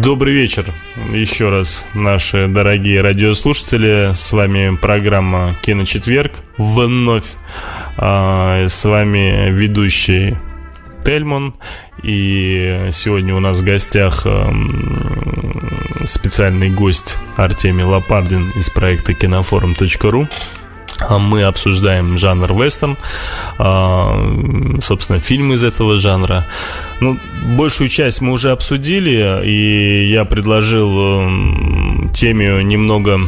Добрый 0.00 0.32
вечер 0.32 0.66
еще 1.10 1.48
раз, 1.48 1.84
наши 1.92 2.46
дорогие 2.46 3.00
радиослушатели. 3.00 4.12
С 4.14 4.32
вами 4.32 4.76
программа 4.76 5.56
«Киночетверг». 5.62 6.32
Вновь 6.56 7.24
а, 7.96 8.64
с 8.68 8.84
вами 8.84 9.50
ведущий 9.50 10.36
Тельман. 11.04 11.54
И 12.04 12.90
сегодня 12.92 13.34
у 13.34 13.40
нас 13.40 13.58
в 13.58 13.64
гостях 13.64 14.24
специальный 16.04 16.70
гость 16.70 17.16
Артемий 17.34 17.84
Лопардин 17.84 18.50
из 18.50 18.70
проекта 18.70 19.14
кинофорум.ру. 19.14 20.28
А 20.98 21.18
мы 21.18 21.42
обсуждаем 21.42 22.16
жанр 22.16 22.52
вестерн, 22.52 22.96
а, 23.58 24.78
собственно, 24.82 25.18
фильм 25.20 25.52
из 25.52 25.64
этого 25.64 25.98
жанра. 25.98 26.46
Ну, 27.00 27.18
большую 27.56 27.88
часть 27.88 28.20
мы 28.20 28.32
уже 28.32 28.50
обсудили, 28.50 29.44
и 29.44 30.06
я 30.10 30.24
предложил 30.24 32.10
теме 32.12 32.62
немного 32.62 33.20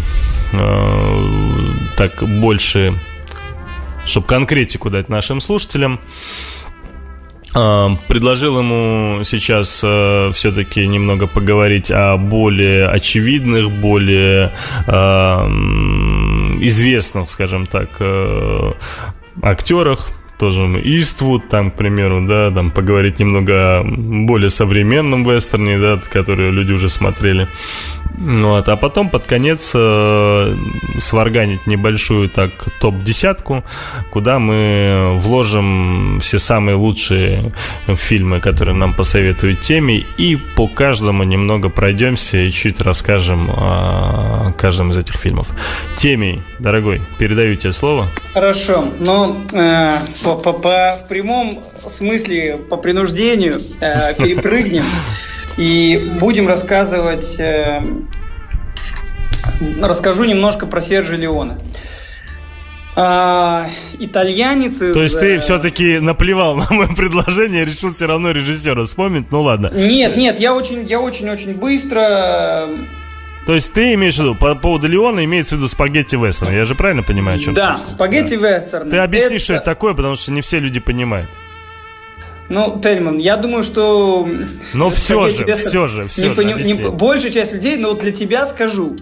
а, 0.52 1.91
так 1.96 2.22
больше, 2.22 2.95
чтобы 4.05 4.27
конкретику 4.27 4.91
дать 4.91 5.08
нашим 5.08 5.41
слушателям. 5.41 6.00
Предложил 7.55 8.58
ему 8.58 9.22
сейчас 9.22 9.80
э, 9.84 10.33
все-таки 10.34 10.84
немного 10.88 11.28
поговорить 11.28 11.88
о 11.88 12.16
более 12.16 12.88
очевидных, 12.88 13.70
более 13.70 14.52
э, 14.88 15.46
известных, 16.62 17.30
скажем 17.30 17.66
так, 17.66 17.88
э, 18.00 18.72
актерах, 19.42 20.10
тоже 20.44 20.62
Иствуд, 20.84 21.48
там, 21.48 21.70
к 21.70 21.74
примеру, 21.74 22.26
да, 22.26 22.50
там 22.50 22.70
поговорить 22.70 23.18
немного 23.18 23.80
о 23.80 23.82
более 23.84 24.50
современном 24.50 25.24
вестерне, 25.24 25.78
да, 25.78 25.98
который 26.12 26.50
люди 26.50 26.72
уже 26.72 26.90
смотрели. 26.90 27.48
Вот, 28.19 28.69
а 28.69 28.77
потом 28.77 29.08
под 29.08 29.24
конец 29.24 29.72
э, 29.74 30.54
сварганить 31.00 31.66
небольшую 31.66 32.28
так 32.28 32.50
топ-десятку, 32.78 33.64
куда 34.12 34.38
мы 34.38 35.14
вложим 35.14 36.20
все 36.20 36.38
самые 36.38 36.76
лучшие 36.76 37.52
фильмы, 37.88 38.38
которые 38.38 38.76
нам 38.76 38.94
посоветуют 38.94 39.62
теме, 39.62 40.04
и 40.16 40.36
по 40.36 40.69
каждому 40.69 41.24
немного 41.24 41.70
пройдемся 41.70 42.38
и 42.38 42.52
чуть 42.52 42.80
расскажем 42.80 43.50
о 43.50 44.52
каждом 44.56 44.91
из 44.91 44.98
этих 44.98 45.16
фильмов. 45.16 45.48
Темей, 45.97 46.42
дорогой, 46.60 47.02
передаю 47.19 47.56
тебе 47.56 47.72
слово. 47.72 48.06
Хорошо, 48.32 48.84
но 49.00 49.44
э, 49.52 49.97
по, 50.22 50.33
по, 50.36 50.52
по 50.52 50.98
в 51.02 51.08
прямом 51.08 51.64
смысле, 51.86 52.56
по 52.56 52.77
принуждению 52.77 53.60
э, 53.80 54.14
перепрыгнем. 54.14 54.84
И 55.56 56.12
будем 56.20 56.48
рассказывать... 56.48 57.38
Э, 57.38 57.82
расскажу 59.80 60.24
немножко 60.24 60.66
про 60.66 60.80
Сержа 60.80 61.16
Леона. 61.16 61.58
А, 62.96 63.66
итальянец 63.98 64.80
из... 64.80 64.94
То 64.94 65.02
есть 65.02 65.18
ты 65.18 65.36
э, 65.36 65.41
все-таки 65.41 65.98
наплевал 65.98 66.56
на 66.56 66.66
мое 66.70 66.88
предложение, 66.94 67.64
решил 67.64 67.91
все 67.91 68.06
равно 68.06 68.30
режиссера 68.30 68.84
вспомнить? 68.84 69.32
Ну 69.32 69.42
ладно. 69.42 69.70
Нет, 69.74 70.16
нет, 70.16 70.38
я 70.38 70.54
очень, 70.54 70.86
я 70.86 71.00
очень-очень 71.00 71.54
быстро... 71.54 72.69
То 73.47 73.55
есть 73.55 73.73
ты 73.73 73.92
имеешь 73.95 74.17
в 74.17 74.20
виду, 74.20 74.34
по 74.34 74.55
поводу 74.55 74.89
Леона 74.89 75.25
имеется 75.25 75.56
в 75.56 75.59
виду 75.59 75.69
спагетти 75.69 76.17
вестерн, 76.17 76.53
я 76.53 76.64
же 76.64 76.75
правильно 76.75 77.03
понимаю, 77.03 77.39
о 77.39 77.41
чем 77.41 77.55
Да, 77.55 77.77
спагетти 77.77 78.34
вестерн. 78.34 78.89
Ты 78.89 78.98
объясни, 78.98 79.37
это... 79.37 79.45
что 79.45 79.53
это 79.55 79.64
такое, 79.64 79.95
потому 79.95 80.14
что 80.14 80.33
не 80.33 80.41
все 80.41 80.59
люди 80.59 80.81
понимают. 80.81 81.28
Ну, 82.48 82.78
Тельман, 82.83 83.17
я 83.19 83.37
думаю, 83.37 83.62
что... 83.62 84.28
Но 84.75 84.91
все 84.91 85.28
же, 85.28 85.56
все 85.56 85.89
же, 85.89 86.09
все 86.09 86.28
не, 86.28 86.34
же. 86.34 86.62
Не, 86.62 86.91
большая 86.91 87.31
часть 87.31 87.53
людей, 87.53 87.77
но 87.77 87.91
вот 87.91 88.00
для 88.00 88.12
тебя 88.12 88.47
скажу. 88.47 88.97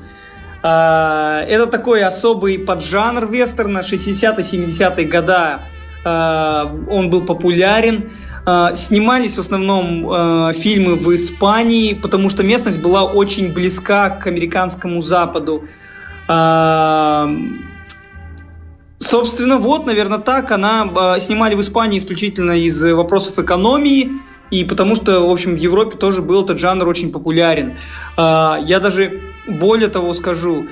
А, 0.63 1.43
это 1.48 1.67
такой 1.67 2.03
особый 2.03 2.59
поджанр 2.59 3.27
вестерна 3.27 3.81
60-70-е 3.81 5.07
года. 5.07 5.63
А, 6.05 6.73
он 6.89 7.11
был 7.11 7.25
популярен. 7.25 8.13
А, 8.45 8.75
снимались 8.75 9.36
в 9.36 9.39
основном 9.39 10.11
а, 10.11 10.53
фильмы 10.53 10.97
в 10.97 11.14
Испании, 11.14 11.95
потому 11.95 12.29
что 12.29 12.42
местность 12.42 12.80
была 12.80 13.05
очень 13.05 13.53
близка 13.53 14.11
к 14.11 14.27
американскому 14.27 15.01
Западу. 15.01 15.64
А, 16.29 17.31
Собственно, 18.98 19.58
вот, 19.58 19.86
наверное, 19.86 20.19
так. 20.19 20.52
Она 20.52 21.19
снимали 21.19 21.57
в 21.57 21.61
Испании 21.61 21.98
исключительно 21.98 22.52
из 22.52 22.81
вопросов 22.85 23.36
экономии, 23.36 24.13
и 24.52 24.63
потому 24.63 24.95
что, 24.95 25.27
в 25.27 25.31
общем, 25.31 25.57
в 25.57 25.58
Европе 25.58 25.97
тоже 25.98 26.23
был 26.23 26.45
этот 26.45 26.61
жанр 26.61 26.86
очень 26.86 27.11
популярен. 27.11 27.77
Я 28.17 28.79
даже 28.81 29.20
более 29.48 29.89
того 29.89 30.14
скажу, 30.14 30.69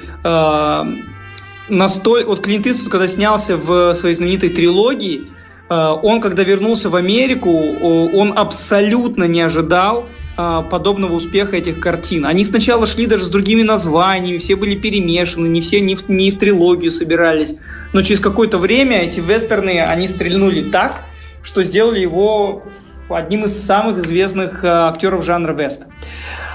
настой... 1.69 2.25
вот 2.25 2.41
Клинт 2.41 2.69
Иствуд, 2.69 2.88
когда 2.88 3.09
снялся 3.09 3.56
в 3.56 3.94
своей 3.94 4.14
знаменитой 4.14 4.50
трилогии, 4.50 5.26
он, 5.70 6.20
когда 6.20 6.42
вернулся 6.42 6.91
в 6.91 6.97
Америку, 6.97 7.50
он 7.50 8.36
абсолютно 8.36 9.25
не 9.25 9.41
ожидал, 9.41 10.06
подобного 10.36 11.14
успеха 11.14 11.56
этих 11.56 11.81
картин. 11.81 12.26
Они 12.26 12.44
сначала 12.44 12.86
шли 12.86 13.06
даже 13.06 13.25
с 13.25 13.28
другими 13.28 13.62
названиями, 13.62 14.38
все 14.38 14.56
были 14.56 14.75
перемешаны, 14.75 15.47
не 15.47 15.60
все 15.60 15.80
не 15.80 15.94
в, 15.94 16.09
не 16.09 16.30
в 16.30 16.38
трилогию 16.38 16.91
собирались 16.91 17.56
но 17.92 18.03
через 18.03 18.20
какое-то 18.20 18.59
время 18.59 19.03
эти 19.03 19.20
вестерны, 19.20 19.80
они 19.80 20.06
стрельнули 20.06 20.70
так, 20.70 21.04
что 21.42 21.62
сделали 21.62 22.00
его 22.00 22.64
одним 23.09 23.44
из 23.44 23.60
самых 23.60 23.98
известных 23.98 24.62
э, 24.62 24.69
актеров 24.69 25.25
жанра 25.25 25.53
веста. 25.53 25.86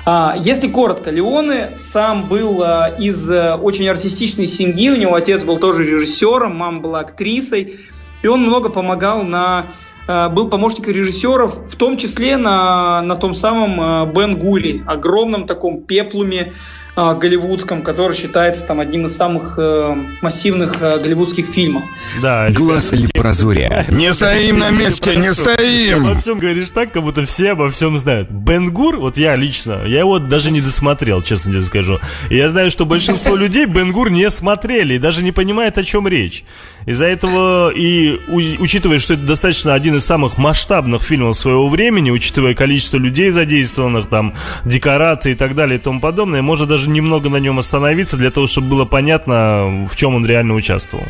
А, 0.05 0.35
если 0.39 0.69
коротко, 0.69 1.09
Леоне 1.09 1.71
сам 1.75 2.29
был 2.29 2.63
э, 2.63 2.95
из 2.97 3.29
э, 3.29 3.55
очень 3.55 3.89
артистичной 3.89 4.47
семьи, 4.47 4.89
у 4.89 4.95
него 4.95 5.15
отец 5.15 5.43
был 5.43 5.57
тоже 5.57 5.83
режиссером, 5.83 6.55
мама 6.55 6.79
была 6.79 6.99
актрисой, 7.01 7.77
и 8.25 8.27
он 8.27 8.41
много 8.41 8.69
помогал 8.69 9.23
на 9.23 9.67
был 10.07 10.49
помощником 10.49 10.93
режиссеров, 10.93 11.67
в 11.67 11.75
том 11.77 11.97
числе 11.97 12.37
на, 12.37 13.01
на 13.01 13.15
том 13.15 13.33
самом 13.33 14.13
Бен 14.13 14.37
Гури, 14.37 14.83
огромном 14.85 15.47
таком 15.47 15.81
пеплуме, 15.81 16.41
э, 16.41 16.51
голливудском, 16.95 17.81
который 17.81 18.15
считается 18.15 18.65
там 18.65 18.79
одним 18.79 19.05
из 19.05 19.15
самых 19.15 19.55
э, 19.57 19.95
массивных 20.21 20.81
э, 20.81 20.99
голливудских 20.99 21.45
фильмов. 21.45 21.83
Да. 22.21 22.49
Глаз 22.51 22.93
или 22.93 23.07
прозория. 23.07 23.85
Не 23.89 24.13
стоим 24.13 24.59
на 24.59 24.69
месте, 24.69 25.15
не 25.15 25.33
стоим! 25.33 26.07
Обо 26.07 26.19
всем 26.19 26.39
говоришь 26.39 26.69
так, 26.69 26.93
как 26.93 27.03
будто 27.03 27.25
все 27.25 27.51
обо 27.51 27.69
всем 27.69 27.97
знают. 27.97 28.29
Бенгур, 28.31 28.97
вот 28.97 29.17
я 29.17 29.35
лично, 29.35 29.83
я 29.85 29.99
его 29.99 30.19
даже 30.19 30.51
не 30.51 30.61
досмотрел, 30.61 31.21
честно 31.21 31.51
тебе 31.51 31.61
скажу. 31.61 31.99
И 32.29 32.37
я 32.37 32.49
знаю, 32.49 32.71
что 32.71 32.85
большинство 32.85 33.35
людей 33.35 33.65
Бенгур 33.65 34.09
не 34.09 34.29
смотрели 34.29 34.95
и 34.95 34.99
даже 34.99 35.23
не 35.23 35.31
понимают, 35.31 35.77
о 35.77 35.83
чем 35.83 36.07
речь. 36.07 36.45
Из-за 36.85 37.05
этого 37.05 37.71
и 37.71 38.19
учитывая, 38.29 38.99
что 38.99 39.15
это 39.15 39.23
достаточно 39.23 39.73
один 39.73 39.95
из 39.95 40.05
самых 40.05 40.37
масштабных 40.37 41.01
фильмов 41.01 41.35
своего 41.35 41.67
времени, 41.67 42.11
учитывая 42.11 42.53
количество 42.53 42.97
людей 42.97 43.31
задействованных, 43.31 44.07
там, 44.07 44.35
декораций 44.65 45.31
и 45.31 45.35
так 45.35 45.55
далее 45.55 45.79
и 45.79 45.81
тому 45.81 45.99
подобное, 45.99 46.41
можно 46.41 46.65
даже 46.65 46.84
немного 46.89 47.29
на 47.29 47.37
нем 47.37 47.59
остановиться 47.59 48.17
для 48.17 48.31
того, 48.31 48.47
чтобы 48.47 48.69
было 48.69 48.85
понятно, 48.85 49.85
в 49.87 49.95
чем 49.95 50.15
он 50.15 50.25
реально 50.25 50.53
участвовал. 50.53 51.05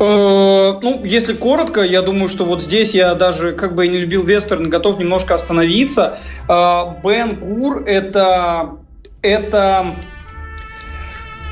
Э, 0.00 0.78
ну, 0.80 1.02
если 1.04 1.32
коротко, 1.32 1.82
я 1.82 2.02
думаю, 2.02 2.28
что 2.28 2.44
вот 2.44 2.62
здесь 2.62 2.94
я 2.94 3.14
даже, 3.14 3.52
как 3.52 3.74
бы 3.74 3.86
и 3.86 3.88
не 3.88 3.98
любил 3.98 4.24
вестерн, 4.24 4.70
готов 4.70 4.98
немножко 4.98 5.34
остановиться. 5.34 6.18
Э, 6.48 6.82
Бен 7.02 7.36
Гур 7.36 7.84
это, 7.84 8.76
это, 9.22 9.96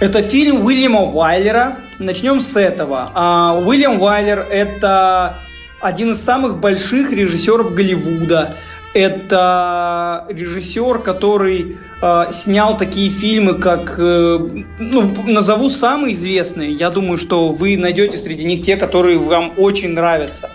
это 0.00 0.22
фильм 0.22 0.64
Уильяма 0.64 1.02
Уайлера, 1.02 1.78
Начнем 1.98 2.40
с 2.40 2.56
этого. 2.56 3.10
А, 3.14 3.58
Уильям 3.58 3.98
Вайлер– 3.98 4.46
это 4.50 5.38
один 5.80 6.10
из 6.10 6.22
самых 6.22 6.60
больших 6.60 7.10
режиссеров 7.12 7.72
Голливуда. 7.72 8.56
Это 8.92 10.26
режиссер, 10.28 10.98
который 10.98 11.72
э, 11.72 11.76
снял 12.30 12.76
такие 12.76 13.10
фильмы, 13.10 13.54
как, 13.54 13.96
э, 13.98 14.38
ну, 14.78 15.14
назову 15.26 15.70
самые 15.70 16.14
известные. 16.14 16.72
Я 16.72 16.90
думаю, 16.90 17.16
что 17.16 17.48
вы 17.48 17.76
найдете 17.76 18.18
среди 18.18 18.44
них 18.44 18.62
те, 18.62 18.76
которые 18.76 19.18
вам 19.18 19.54
очень 19.56 19.90
нравятся. 19.90 20.50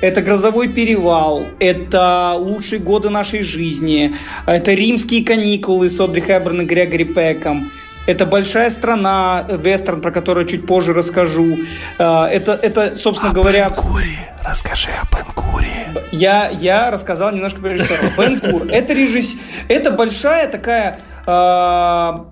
Это 0.00 0.22
«Грозовой 0.22 0.68
перевал», 0.68 1.46
это 1.58 2.34
«Лучшие 2.38 2.78
годы 2.78 3.10
нашей 3.10 3.42
жизни», 3.42 4.14
это 4.46 4.72
«Римские 4.72 5.24
каникулы» 5.24 5.90
с 5.90 6.00
Одри 6.00 6.20
Хэбберн 6.20 6.62
и 6.62 6.64
Грегори 6.64 7.04
Пеком– 7.04 7.70
это 8.08 8.24
большая 8.24 8.70
страна, 8.70 9.46
вестерн, 9.50 10.00
про 10.00 10.10
которую 10.10 10.46
чуть 10.46 10.66
позже 10.66 10.94
расскажу. 10.94 11.58
А, 11.98 12.26
это, 12.26 12.52
это 12.52 12.96
собственно 12.96 13.32
о 13.32 13.34
говоря... 13.34 13.68
Бен-Кури. 13.68 14.16
Расскажи 14.48 14.88
о 14.92 15.04
Бен-Кури. 15.14 15.68
Я, 16.10 16.48
я 16.48 16.90
рассказал 16.90 17.32
немножко 17.32 17.60
про 17.60 17.68
режиссера. 17.74 17.98
Бен-Кур. 18.16 18.66
Это 18.68 18.94
режиссер... 18.94 19.38
Это 19.68 19.90
большая 19.90 20.48
такая... 20.48 21.00
Э, 21.26 22.24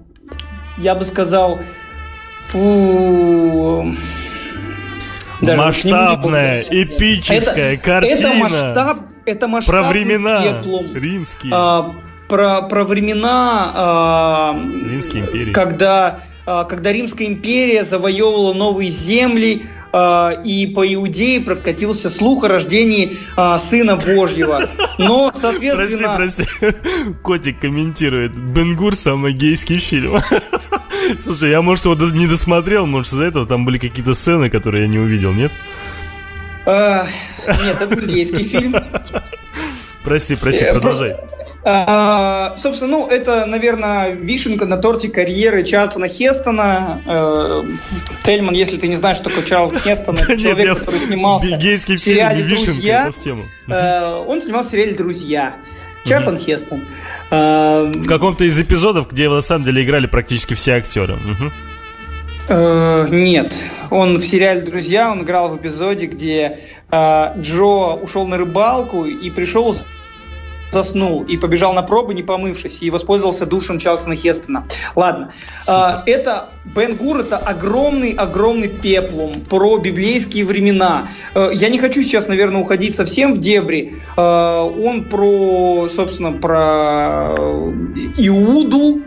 я 0.78 0.94
бы 0.94 1.04
сказал... 1.04 1.58
Даже 5.42 5.60
Масштабная, 5.60 6.62
эпическая 6.62 7.74
это, 7.74 7.82
картина. 7.82 8.14
Это 8.14 8.32
масштаб, 8.32 8.98
это 9.26 9.48
масштабный 9.48 9.82
Про 9.82 9.90
времена 9.90 10.62
римские. 10.94 11.52
А, 11.54 11.94
про, 12.30 12.62
про 12.62 12.84
времена, 12.84 13.72
а, 13.74 14.54
Римской 14.54 15.20
империи. 15.20 15.52
когда, 15.52 16.20
а, 16.46 16.64
когда 16.64 16.92
Римская 16.92 17.28
империя 17.28 17.84
завоевывала 17.84 18.54
новые 18.54 18.88
земли, 18.88 19.66
а, 19.66 19.85
и 20.44 20.66
по 20.66 20.86
Иудее 20.94 21.40
прокатился 21.40 22.10
слух 22.10 22.44
о 22.44 22.48
рождении 22.48 23.18
а, 23.36 23.58
Сына 23.58 23.96
Божьего. 23.96 24.62
Но, 24.98 25.30
соответственно... 25.34 26.16
Прости, 26.16 26.44
прости. 26.58 26.76
Котик 27.22 27.60
комментирует. 27.60 28.36
Бенгур 28.36 28.94
самый 28.94 29.32
гейский 29.32 29.78
фильм. 29.78 30.18
Слушай, 31.20 31.50
я, 31.50 31.62
может, 31.62 31.84
его 31.84 31.94
не 31.94 32.26
досмотрел, 32.26 32.86
может, 32.86 33.12
из-за 33.12 33.24
этого 33.24 33.46
там 33.46 33.64
были 33.64 33.78
какие-то 33.78 34.14
сцены, 34.14 34.50
которые 34.50 34.82
я 34.84 34.88
не 34.88 34.98
увидел, 34.98 35.32
нет? 35.32 35.52
А, 36.66 37.04
нет, 37.46 37.80
это 37.80 38.06
гейский 38.06 38.42
фильм. 38.42 38.74
Прости, 40.06 40.36
прости, 40.36 40.64
продолжай. 40.72 41.16
А, 41.64 42.56
собственно, 42.56 42.92
ну, 42.92 43.08
это, 43.08 43.44
наверное, 43.44 44.12
вишенка 44.12 44.64
на 44.64 44.76
торте 44.76 45.08
карьеры 45.08 45.64
Чарльтона 45.64 46.06
Хестона. 46.06 47.02
Э, 47.04 47.64
Тельман, 48.22 48.54
если 48.54 48.76
ты 48.76 48.86
не 48.86 48.94
знаешь, 48.94 49.16
что 49.16 49.30
такое 49.30 49.42
Чарльтон 49.42 49.80
Хестон, 49.80 50.16
это 50.16 50.36
человек, 50.38 50.78
который 50.78 51.00
снимался 51.00 51.56
в 51.56 51.96
сериале 51.96 52.44
«Друзья». 52.44 53.10
Э, 53.66 54.22
он 54.24 54.40
снимался 54.40 54.68
в 54.68 54.72
сериале 54.72 54.94
«Друзья». 54.94 55.56
Чарльтон 56.04 56.38
Хестон. 56.38 56.84
Э, 57.32 57.90
в 57.92 58.06
каком-то 58.06 58.44
из 58.44 58.56
эпизодов, 58.56 59.10
где 59.10 59.28
на 59.28 59.40
самом 59.40 59.64
деле 59.64 59.82
играли 59.82 60.06
практически 60.06 60.54
все 60.54 60.74
актеры. 60.74 61.18
Нет, 62.48 63.54
он 63.90 64.18
в 64.18 64.24
сериале 64.24 64.60
«Друзья», 64.60 65.10
он 65.10 65.22
играл 65.22 65.48
в 65.48 65.56
эпизоде, 65.56 66.06
где 66.06 66.58
Джо 66.90 67.94
ушел 67.94 68.26
на 68.26 68.36
рыбалку 68.36 69.04
и 69.04 69.30
пришел 69.30 69.74
заснул 70.70 71.24
и 71.24 71.36
побежал 71.36 71.72
на 71.74 71.82
пробы, 71.82 72.12
не 72.12 72.22
помывшись, 72.22 72.82
и 72.82 72.90
воспользовался 72.90 73.46
душем 73.46 73.78
Чарльтона 73.78 74.14
Хестона. 74.14 74.66
Ладно. 74.94 75.32
А, 75.66 76.02
это 76.06 76.50
Бен 76.64 76.96
Гур 76.96 77.20
это 77.20 77.38
огромный-огромный 77.38 78.68
пеплум 78.68 79.40
про 79.48 79.78
библейские 79.78 80.44
времена. 80.44 81.08
Я 81.34 81.68
не 81.68 81.78
хочу 81.78 82.02
сейчас, 82.02 82.28
наверное, 82.28 82.60
уходить 82.60 82.94
совсем 82.94 83.34
в 83.34 83.38
дебри. 83.38 83.94
Он 84.16 85.04
про, 85.08 85.88
собственно, 85.88 86.32
про 86.32 87.34
Иуду, 88.18 89.02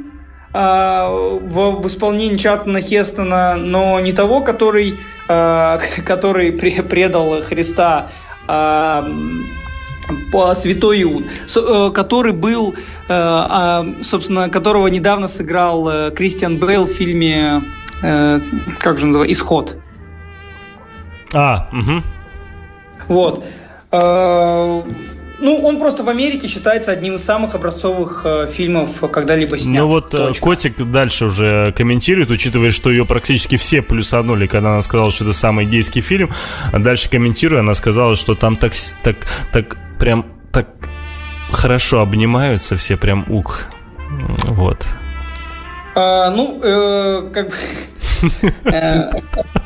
в, 0.52 1.82
в 1.82 1.88
исполнении 1.88 2.36
Чаттона 2.36 2.82
Хестона, 2.82 3.56
но 3.56 4.00
не 4.00 4.14
того, 4.14 4.42
который, 4.42 4.98
который 6.06 6.52
предал 6.52 7.42
Христа, 7.42 8.10
по 10.32 10.54
Святой 10.54 11.04
Иуд, 11.04 11.26
э, 11.56 11.92
который 11.94 12.34
был, 12.34 12.74
э, 12.74 12.78
а, 13.10 13.86
собственно, 14.02 14.50
которого 14.50 14.88
недавно 14.88 15.28
сыграл 15.28 15.90
э, 15.90 16.12
Кристиан 16.12 16.58
Бейл 16.58 16.86
в 16.86 16.90
фильме, 16.90 17.64
как 18.02 18.98
же 18.98 19.08
называется, 19.08 19.34
«Исход». 19.34 19.76
А, 21.34 21.68
угу. 21.74 22.02
Вот. 23.10 23.44
Ну, 25.42 25.62
он 25.64 25.80
просто 25.80 26.04
в 26.04 26.10
Америке 26.10 26.48
считается 26.48 26.92
одним 26.92 27.16
из 27.16 27.24
самых 27.24 27.56
образцовых 27.56 28.26
фильмов, 28.52 29.02
когда-либо 29.12 29.58
снят. 29.58 29.84
Ну 29.84 29.88
вот 29.88 30.10
Точка. 30.10 30.44
Котик 30.44 30.92
дальше 30.92 31.26
уже 31.26 31.74
комментирует, 31.78 32.30
учитывая, 32.30 32.72
что 32.72 32.90
ее 32.90 33.06
практически 33.06 33.56
все 33.56 33.82
плюсанули, 33.82 34.48
когда 34.48 34.72
она 34.72 34.82
сказала, 34.82 35.12
что 35.12 35.24
это 35.24 35.34
самый 35.34 35.66
гейский 35.66 36.02
фильм. 36.02 36.32
Дальше 36.74 37.10
комментируя, 37.10 37.62
она 37.62 37.74
сказала, 37.74 38.16
что 38.16 38.36
там 38.36 38.58
так, 38.58 38.74
так, 39.04 39.18
так 39.54 39.78
прям 39.98 40.26
так 40.52 40.68
хорошо 41.52 42.02
обнимаются 42.02 42.76
все, 42.78 42.98
прям 42.98 43.26
ух. 43.30 43.64
Вот. 44.44 44.86
А, 45.96 46.32
ну, 46.32 46.60
э, 46.64 47.30
как 47.34 47.50
бы... 47.50 47.56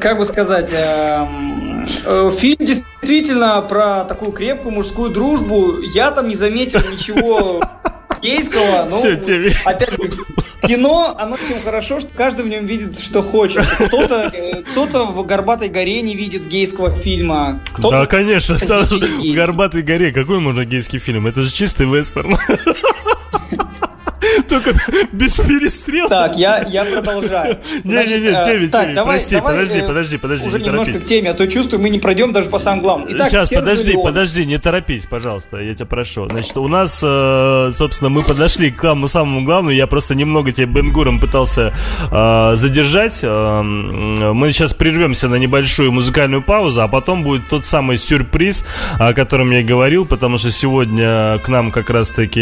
Как 0.00 0.18
бы 0.18 0.24
сказать, 0.24 0.72
э, 0.72 1.26
э, 2.04 2.30
фильм 2.36 2.64
действительно 2.64 3.62
про 3.62 4.04
такую 4.04 4.32
крепкую 4.32 4.74
мужскую 4.74 5.10
дружбу. 5.10 5.80
Я 5.80 6.10
там 6.10 6.28
не 6.28 6.34
заметил 6.34 6.80
ничего 6.90 7.62
гейского. 8.22 8.88
Ну, 8.90 8.98
Все, 8.98 9.16
тебе... 9.16 9.52
опять 9.64 9.90
же, 9.90 9.96
кино, 10.62 11.14
оно 11.18 11.36
тем 11.36 11.60
хорошо, 11.62 12.00
что 12.00 12.14
каждый 12.14 12.44
в 12.44 12.48
нем 12.48 12.66
видит, 12.66 12.98
что 12.98 13.22
хочет. 13.22 13.64
Кто-то 13.66 14.30
э, 14.34 14.62
кто 14.62 14.86
в 15.06 15.24
«Горбатой 15.26 15.68
горе» 15.68 16.02
не 16.02 16.14
видит 16.14 16.46
гейского 16.46 16.90
фильма. 16.94 17.60
Да, 17.78 18.06
конечно, 18.06 18.56
в 18.56 19.34
«Горбатой 19.34 19.82
горе» 19.82 20.12
какой 20.12 20.40
можно 20.40 20.64
гейский 20.64 20.98
фильм? 20.98 21.26
Это 21.26 21.42
же 21.42 21.52
чистый 21.52 21.86
вестерн. 21.86 22.36
Только 24.54 24.72
без 25.12 25.34
перестрелок. 25.34 26.10
Так, 26.10 26.36
я, 26.36 26.64
я 26.68 26.84
продолжаю. 26.84 27.58
Не-не-не, 27.84 28.28
э, 28.28 28.44
теме, 28.44 28.68
так, 28.68 28.86
теме. 28.86 29.02
Прости, 29.02 29.34
давай, 29.34 29.54
подожди, 29.54 29.78
э, 29.80 29.86
подожди, 29.86 30.16
подожди. 30.16 30.48
Уже 30.48 30.60
немножко 30.60 31.00
к 31.00 31.04
теме, 31.04 31.30
а 31.30 31.34
то 31.34 31.48
чувствую, 31.48 31.82
мы 31.82 31.88
не 31.88 31.98
пройдем 31.98 32.30
даже 32.32 32.50
по 32.50 32.58
самым 32.58 32.82
главным. 32.84 33.08
Итак, 33.10 33.30
Сейчас, 33.30 33.50
подожди, 33.50 33.94
подожди, 34.00 34.46
не 34.46 34.58
торопись, 34.58 35.06
пожалуйста, 35.06 35.58
я 35.58 35.74
тебя 35.74 35.86
прошу. 35.86 36.28
Значит, 36.30 36.56
у 36.56 36.68
нас, 36.68 37.00
э, 37.02 37.72
собственно, 37.76 38.10
мы 38.10 38.22
подошли 38.22 38.70
к 38.70 38.82
самому, 38.82 39.08
самому 39.08 39.44
главному. 39.44 39.70
Я 39.70 39.88
просто 39.88 40.14
немного 40.14 40.52
тебя 40.52 40.66
Бенгуром 40.66 41.18
пытался 41.18 41.74
задержать. 42.10 43.22
Мы 43.22 44.50
сейчас 44.50 44.74
прервемся 44.74 45.28
на 45.28 45.36
небольшую 45.36 45.90
музыкальную 45.90 46.42
паузу, 46.42 46.82
а 46.82 46.88
потом 46.88 47.24
будет 47.24 47.48
тот 47.48 47.64
самый 47.64 47.96
сюрприз, 47.96 48.64
о 48.98 49.12
котором 49.14 49.50
я 49.50 49.62
говорил, 49.62 50.06
потому 50.06 50.38
что 50.38 50.50
сегодня 50.50 51.38
к 51.38 51.48
нам 51.48 51.72
как 51.72 51.90
раз-таки 51.90 52.40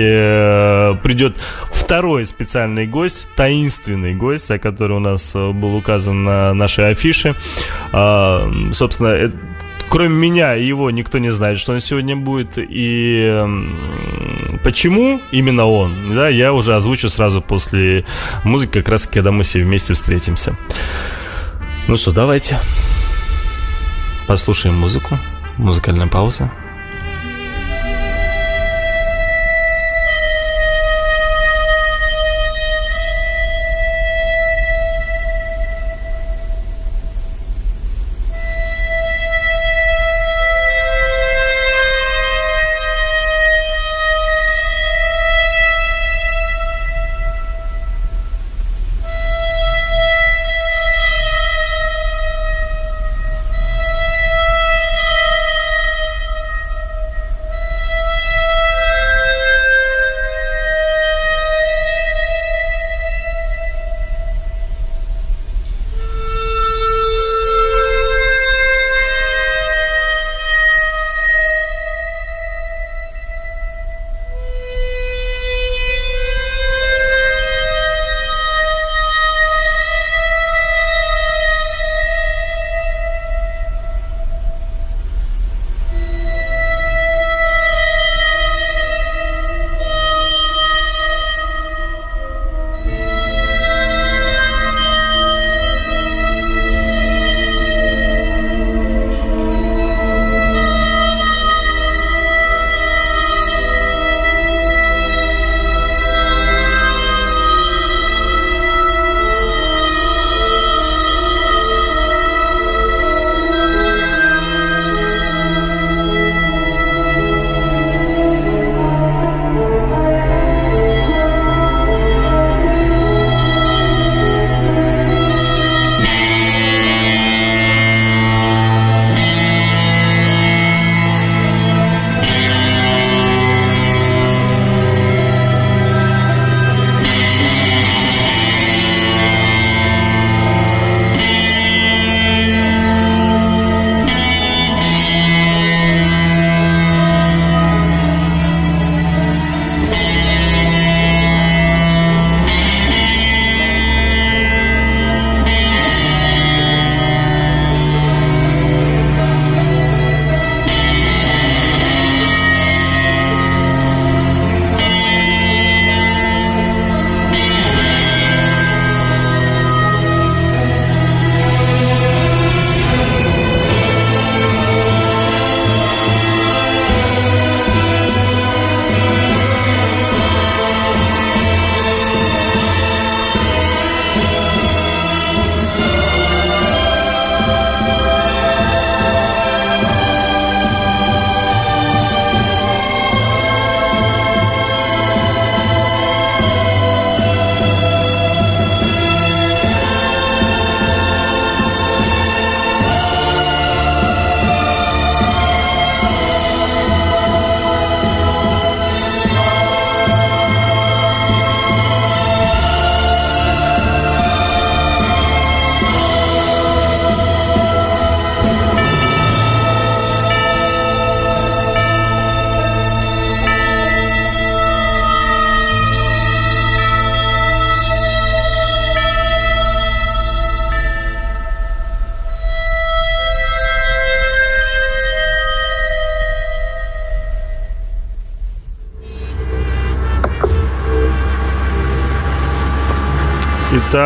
придет 1.03 1.37
второй 1.71 2.02
специальный 2.25 2.87
гость, 2.87 3.29
таинственный 3.37 4.15
гость, 4.15 4.51
о 4.51 4.59
котором 4.59 4.97
у 4.99 5.01
нас 5.01 5.35
э, 5.35 5.51
был 5.53 5.77
указан 5.77 6.25
на 6.25 6.55
нашей 6.55 6.91
афише. 6.91 7.35
А, 7.93 8.51
собственно, 8.73 9.09
э, 9.09 9.31
кроме 9.89 10.15
меня 10.15 10.55
его 10.55 10.91
никто 10.91 11.19
не 11.19 11.31
знает, 11.31 11.59
что 11.59 11.73
он 11.73 11.81
сегодня 11.81 12.17
будет. 12.17 12.53
И 12.57 13.45
почему 14.65 15.21
именно 15.31 15.67
он, 15.67 15.93
да, 16.15 16.29
я 16.29 16.53
уже 16.53 16.75
озвучу 16.75 17.09
сразу 17.09 17.43
после 17.43 18.05
музыки, 18.45 18.79
как 18.79 18.89
раз 18.89 19.07
когда 19.07 19.33
мы 19.33 19.45
все 19.45 19.63
вместе 19.63 19.95
встретимся. 19.95 20.57
Ну 21.89 21.97
что, 21.97 22.13
давайте 22.13 22.59
послушаем 24.27 24.77
музыку. 24.77 25.19
Музыкальная 25.59 26.07
пауза. 26.07 26.51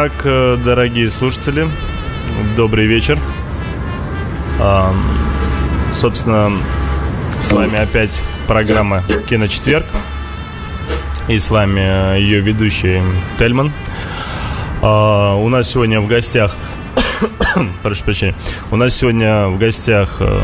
Итак, 0.06 0.22
э, 0.24 0.56
дорогие 0.64 1.06
слушатели, 1.08 1.66
добрый 2.56 2.86
вечер. 2.86 3.18
А, 4.60 4.94
собственно, 5.92 6.52
с 7.40 7.50
вами 7.50 7.76
опять 7.76 8.22
программа 8.46 9.02
«Киночетверг». 9.28 9.84
И 11.26 11.36
с 11.38 11.50
вами 11.50 11.80
э, 11.80 12.20
ее 12.20 12.38
ведущий 12.38 13.02
Тельман. 13.36 13.72
А, 14.80 15.34
у 15.34 15.48
нас 15.48 15.68
сегодня 15.70 16.00
в 16.00 16.06
гостях... 16.06 16.54
прошу 17.82 18.04
прощения. 18.04 18.36
У 18.70 18.76
нас 18.76 18.94
сегодня 18.94 19.48
в 19.48 19.58
гостях 19.58 20.18
э, 20.20 20.40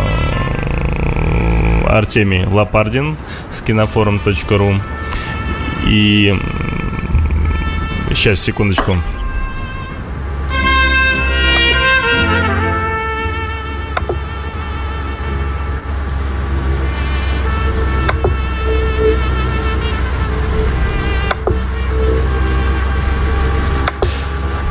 Артемий 1.87 2.47
Лопардин 2.47 3.17
с 3.53 3.61
кинофорум.ру. 3.61 4.75
И 5.87 6.35
Сейчас, 8.15 8.41
секундочку. 8.41 8.97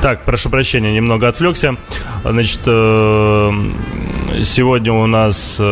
Так, 0.02 0.24
прошу 0.24 0.50
прощения, 0.50 0.92
немного 0.92 1.28
отвлекся. 1.28 1.76
Значит, 2.24 2.62
э, 2.66 3.52
сегодня 4.44 4.94
у 4.94 5.06
нас, 5.06 5.58
э, 5.60 5.64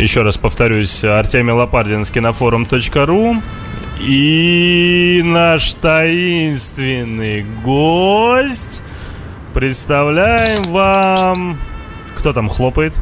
еще 0.00 0.22
раз 0.22 0.38
повторюсь, 0.38 1.04
Артемий 1.04 1.52
Лопардин 1.52 2.06
с 2.06 2.10
кинофорум.ру 2.10 3.42
и 4.00 5.20
наш 5.24 5.74
таинственный 5.74 7.42
гость 7.62 8.80
представляем 9.52 10.62
вам... 10.64 11.58
Кто 12.16 12.32
там 12.32 12.48
хлопает? 12.48 12.94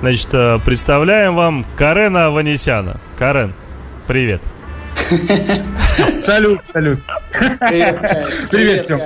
Значит, 0.00 0.28
э, 0.32 0.58
представляем 0.64 1.34
вам 1.34 1.66
Карена 1.76 2.26
Аванесяна. 2.26 2.98
Карен, 3.18 3.52
привет. 4.06 4.40
Салют, 6.08 6.60
салют. 6.72 7.00
Привет, 7.60 8.48
Привет, 8.50 8.86
Тём. 8.86 9.00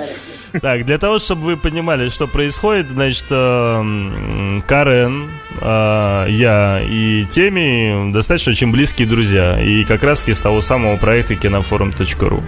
Так, 0.61 0.85
для 0.85 0.97
того, 0.97 1.19
чтобы 1.19 1.43
вы 1.43 1.57
понимали, 1.57 2.09
что 2.09 2.27
происходит, 2.27 2.87
значит, 2.89 3.25
э, 3.29 4.59
Карен, 4.67 5.31
э, 5.59 6.25
я 6.29 6.81
и 6.81 7.25
Теми 7.25 8.11
достаточно 8.11 8.51
очень 8.51 8.71
близкие 8.71 9.07
друзья. 9.07 9.61
И 9.61 9.83
как 9.83 10.03
раз 10.03 10.27
с 10.27 10.39
того 10.39 10.61
самого 10.61 10.97
проекта 10.97 11.35
кинофорум.ру. 11.35 12.43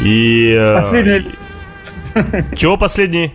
И... 0.00 0.54
э, 0.58 0.76
Последние, 0.76 1.22
Чего 2.56 2.76
последний? 2.76 3.32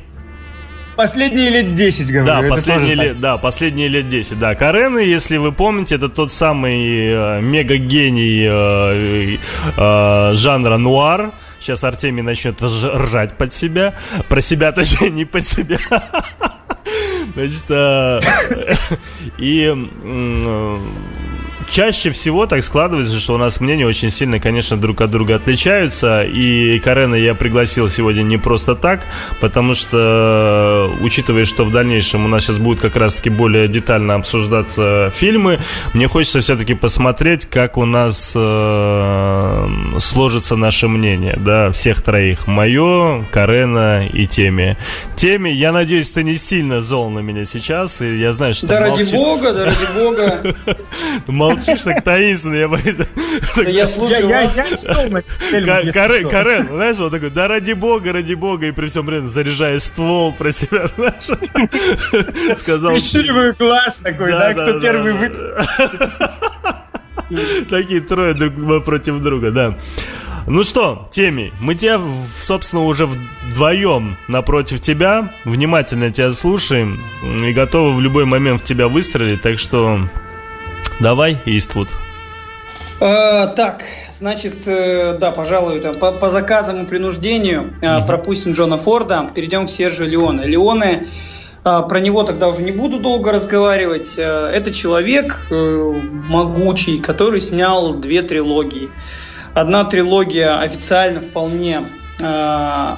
последние 0.96 1.50
лет 1.50 1.76
10, 1.76 2.08
говорю. 2.12 2.26
Да, 2.26 2.40
это 2.40 2.50
последние 2.50 2.96
лет, 2.96 3.20
да, 3.20 3.38
последние 3.38 3.88
лет 3.88 4.08
10, 4.08 4.40
да. 4.40 4.56
Карен, 4.56 4.98
если 4.98 5.38
вы 5.38 5.52
помните, 5.52 5.96
это 5.96 6.10
тот 6.10 6.32
самый 6.32 6.78
э, 6.78 7.42
мега-гений 7.42 8.46
э, 8.48 9.38
э, 9.78 10.36
жанра 10.36 10.78
нуар. 10.78 11.32
Сейчас 11.66 11.84
Артемий 11.84 12.22
начнет 12.22 12.62
рж- 12.62 12.96
ржать 12.96 13.38
под 13.40 13.52
себя. 13.52 13.96
Про 14.30 14.40
себя, 14.40 14.72
точнее, 14.72 15.10
не 15.10 15.26
под 15.26 15.44
себя. 15.48 15.80
Значит, 17.34 17.66
э, 17.70 18.20
и 19.40 19.74
э, 19.74 20.78
чаще 21.70 22.12
всего 22.12 22.46
так 22.46 22.64
складывается, 22.64 23.18
что 23.20 23.34
у 23.36 23.38
нас 23.38 23.60
мнения 23.60 23.86
очень 23.86 24.10
сильно, 24.10 24.40
конечно, 24.40 24.78
друг 24.78 25.02
от 25.02 25.12
друга 25.12 25.36
отличаются. 25.36 26.24
И 26.24 26.80
Карена 26.80 27.16
я 27.16 27.34
пригласил 27.36 27.90
сегодня 27.90 28.24
не 28.24 28.38
просто 28.38 28.76
так, 28.76 29.06
потому 29.40 29.74
что, 29.74 30.92
учитывая, 31.02 31.46
что 31.46 31.66
в 31.66 31.72
дальнейшем 31.72 32.26
у 32.26 32.28
нас 32.28 32.44
сейчас 32.44 32.58
будет 32.58 32.80
как 32.82 32.96
раз-таки 32.96 33.30
более 33.30 33.68
детально 33.68 34.16
обсуждаться 34.16 35.12
фильмы, 35.16 35.60
мне 35.94 36.08
хочется 36.08 36.42
все-таки 36.42 36.74
посмотреть, 36.74 37.46
как 37.46 37.78
у 37.78 37.86
нас 37.86 38.34
э, 38.36 39.68
сложится 40.00 40.56
наше 40.56 40.88
мнение, 40.88 41.36
да, 41.38 41.72
всех 41.72 42.02
троих. 42.02 42.48
Мое, 42.48 43.26
Карена 43.32 44.06
и 44.08 44.26
Теми. 44.28 44.78
Теми, 45.16 45.50
я 45.50 45.72
надеюсь, 45.72 46.12
ты 46.12 46.24
не 46.24 46.36
сильно 46.36 46.82
зол 46.82 47.10
на 47.10 47.20
меня 47.20 47.46
сейчас, 47.46 48.02
и 48.02 48.18
я 48.18 48.34
знаю, 48.34 48.54
что 48.54 48.68
Да 48.68 48.80
ради 48.80 49.04
молчишь. 49.04 49.12
бога, 49.12 49.54
да 49.54 49.66
ради 49.66 49.88
бога. 49.98 50.56
Молчишь 51.56 51.84
так 51.84 52.04
таинственно, 52.04 52.56
я 52.56 52.68
боюсь. 52.68 52.98
Я 53.68 53.88
слушаю 53.88 54.28
я, 54.28 54.42
вас. 54.44 54.56
Карен, 56.30 56.68
знаешь, 56.68 57.00
он 57.00 57.12
такой, 57.12 57.30
да 57.30 57.48
ради 57.48 57.74
бога, 57.74 58.12
ради 58.14 58.34
бога, 58.34 58.68
и 58.68 58.72
при 58.72 58.88
всем 58.88 59.10
этом 59.10 59.28
заряжая 59.28 59.80
ствол 59.80 60.34
про 60.34 60.52
себя, 60.52 60.88
знаешь, 60.88 62.58
сказал... 62.58 62.94
Прищуриваю 62.94 63.56
глаз 63.58 63.98
такой, 64.04 64.32
да, 64.32 64.54
кто 64.54 64.80
первый 64.80 65.14
вы... 65.14 65.32
Такие 67.70 68.02
трое 68.02 68.34
друг 68.34 68.86
против 68.86 69.20
друга, 69.20 69.52
да. 69.52 69.78
Ну 70.48 70.64
что, 70.64 71.08
Теми, 71.12 71.52
мы 71.60 71.74
тебя, 71.74 72.00
собственно, 72.40 72.84
уже 72.84 73.08
вдвоем 73.08 74.16
напротив 74.28 74.80
тебя, 74.80 75.34
внимательно 75.44 76.12
тебя 76.12 76.32
слушаем 76.32 77.00
и 77.24 77.52
готовы 77.52 77.96
в 77.96 78.02
любой 78.02 78.26
момент 78.26 78.62
в 78.62 78.64
тебя 78.64 78.88
выстрелить, 78.88 79.42
так 79.42 79.58
что 79.58 80.08
давай, 81.00 81.38
Иствуд. 81.46 81.90
Э, 83.02 83.48
Так, 83.56 83.84
значит, 84.12 84.68
э, 84.68 85.18
да, 85.20 85.32
пожалуй, 85.32 85.80
там, 85.82 85.96
по, 85.96 86.12
по 86.14 86.30
заказам 86.30 86.84
и 86.84 86.88
принуждению 86.88 87.74
э, 87.82 88.06
пропустим 88.06 88.54
Джона 88.54 88.78
Форда, 88.78 89.30
перейдем 89.36 89.66
к 89.66 89.70
Сержу 89.70 90.06
Леоне. 90.06 90.46
Леоне, 90.46 91.08
э, 91.66 91.82
про 91.90 92.00
него 92.00 92.24
тогда 92.24 92.48
уже 92.48 92.62
не 92.64 92.72
буду 92.72 93.00
долго 93.00 93.32
разговаривать. 93.34 94.16
Э, 94.18 94.48
Это 94.54 94.74
человек 94.74 95.48
э, 95.52 95.56
могучий, 96.30 97.00
который 97.00 97.42
снял 97.42 97.94
две 97.96 98.22
трилогии. 98.24 98.90
Одна 99.54 99.84
трилогия 99.84 100.58
официально 100.60 101.20
вполне, 101.22 101.90
э, 102.22 102.26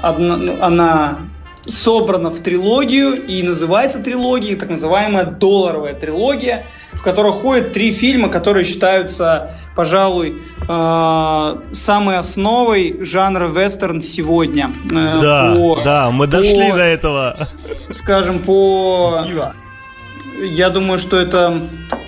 одна- 0.03 0.37
ну, 0.37 0.57
она 0.61 1.19
собрана 1.67 2.29
в 2.29 2.39
трилогию 2.39 3.21
и 3.25 3.43
называется 3.43 3.99
трилогией, 3.99 4.55
так 4.55 4.69
называемая 4.69 5.25
долларовая 5.25 5.93
трилогия, 5.93 6.65
в 6.93 7.01
которой 7.03 7.31
ходят 7.31 7.73
три 7.73 7.91
фильма, 7.91 8.29
которые 8.29 8.63
считаются, 8.63 9.51
пожалуй, 9.75 10.41
э, 10.67 11.55
самой 11.73 12.17
основой 12.17 12.97
жанра 13.01 13.47
вестерн 13.47 14.01
сегодня. 14.01 14.71
Э, 14.91 15.19
Да, 15.19 15.53
по, 15.55 15.79
да, 15.83 16.11
мы 16.11 16.27
дошли 16.27 16.71
по- 16.71 16.77
до 16.77 16.83
этого. 16.83 17.37
скажем, 17.91 18.39
по 18.39 19.23
я 20.39 20.69
думаю, 20.69 20.97
что 20.97 21.17
это... 21.17 21.61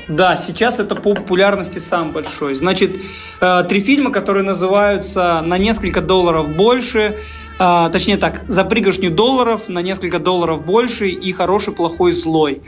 Да, 0.08 0.36
сейчас 0.38 0.80
это 0.80 0.96
по 0.96 1.14
популярности 1.14 1.78
сам 1.78 2.12
большой. 2.12 2.56
Значит, 2.56 3.00
э, 3.42 3.64
три 3.68 3.80
фильма, 3.80 4.12
которые 4.12 4.44
называются 4.44 5.42
«На 5.44 5.58
несколько 5.58 6.02
долларов 6.02 6.50
больше», 6.50 7.18
э, 7.60 7.90
точнее 7.92 8.18
так, 8.18 8.46
«За 8.48 8.64
пригоршню 8.64 9.12
долларов», 9.12 9.68
«На 9.68 9.82
несколько 9.82 10.20
долларов 10.20 10.66
больше» 10.66 11.08
и 11.10 11.32
«Хороший, 11.32 11.74
плохой, 11.74 12.14
злой». 12.14 12.62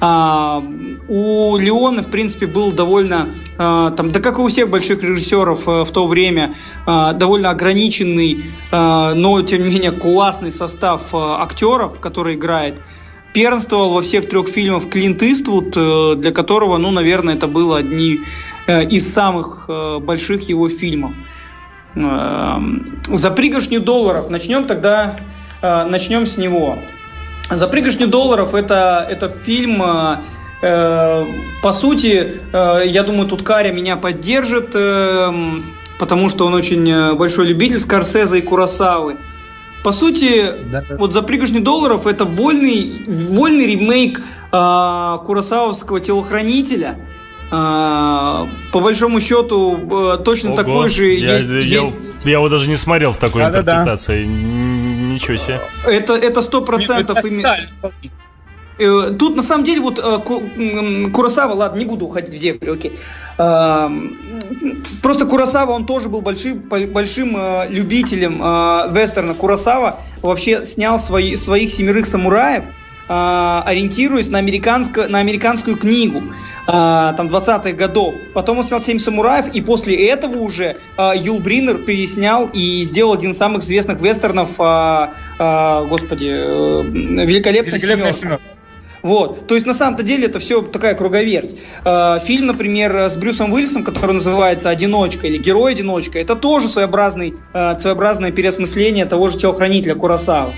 А, 0.00 0.62
у 1.08 1.56
Леона, 1.56 2.02
в 2.02 2.10
принципе, 2.10 2.46
был 2.46 2.72
довольно, 2.72 3.28
э, 3.58 3.90
там, 3.96 4.10
да 4.10 4.20
как 4.20 4.38
и 4.38 4.42
у 4.42 4.48
всех 4.48 4.70
больших 4.70 5.02
режиссеров 5.02 5.68
э, 5.68 5.84
в 5.84 5.90
то 5.90 6.06
время, 6.06 6.54
довольно 6.86 7.50
ограниченный, 7.50 8.44
но 8.70 9.42
тем 9.42 9.62
не 9.62 9.74
менее 9.74 9.90
классный 9.90 10.50
состав 10.50 11.12
э, 11.12 11.16
актеров, 11.16 12.00
который 12.00 12.34
играет. 12.34 12.80
Первенствовал 13.34 13.92
во 13.92 14.02
всех 14.02 14.28
трех 14.28 14.48
фильмах 14.48 14.88
Клинт 14.88 15.22
Иствуд, 15.22 15.76
э, 15.76 16.14
для 16.16 16.30
которого, 16.30 16.78
ну, 16.78 16.90
наверное, 16.90 17.34
это 17.34 17.46
было 17.46 17.78
одни 17.78 18.20
из 18.68 19.12
самых 19.12 19.68
больших 20.00 20.48
его 20.48 20.68
фильмов. 20.68 21.12
Эм, 21.96 22.98
За 23.08 23.30
пригоршню 23.30 23.80
долларов. 23.80 24.30
Начнем 24.30 24.64
тогда, 24.64 25.16
э, 25.62 25.84
начнем 25.84 26.26
с 26.26 26.36
него. 26.38 26.78
За 27.50 27.66
пригоршню 27.66 28.08
долларов 28.08 28.54
это, 28.54 29.06
это 29.10 29.28
фильм, 29.28 29.82
э, 29.82 30.16
э, 30.62 31.26
по 31.62 31.72
сути, 31.72 32.40
я 32.52 33.02
думаю, 33.04 33.26
тут 33.26 33.42
Каря 33.42 33.72
меня 33.72 33.96
поддержит, 33.96 34.74
э, 34.74 35.32
потому 35.98 36.28
что 36.28 36.46
он 36.46 36.54
очень 36.54 37.16
большой 37.16 37.46
любитель 37.46 37.80
Скорсезе 37.80 38.38
и 38.38 38.42
Курасавы. 38.42 39.16
По 39.82 39.92
сути, 39.92 40.44
Да. 40.70 40.82
вот 40.98 41.12
за 41.14 41.22
пригоршню 41.22 41.62
долларов 41.62 42.06
это 42.06 42.24
вольный, 42.26 43.04
вольный 43.06 43.66
ремейк 43.66 44.20
э, 44.52 45.18
Курасавовского 45.24 46.00
телохранителя. 46.00 46.96
Э, 47.50 48.46
по 48.72 48.80
большому 48.80 49.20
счету, 49.20 49.78
э, 50.14 50.18
точно 50.24 50.50
Ого, 50.50 50.56
такой 50.56 50.88
же 50.88 51.06
я, 51.06 51.38
есть- 51.38 51.50
я- 51.50 51.80
есть- 51.82 51.94
я 52.24 52.32
его 52.32 52.48
даже 52.48 52.68
не 52.68 52.76
смотрел 52.76 53.12
в 53.12 53.16
такой 53.16 53.42
Да-да-да. 53.42 53.72
интерпретации. 53.72 54.24
Н- 54.24 55.14
Ничего 55.14 55.36
себе. 55.36 55.60
это 55.86 56.14
это 56.14 56.42
сто 56.42 56.60
процентов 56.62 57.24
именно. 57.24 57.56
Э, 58.80 59.10
Тут 59.18 59.34
на 59.34 59.42
самом 59.42 59.64
деле 59.64 59.80
вот 59.80 59.98
э, 59.98 61.10
Курасава, 61.10 61.54
ладно, 61.54 61.78
не 61.78 61.84
буду 61.84 62.04
уходить 62.06 62.32
в 62.34 62.38
дебри, 62.38 62.70
окей. 62.70 62.92
Эм, 63.38 64.16
Просто 65.02 65.26
Курасава, 65.26 65.72
он 65.72 65.84
тоже 65.86 66.08
был 66.08 66.20
большим, 66.20 66.60
большим 66.68 67.36
любителем 67.70 68.38
вестерна. 68.92 69.34
Курасава 69.34 69.98
вообще 70.22 70.64
снял 70.64 70.98
свои, 70.98 71.36
своих 71.36 71.70
семерых 71.70 72.06
самураев, 72.06 72.64
а, 72.64 72.77
ориентируясь 73.08 74.28
на, 74.28 74.38
американско, 74.38 75.08
на 75.08 75.18
американскую 75.18 75.76
книгу 75.76 76.22
а, 76.70 77.14
там 77.14 77.28
20-х 77.28 77.72
годов. 77.72 78.14
Потом 78.34 78.58
он 78.58 78.64
снял 78.64 78.78
«Семь 78.78 78.98
самураев», 78.98 79.48
и 79.54 79.62
после 79.62 80.08
этого 80.08 80.36
уже 80.36 80.76
а, 80.98 81.14
Юл 81.16 81.40
Бринер 81.40 81.78
переснял 81.78 82.50
и 82.52 82.84
сделал 82.84 83.14
один 83.14 83.30
из 83.30 83.38
самых 83.38 83.62
известных 83.62 84.02
вестернов, 84.02 84.52
а, 84.58 85.14
а, 85.38 85.84
господи, 85.86 86.28
э, 86.28 86.82
«Великолепная, 86.84 87.72
Великолепная 87.72 88.12
семерка». 88.12 88.12
семерка. 88.12 88.42
Вот. 89.00 89.46
То 89.46 89.54
есть, 89.54 89.66
на 89.66 89.72
самом-то 89.72 90.02
деле, 90.02 90.26
это 90.26 90.40
все 90.40 90.60
такая 90.60 90.94
круговерть. 90.94 91.56
Фильм, 92.24 92.46
например, 92.46 92.96
с 93.08 93.16
Брюсом 93.16 93.52
Уиллисом, 93.52 93.84
который 93.84 94.12
называется 94.12 94.70
«Одиночка» 94.70 95.28
или 95.28 95.38
«Герой-одиночка», 95.38 96.18
это 96.18 96.34
тоже 96.34 96.68
своеобразный, 96.68 97.34
своеобразное 97.52 98.32
переосмысление 98.32 99.04
того 99.04 99.28
же 99.28 99.38
телохранителя 99.38 99.94
Курасава. 99.94 100.52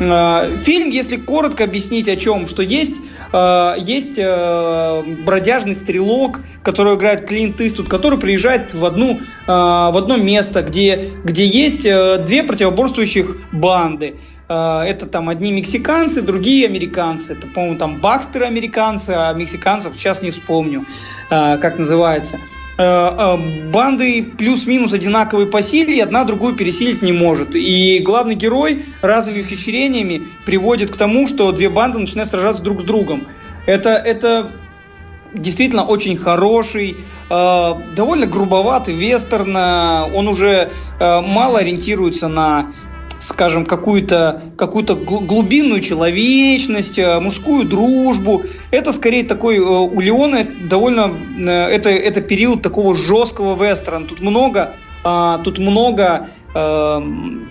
Э, 0.00 0.58
Фильм, 0.58 0.90
если 0.90 1.16
коротко 1.16 1.64
объяснить 1.64 2.08
о 2.08 2.16
чем, 2.16 2.46
что 2.46 2.62
есть, 2.62 3.00
э, 3.32 3.74
есть 3.78 4.18
э, 4.18 5.02
бродяжный 5.24 5.74
стрелок, 5.74 6.40
которого 6.62 6.96
играет 6.96 7.26
Клинт 7.26 7.60
Иствуд, 7.60 7.88
который 7.88 8.18
приезжает 8.18 8.74
в, 8.74 8.84
одну, 8.84 9.20
в 9.46 9.96
одно 9.96 10.16
место, 10.16 10.62
где, 10.62 11.12
где 11.24 11.44
есть 11.44 11.82
две 11.82 12.42
противоборствующих 12.42 13.36
банды. 13.52 14.16
Это 14.48 15.06
там 15.06 15.28
одни 15.28 15.52
мексиканцы, 15.52 16.22
другие 16.22 16.66
американцы. 16.66 17.34
Это, 17.34 17.46
по-моему, 17.46 17.76
там 17.76 18.00
Бакстеры 18.00 18.46
американцы, 18.46 19.10
а 19.10 19.32
мексиканцев 19.34 19.94
сейчас 19.96 20.22
не 20.22 20.30
вспомню, 20.30 20.86
как 21.28 21.78
называется. 21.78 22.38
Э, 22.76 22.82
э, 22.82 23.70
Банды 23.70 24.22
плюс-минус 24.36 24.92
одинаковые 24.92 25.46
по 25.46 25.62
силе, 25.62 25.96
и 25.96 26.00
одна 26.00 26.24
другую 26.24 26.56
пересилить 26.56 27.02
не 27.02 27.12
может. 27.12 27.54
И 27.54 28.00
главный 28.00 28.34
герой 28.34 28.86
разными 29.00 29.40
ухищрениями 29.40 30.22
приводит 30.44 30.90
к 30.90 30.96
тому, 30.96 31.26
что 31.26 31.52
две 31.52 31.68
банды 31.68 31.98
начинают 31.98 32.30
сражаться 32.30 32.62
друг 32.62 32.80
с 32.80 32.84
другом. 32.84 33.28
Это, 33.66 33.90
это 33.90 34.52
действительно 35.34 35.84
очень 35.84 36.16
хороший, 36.16 36.96
э, 37.30 37.72
довольно 37.94 38.26
грубоватый 38.26 38.94
вестерн. 38.94 39.56
э, 39.56 40.10
Он 40.12 40.26
уже 40.26 40.70
э, 40.98 41.20
мало 41.20 41.58
ориентируется 41.58 42.28
на 42.28 42.72
скажем, 43.18 43.64
какую-то 43.64 44.42
какую 44.56 44.84
глубинную 44.84 45.80
человечность, 45.80 46.98
э, 46.98 47.20
мужскую 47.20 47.64
дружбу. 47.66 48.44
Это 48.70 48.92
скорее 48.92 49.24
такой, 49.24 49.56
э, 49.56 49.60
у 49.60 50.00
Леона 50.00 50.44
довольно, 50.44 51.10
э, 51.38 51.68
это, 51.68 51.90
это 51.90 52.20
период 52.20 52.62
такого 52.62 52.94
жесткого 52.94 53.62
вестерна. 53.62 54.06
Тут 54.06 54.20
много, 54.20 54.76
а, 55.02 55.38
тут 55.38 55.58
много, 55.58 56.28
э, 56.54 56.58
м, 56.58 57.50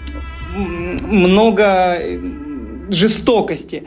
много 1.08 1.98
жестокости. 2.90 3.84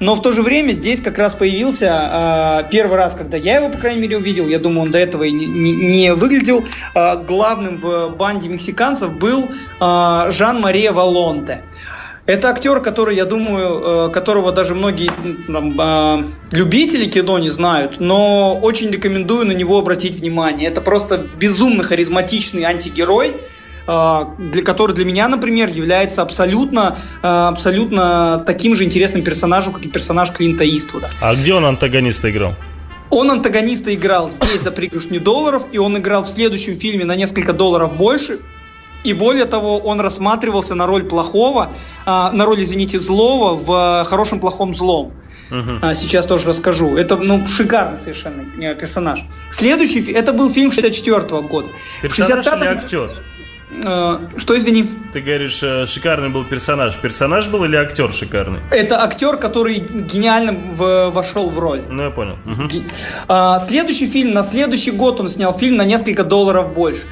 Но 0.00 0.14
в 0.16 0.22
то 0.22 0.32
же 0.32 0.40
время 0.42 0.72
здесь 0.72 1.02
как 1.02 1.18
раз 1.18 1.34
появился 1.34 2.64
э, 2.64 2.70
первый 2.70 2.96
раз, 2.96 3.14
когда 3.14 3.36
я 3.36 3.56
его, 3.56 3.68
по 3.68 3.76
крайней 3.76 4.00
мере, 4.00 4.16
увидел, 4.16 4.48
я 4.48 4.58
думаю, 4.58 4.86
он 4.86 4.90
до 4.90 4.98
этого 4.98 5.24
и 5.24 5.30
не, 5.30 6.14
выглядел, 6.14 6.64
э, 6.94 7.22
главным 7.24 7.76
в 7.76 8.16
банде 8.16 8.48
мексиканцев 8.48 9.18
был 9.18 9.44
э, 9.44 10.30
Жан-Мария 10.30 10.92
Валонте. 10.92 11.62
Это 12.24 12.48
актер, 12.48 12.80
который, 12.80 13.16
я 13.16 13.24
думаю, 13.24 14.10
которого 14.12 14.52
даже 14.52 14.74
многие 14.74 15.10
там, 15.48 16.24
любители 16.52 17.06
кино 17.06 17.38
не 17.40 17.48
знают, 17.48 17.98
но 17.98 18.56
очень 18.62 18.90
рекомендую 18.90 19.46
на 19.46 19.52
него 19.52 19.78
обратить 19.78 20.20
внимание. 20.20 20.68
Это 20.68 20.80
просто 20.80 21.26
безумно 21.38 21.82
харизматичный 21.82 22.62
антигерой, 22.62 23.34
для 24.38 24.62
который 24.62 24.94
для 24.94 25.04
меня, 25.04 25.28
например, 25.28 25.68
является 25.68 26.22
абсолютно, 26.22 26.96
э, 27.22 27.26
абсолютно 27.26 28.42
таким 28.46 28.74
же 28.74 28.84
интересным 28.84 29.22
персонажем, 29.22 29.72
как 29.72 29.84
и 29.84 29.88
персонаж 29.88 30.30
Клинта 30.30 30.64
Иствуда. 30.64 31.10
А 31.20 31.34
где 31.34 31.54
он 31.54 31.64
антагониста 31.64 32.30
играл? 32.30 32.54
Он 33.10 33.30
антагониста 33.30 33.92
играл 33.94 34.28
здесь 34.28 34.60
за 34.60 34.70
пригоршню 34.70 35.20
долларов, 35.20 35.66
и 35.72 35.78
он 35.78 35.96
играл 35.98 36.22
в 36.22 36.28
следующем 36.28 36.76
фильме 36.76 37.04
на 37.04 37.16
несколько 37.16 37.52
долларов 37.52 37.96
больше. 37.96 38.38
И 39.02 39.12
более 39.14 39.46
того, 39.46 39.78
он 39.78 40.00
рассматривался 40.00 40.74
на 40.74 40.86
роль 40.86 41.02
плохого, 41.02 41.72
а, 42.06 42.30
на 42.32 42.44
роль, 42.44 42.62
извините, 42.62 42.98
злого 42.98 43.56
в 43.56 44.04
«Хорошем, 44.04 44.40
плохом, 44.40 44.74
злом». 44.74 45.12
А, 45.82 45.94
Сейчас 45.94 46.26
тоже 46.26 46.46
расскажу. 46.46 46.96
Это, 46.96 47.16
ну, 47.16 47.46
шикарный 47.46 47.96
совершенно 47.96 48.44
э, 48.62 48.74
персонаж. 48.76 49.24
Следующий, 49.50 50.12
это 50.12 50.32
был 50.32 50.52
фильм 50.52 50.70
64 50.70 51.42
года. 51.42 51.68
Персонаж 52.02 52.46
65-м 52.46 52.60
или 52.60 52.68
актер? 52.68 53.10
Э, 53.84 54.18
Что, 54.36 54.56
извини? 54.58 54.84
Ты 55.12 55.20
говоришь, 55.20 55.62
э, 55.62 55.86
шикарный 55.86 56.28
был 56.28 56.44
персонаж. 56.44 56.96
Персонаж 56.98 57.48
был 57.48 57.64
или 57.64 57.76
актер 57.76 58.12
шикарный? 58.12 58.60
Это 58.70 59.02
актер, 59.02 59.36
который 59.36 59.78
гениально 59.78 60.52
в- 60.52 61.10
вошел 61.10 61.50
в 61.50 61.58
роль. 61.58 61.82
Ну, 61.88 62.02
я 62.04 62.10
понял. 62.10 62.36
Ги- 62.68 62.84
А, 63.28 63.58
следующий 63.58 64.06
фильм, 64.08 64.32
на 64.34 64.42
следующий 64.42 64.90
год 64.92 65.20
он 65.20 65.28
снял 65.28 65.56
фильм 65.56 65.76
на 65.76 65.84
несколько 65.84 66.24
долларов 66.24 66.72
больше. 66.74 67.02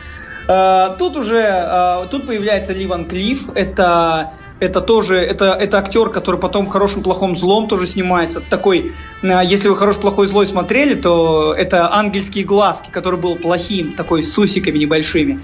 А, 0.48 0.90
тут 0.98 1.16
уже, 1.16 1.42
а, 1.46 2.06
тут 2.06 2.26
появляется 2.26 2.72
Ливан 2.72 3.04
Клифф, 3.06 3.48
это 3.54 4.32
это 4.60 4.80
тоже, 4.80 5.14
это, 5.14 5.52
это 5.60 5.78
актер, 5.78 6.08
который 6.10 6.40
потом 6.40 6.66
в 6.66 6.68
«Хорошем, 6.68 7.04
плохом, 7.04 7.36
злом» 7.36 7.68
тоже 7.68 7.86
снимается. 7.86 8.40
Такой, 8.40 8.92
если 9.22 9.68
вы 9.68 9.76
«Хороший, 9.76 10.00
плохой, 10.00 10.26
злой» 10.26 10.48
смотрели, 10.48 10.94
то 10.94 11.54
это 11.56 11.94
«Ангельские 11.94 12.44
глазки», 12.44 12.90
который 12.90 13.20
был 13.20 13.36
плохим, 13.36 13.92
такой 13.92 14.24
с 14.24 14.36
усиками 14.36 14.78
небольшими. 14.78 15.38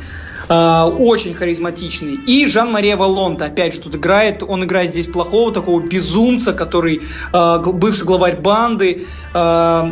А, 0.49 0.87
очень 0.87 1.35
харизматичный. 1.35 2.15
И 2.27 2.47
Жан-Мария 2.47 2.97
Валонта, 2.97 3.47
опять 3.47 3.75
же, 3.75 3.81
тут 3.81 3.97
играет. 3.97 4.43
Он 4.43 4.65
играет 4.65 4.91
здесь 4.91 5.07
плохого, 5.07 5.53
такого 5.53 5.81
безумца, 5.81 6.53
который 6.53 7.03
а, 7.33 7.59
бывший 7.59 8.05
главарь 8.05 8.37
банды. 8.37 9.07
А, 9.33 9.91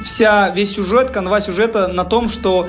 вся, 0.00 0.50
весь 0.50 0.74
сюжет, 0.74 1.10
канва 1.10 1.40
сюжета 1.40 1.88
на 1.88 2.04
том, 2.04 2.28
что 2.28 2.68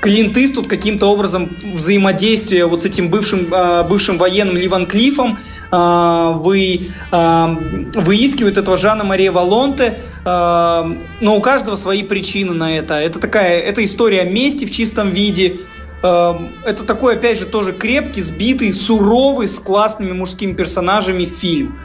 Клинт 0.00 0.36
Иствуд 0.36 0.68
каким-то 0.68 1.06
образом 1.06 1.56
взаимодействие 1.64 2.66
вот 2.66 2.82
с 2.82 2.84
этим 2.84 3.08
бывшим, 3.08 3.46
бывшим 3.88 4.18
военным 4.18 4.56
Ливан 4.56 4.86
Клиффом 4.86 5.38
а, 5.70 6.32
вы, 6.32 6.90
выискивают 7.10 8.56
этого 8.56 8.76
Жана 8.76 9.04
Мария 9.04 9.32
Валонте, 9.32 9.98
но 10.26 11.36
у 11.36 11.40
каждого 11.40 11.76
свои 11.76 12.02
причины 12.02 12.52
на 12.52 12.76
это. 12.76 12.94
Это 12.94 13.20
такая, 13.20 13.60
это 13.60 13.84
история 13.84 14.24
мести 14.24 14.64
в 14.64 14.72
чистом 14.72 15.10
виде. 15.10 15.60
А, 16.02 16.50
Это 16.64 16.84
такой, 16.84 17.14
опять 17.14 17.38
же, 17.38 17.46
тоже 17.46 17.72
крепкий, 17.72 18.20
сбитый, 18.22 18.72
суровый, 18.72 19.48
с 19.48 19.58
классными 19.58 20.12
мужскими 20.12 20.52
персонажами 20.52 21.24
фильм. 21.26 21.78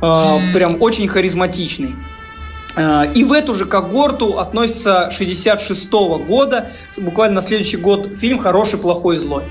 А, 0.00 0.36
Прям 0.54 0.80
очень 0.80 1.08
харизматичный. 1.08 1.94
А, 2.76 3.04
И 3.14 3.24
в 3.24 3.32
эту 3.32 3.54
же 3.54 3.66
когорту 3.66 4.38
относится 4.38 5.10
66 5.10 5.92
года, 6.26 6.70
буквально 6.98 7.36
на 7.36 7.42
следующий 7.42 7.76
год, 7.76 8.08
фильм 8.16 8.38
«Хороший, 8.38 8.78
плохой, 8.78 9.18
злой». 9.18 9.44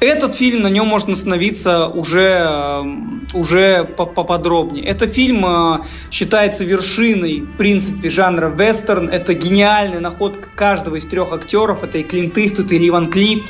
Этот 0.00 0.34
фильм, 0.34 0.62
на 0.62 0.68
нем 0.68 0.86
можно 0.86 1.14
остановиться 1.14 1.86
уже, 1.88 2.26
эм, 2.26 3.26
уже 3.32 3.84
по- 3.84 4.04
поподробнее. 4.04 4.84
Это 4.84 5.06
фильм 5.06 5.44
э, 5.46 5.78
считается 6.10 6.64
вершиной, 6.64 7.40
в 7.40 7.56
принципе, 7.56 8.10
жанра 8.10 8.48
вестерн. 8.48 9.08
Это 9.08 9.32
гениальная 9.32 10.00
находка 10.00 10.50
каждого 10.54 10.96
из 10.96 11.06
трех 11.06 11.32
актеров. 11.32 11.82
Это 11.82 11.96
и 11.96 12.02
Клинт 12.02 12.36
Иствуд, 12.36 12.72
и 12.72 12.78
Ливан 12.78 13.10
Клифф, 13.10 13.48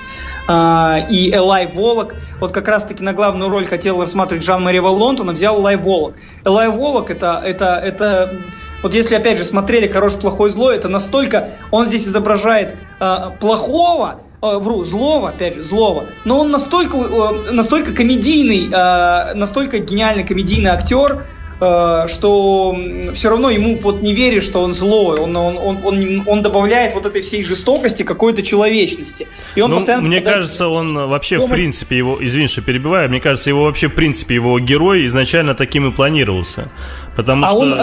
э, 0.49 1.11
и 1.11 1.35
Элай 1.35 1.67
Волок. 1.67 2.15
Вот 2.41 2.53
как 2.53 2.69
раз-таки 2.69 3.03
на 3.03 3.13
главную 3.13 3.51
роль 3.51 3.67
хотел 3.67 4.01
рассматривать 4.01 4.45
Жан-Мари 4.45 4.79
Валлонт, 4.79 5.21
он 5.21 5.33
взял 5.33 5.61
Элай 5.61 5.77
Волок. 5.77 6.15
Элай 6.45 6.69
Волок 6.69 7.11
это, 7.11 7.43
это, 7.45 7.75
это 7.85 8.41
вот 8.83 8.95
если 8.95 9.17
опять 9.17 9.39
же 9.39 9.45
смотрели 9.45 9.89
хороший, 9.89 10.21
плохой, 10.21 10.51
злой, 10.51 10.77
это 10.77 10.89
настолько 10.89 11.49
он 11.73 11.87
здесь 11.87 12.07
изображает 12.07 12.77
э, 13.01 13.17
плохого, 13.41 14.21
э, 14.43 14.59
вру, 14.59 14.85
злого, 14.85 15.29
опять 15.31 15.55
же, 15.55 15.63
злого, 15.63 16.07
но 16.25 16.41
он 16.41 16.51
настолько, 16.51 16.97
э, 16.99 17.53
настолько 17.53 17.93
комедийный, 17.95 18.69
э, 18.73 19.35
настолько 19.35 19.79
гениальный 19.79 20.25
комедийный 20.25 20.71
актер, 20.71 21.27
э, 21.61 22.07
что 22.09 22.77
все 23.15 23.31
равно 23.31 23.49
ему 23.51 23.79
вот 23.81 24.03
не 24.03 24.13
веришь, 24.15 24.45
что 24.45 24.61
он 24.61 24.75
злой, 24.75 25.19
он, 25.19 25.35
он, 25.37 25.57
он, 25.57 25.79
он, 25.85 26.23
он 26.27 26.43
добавляет 26.43 26.95
вот 26.95 27.07
этой 27.07 27.23
всей 27.23 27.43
жестокости 27.43 28.03
какой-то 28.03 28.43
человечности. 28.43 29.27
И 29.55 29.63
он 29.63 29.71
Ну, 29.71 29.77
постоянно 29.77 30.07
мне 30.07 30.19
попадает- 30.19 30.35
кажется, 30.41 30.69
он 30.69 31.09
вообще, 31.09 31.39
в 31.39 31.41
Дома- 31.41 31.55
принципе, 31.55 31.97
его, 31.97 32.19
извини, 32.25 32.47
что 32.47 32.61
перебиваю, 32.61 33.09
мне 33.09 33.21
кажется, 33.21 33.49
его 33.51 33.65
вообще, 33.65 33.89
в 33.89 33.95
принципе, 33.95 34.35
его 34.35 34.59
герой 34.61 35.07
изначально 35.07 35.55
таким 35.55 35.89
и 35.91 35.93
планировался. 35.95 36.69
Потому 37.17 37.45
А 37.45 37.49
что... 37.49 37.59
он, 37.59 37.75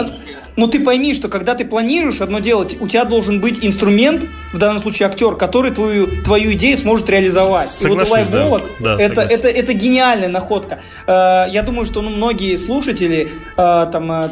ну 0.56 0.68
ты 0.68 0.78
пойми, 0.80 1.12
что 1.12 1.28
когда 1.28 1.54
ты 1.54 1.64
планируешь 1.64 2.20
одно 2.20 2.38
делать, 2.38 2.76
у 2.80 2.86
тебя 2.86 3.04
должен 3.04 3.40
быть 3.40 3.64
инструмент, 3.64 4.26
в 4.52 4.58
данном 4.58 4.80
случае 4.80 5.08
актер, 5.08 5.34
который 5.34 5.72
твою, 5.72 6.22
твою 6.22 6.52
идею 6.52 6.76
сможет 6.76 7.10
реализовать. 7.10 7.66
и 7.66 7.88
вот 7.88 8.06
Соглашусь, 8.06 8.30
Элай 8.30 8.48
да. 8.48 8.60
Да, 8.78 8.94
это, 8.94 9.22
согласен. 9.22 9.38
это, 9.38 9.48
это 9.48 9.72
гениальная 9.72 10.28
находка. 10.28 10.80
Э, 11.08 11.46
Я 11.50 11.62
думаю, 11.64 11.84
что 11.84 12.00
ну, 12.00 12.10
многие 12.10 12.56
слушатели 12.56 13.32
э, 13.56 13.86
там, 13.92 14.10
э, 14.12 14.28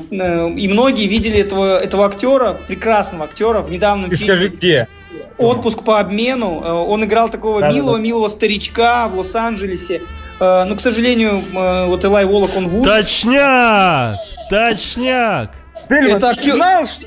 и 0.56 0.68
многие 0.68 1.08
видели 1.08 1.38
этого, 1.38 1.78
этого 1.78 2.06
актера, 2.06 2.52
прекрасного 2.52 3.24
актера 3.24 3.60
в 3.60 3.70
недавнем 3.70 4.08
Ты 4.08 4.16
фильме 4.16 4.34
скажи, 4.34 4.48
где? 4.48 4.88
«Отпуск 5.36 5.82
по 5.82 5.98
обмену». 5.98 6.60
Он 6.60 7.04
играл 7.04 7.28
такого 7.28 7.70
милого-милого 7.70 8.28
старичка 8.28 9.08
в 9.08 9.18
Лос-Анджелесе. 9.18 10.02
Э, 10.42 10.64
но, 10.64 10.74
к 10.74 10.80
сожалению, 10.80 11.40
э, 11.54 11.86
вот 11.86 12.04
Элай 12.04 12.24
Волок, 12.24 12.56
он 12.56 12.68
в 12.68 12.80
ужасе. 12.80 13.02
Точняк! 13.02 14.16
Точняк! 14.50 15.50
Это 15.88 16.30
актер... 16.30 16.54
Знал, 16.54 16.86
что... 16.86 17.06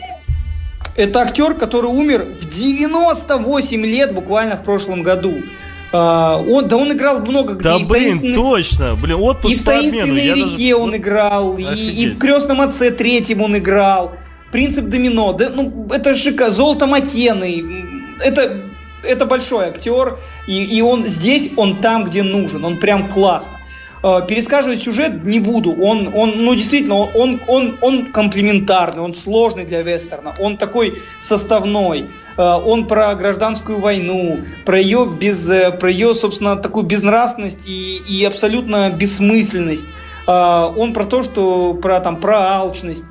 Это 0.96 1.20
актер, 1.20 1.56
который 1.56 1.88
умер 1.88 2.26
в 2.40 2.48
98 2.48 3.86
лет 3.86 4.14
буквально 4.14 4.56
в 4.56 4.64
прошлом 4.64 5.04
году. 5.04 5.44
А, 5.92 6.38
он, 6.38 6.70
да 6.70 6.78
он 6.78 6.94
играл 6.94 7.20
много 7.20 7.56
где. 7.56 7.64
Да, 7.66 7.80
блин, 7.80 7.90
таинственный... 7.90 8.36
точно. 8.36 8.96
Блин, 8.96 9.18
отпуск 9.20 9.54
И 9.54 9.58
в 9.58 9.66
«Таинственной 9.66 10.34
реке» 10.34 10.72
даже... 10.72 10.76
он 10.76 10.96
играл, 10.96 11.58
и, 11.58 11.64
и 11.64 12.08
в 12.08 12.18
«Крестном 12.18 12.62
отце» 12.62 12.92
третьем 12.92 13.42
он 13.42 13.58
играл. 13.58 14.14
«Принцип 14.54 14.86
домино». 14.86 15.34
Да, 15.34 15.50
ну, 15.50 15.88
это 15.92 16.16
шика. 16.16 16.50
«Золото 16.52 16.88
Маккены». 16.88 17.86
Это, 18.24 18.62
это 19.04 19.26
большой 19.26 19.66
актер, 19.68 20.18
и, 20.48 20.64
и 20.64 20.82
он 20.82 21.08
здесь, 21.08 21.52
он 21.58 21.82
там, 21.82 22.04
где 22.04 22.24
нужен. 22.24 22.64
Он 22.66 22.78
прям 22.78 23.10
классно. 23.10 23.60
А, 24.06 24.22
пересказывать 24.22 24.84
сюжет 24.84 25.24
не 25.24 25.40
буду. 25.40 25.74
Он, 25.82 26.12
он 26.14 26.34
ну, 26.36 26.54
действительно, 26.54 26.96
он, 26.96 27.42
он, 27.48 27.78
он 27.82 28.12
комплементарный, 28.12 29.02
он 29.02 29.16
сложный 29.16 29.66
для 29.66 29.82
вестерна, 29.82 30.36
он 30.40 30.58
такой 30.58 31.02
составной. 31.20 32.06
А, 32.38 32.60
он 32.60 32.86
про 32.86 33.16
гражданскую 33.16 33.80
войну, 33.80 34.40
про 34.64 34.80
ее, 34.80 35.12
без, 35.20 35.50
э, 35.50 35.72
про 35.72 35.90
ее 35.90 36.14
собственно, 36.14 36.56
такую 36.56 36.86
безнравственность 36.86 37.68
и, 37.68 37.98
и 38.08 38.24
абсолютно 38.26 38.92
бессмысленность. 38.92 39.88
Он 40.28 40.94
про 40.94 41.04
то, 41.06 41.22
что 41.22 41.76
про, 41.76 42.00
там, 42.00 42.20
про 42.20 42.56
алчность. 42.58 43.06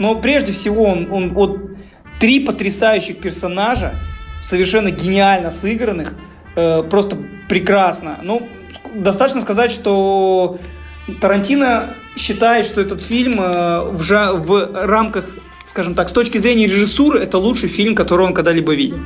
Но 0.00 0.16
прежде 0.16 0.50
всего 0.50 0.82
он, 0.82 1.08
он 1.12 1.32
вот 1.32 1.60
три 2.18 2.40
потрясающих 2.40 3.18
персонажа, 3.18 3.94
совершенно 4.42 4.90
гениально 4.90 5.52
сыгранных, 5.52 6.16
э, 6.56 6.82
просто 6.82 7.16
прекрасно. 7.48 8.18
Ну, 8.22 8.48
достаточно 8.94 9.40
сказать, 9.40 9.70
что 9.70 10.58
Тарантино 11.20 11.94
считает, 12.16 12.64
что 12.64 12.80
этот 12.80 13.00
фильм 13.00 13.40
э, 13.40 13.90
в, 13.90 14.02
жа- 14.02 14.34
в 14.34 14.86
рамках, 14.86 15.28
скажем 15.64 15.94
так, 15.94 16.08
с 16.08 16.12
точки 16.12 16.38
зрения 16.38 16.66
режиссуры, 16.66 17.20
это 17.20 17.38
лучший 17.38 17.68
фильм, 17.68 17.94
который 17.94 18.26
он 18.26 18.34
когда-либо 18.34 18.74
видел. 18.74 18.98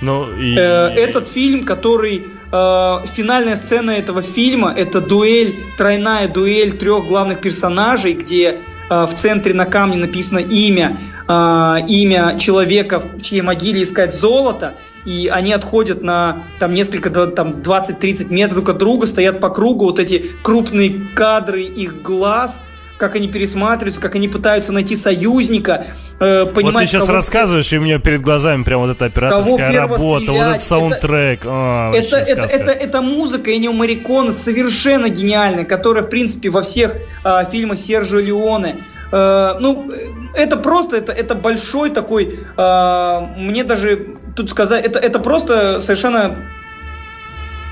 Ну, 0.00 0.32
и... 0.36 0.54
э, 0.56 0.88
этот 0.94 1.26
фильм, 1.26 1.64
который 1.64 2.26
э, 2.52 3.06
финальная 3.06 3.56
сцена 3.56 3.90
этого 3.90 4.22
фильма, 4.22 4.72
это 4.76 5.00
дуэль, 5.00 5.56
тройная 5.76 6.28
дуэль 6.28 6.72
трех 6.72 7.06
главных 7.06 7.40
персонажей, 7.40 8.12
где 8.12 8.58
э, 8.90 9.06
в 9.06 9.14
центре 9.14 9.54
на 9.54 9.64
камне 9.64 9.96
написано 9.96 10.38
имя, 10.38 10.98
э, 11.28 11.76
имя 11.88 12.38
человека, 12.38 13.00
в 13.00 13.22
чьей 13.22 13.42
могиле 13.42 13.82
искать 13.82 14.14
золото, 14.14 14.74
и 15.06 15.28
они 15.32 15.52
отходят 15.52 16.02
на 16.02 16.42
там 16.58 16.74
несколько, 16.74 17.10
там 17.10 17.62
20-30 17.62 18.32
метров 18.32 18.56
друг 18.56 18.68
от 18.70 18.78
друга, 18.78 19.06
стоят 19.06 19.40
по 19.40 19.48
кругу, 19.50 19.86
вот 19.86 20.00
эти 20.00 20.32
крупные 20.42 21.08
кадры 21.14 21.62
их 21.62 22.02
глаз, 22.02 22.62
как 22.98 23.14
они 23.14 23.28
пересматриваются, 23.28 24.00
как 24.00 24.14
они 24.14 24.26
пытаются 24.26 24.72
найти 24.72 24.96
союзника, 24.96 25.86
э, 26.18 26.46
понимать... 26.46 26.74
Вот 26.74 26.80
ты 26.80 26.86
сейчас 26.86 27.02
кого... 27.02 27.12
рассказываешь, 27.12 27.72
и 27.72 27.78
у 27.78 27.82
меня 27.82 27.98
перед 27.98 28.22
глазами 28.22 28.64
прям 28.64 28.80
вот 28.80 28.90
эта 28.90 29.04
операторская 29.04 29.80
работа, 29.80 30.24
стрелять. 30.24 30.28
вот 30.28 30.50
этот 30.50 30.62
саундтрек. 30.62 31.40
Это, 31.40 31.50
а, 31.50 31.92
это, 31.92 32.16
это, 32.16 32.46
это, 32.46 32.70
это 32.72 33.02
музыка 33.02 33.54
Энио 33.54 33.72
Марикона 33.72 34.32
совершенно 34.32 35.08
гениальная, 35.08 35.64
которая, 35.64 36.02
в 36.02 36.08
принципе, 36.08 36.48
во 36.48 36.62
всех 36.62 36.96
э, 37.24 37.50
фильмах 37.50 37.78
Сержио 37.78 38.18
Леоне 38.18 38.82
Э, 39.12 39.54
ну, 39.60 39.90
это 40.34 40.56
просто, 40.56 40.96
это, 40.96 41.12
это 41.12 41.34
большой 41.34 41.90
такой, 41.90 42.38
э, 42.56 43.20
мне 43.36 43.64
даже 43.64 44.15
тут 44.36 44.50
сказать, 44.50 44.84
это, 44.84 44.98
это 44.98 45.18
просто 45.18 45.80
совершенно 45.80 46.36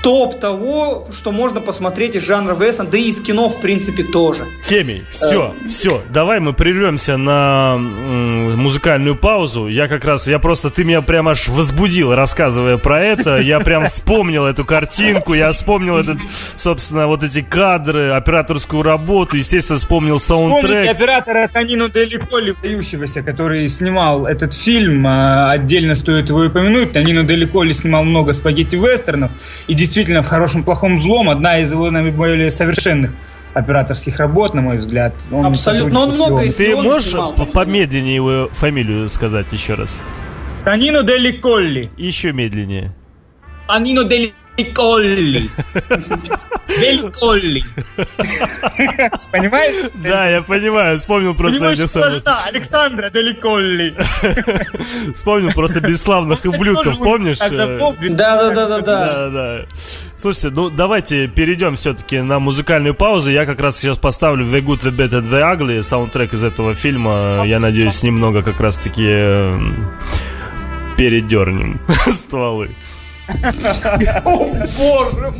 топ 0.05 0.39
того, 0.39 1.03
что 1.11 1.31
можно 1.31 1.61
посмотреть 1.61 2.15
из 2.15 2.21
жанра 2.21 2.53
вестерн, 2.53 2.89
да 2.91 2.97
и 2.99 3.09
из 3.09 3.19
кино, 3.21 3.49
в 3.49 3.59
принципе, 3.59 4.03
тоже. 4.03 4.45
Темей, 4.63 5.03
все, 5.09 5.55
э. 5.59 5.67
все, 5.67 6.03
давай 6.11 6.39
мы 6.39 6.53
прервемся 6.53 7.17
на 7.17 7.75
музыкальную 7.77 9.15
паузу. 9.15 9.67
Я 9.67 9.87
как 9.87 10.05
раз, 10.05 10.27
я 10.27 10.37
просто, 10.37 10.69
ты 10.69 10.83
меня 10.83 11.01
прям 11.01 11.27
аж 11.27 11.47
возбудил, 11.47 12.13
рассказывая 12.13 12.77
про 12.77 13.01
это. 13.01 13.37
Я 13.37 13.59
прям 13.59 13.85
вспомнил 13.87 14.45
эту 14.45 14.63
картинку, 14.63 15.33
я 15.33 15.51
вспомнил 15.51 15.97
этот, 15.97 16.19
собственно, 16.55 17.07
вот 17.07 17.23
эти 17.23 17.41
кадры, 17.41 18.11
операторскую 18.11 18.83
работу, 18.83 19.37
естественно, 19.37 19.79
вспомнил 19.79 20.19
саундтрек. 20.19 20.65
Вспомните 20.65 20.91
оператора 20.91 21.49
Танину 21.51 21.89
Далеко, 21.89 22.37
выдающегося, 22.61 23.23
который 23.23 23.67
снимал 23.69 24.27
этот 24.27 24.53
фильм. 24.53 25.05
А, 25.07 25.51
отдельно 25.51 25.95
стоит 25.95 26.29
его 26.29 26.41
упомянуть. 26.41 26.91
Танину 26.91 27.23
Далеко 27.23 27.65
снимал 27.73 28.03
много 28.03 28.33
спагетти-вестернов. 28.33 29.31
И 29.67 29.73
действительно 29.73 29.94
действительно 29.95 30.23
в 30.23 30.27
хорошем, 30.27 30.65
плохом, 30.65 30.99
злом 30.99 31.29
одна 31.29 31.59
из 31.59 31.71
его 31.71 31.89
наиболее 31.89 32.51
совершенных 32.51 33.11
операторских 33.53 34.19
работ, 34.19 34.53
на 34.53 34.61
мой 34.61 34.77
взгляд. 34.77 35.13
Он 35.31 35.45
Абсолютно, 35.45 36.01
он 36.01 36.09
много 36.09 36.43
из 36.43 36.55
Ты 36.55 36.75
можешь 36.75 37.11
снимал, 37.11 37.33
помедленнее 37.33 38.15
его 38.15 38.49
фамилию 38.51 39.07
сказать 39.07 39.53
еще 39.53 39.75
раз? 39.75 40.03
Танино 40.65 41.01
Дели 41.03 41.31
Колли. 41.31 41.91
Еще 41.95 42.33
медленнее. 42.33 42.93
Танино 43.69 44.03
Дели 44.03 44.33
Колли. 44.63 45.49
Дель 46.79 47.11
Колли. 47.11 47.63
Понимаешь? 49.31 49.91
Да, 49.95 50.29
я 50.29 50.41
понимаю. 50.41 50.97
Вспомнил 50.97 51.35
просто... 51.35 51.67
Александра 52.45 53.09
Дели 53.09 53.33
Колли. 53.33 53.95
Вспомнил 55.13 55.51
просто 55.51 55.81
бесславных 55.81 56.43
ублюдков, 56.45 56.97
помнишь? 56.99 57.39
Да, 57.39 58.49
да, 58.49 58.51
да, 58.51 58.79
да, 58.79 59.29
да. 59.29 59.65
Слушайте, 60.17 60.49
ну 60.49 60.69
давайте 60.69 61.27
перейдем 61.27 61.75
все-таки 61.75 62.21
на 62.21 62.39
музыкальную 62.39 62.95
паузу. 62.95 63.29
Я 63.29 63.45
как 63.45 63.59
раз 63.59 63.77
сейчас 63.77 63.97
поставлю 63.97 64.45
The 64.45 64.61
Good, 64.61 64.81
The 64.81 64.91
Bad 64.95 65.09
and 65.11 65.29
The 65.29 65.55
Ugly, 65.55 65.83
саундтрек 65.83 66.33
из 66.33 66.43
этого 66.43 66.73
фильма. 66.73 67.43
Я 67.45 67.59
надеюсь, 67.59 68.01
немного 68.01 68.41
как 68.41 68.59
раз-таки 68.59 69.05
эм, 69.05 69.91
передернем 70.97 71.79
стволы. 72.07 72.75
О, 74.25 74.45
боже 74.77 75.33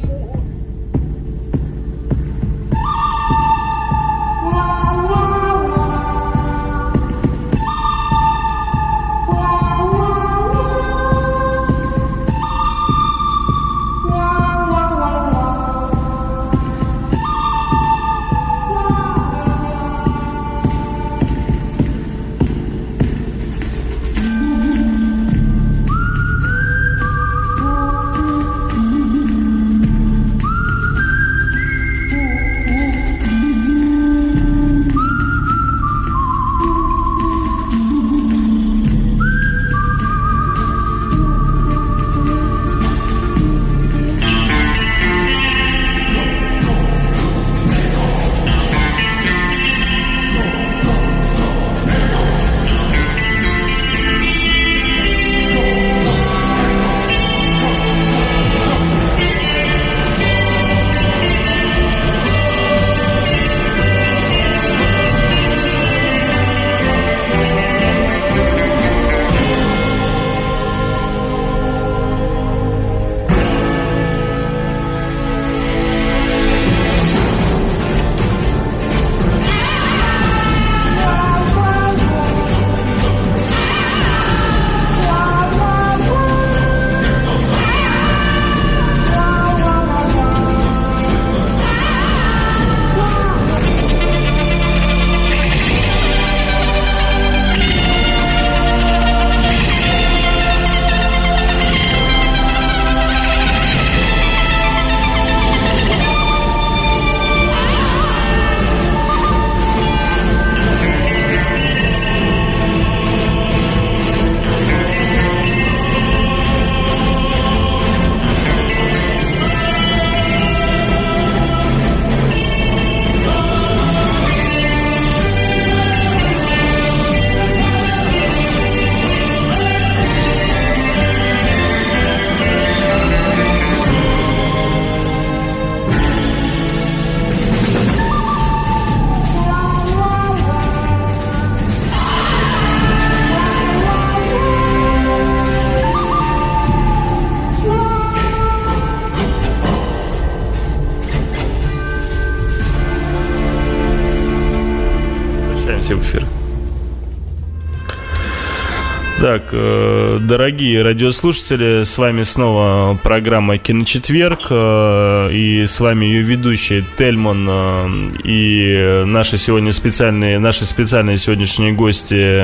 мой! 159.35 159.39
Так, 159.39 159.49
э, 159.51 160.19
дорогие 160.21 160.81
радиослушатели, 160.81 161.83
с 161.83 161.97
вами 161.97 162.23
снова 162.23 162.97
программа 163.03 163.57
«Киночетверг», 163.57 164.47
э, 164.49 165.29
и 165.33 165.65
с 165.65 165.81
вами 165.81 166.05
ее 166.05 166.21
ведущий 166.21 166.85
Тельман 166.97 167.45
э, 167.49 167.87
и 168.23 169.03
наши 169.05 169.37
сегодня 169.37 169.73
специальные, 169.73 170.39
наши 170.39 170.63
специальные 170.63 171.17
сегодняшние 171.17 171.73
гости 171.73 172.39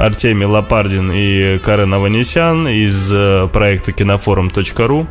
Артемий 0.00 0.46
Лопардин 0.46 1.12
и 1.12 1.58
Карен 1.58 1.92
Аванесян 1.92 2.66
из 2.68 3.12
проекта 3.50 3.92
кинофорум.ру. 3.92 5.06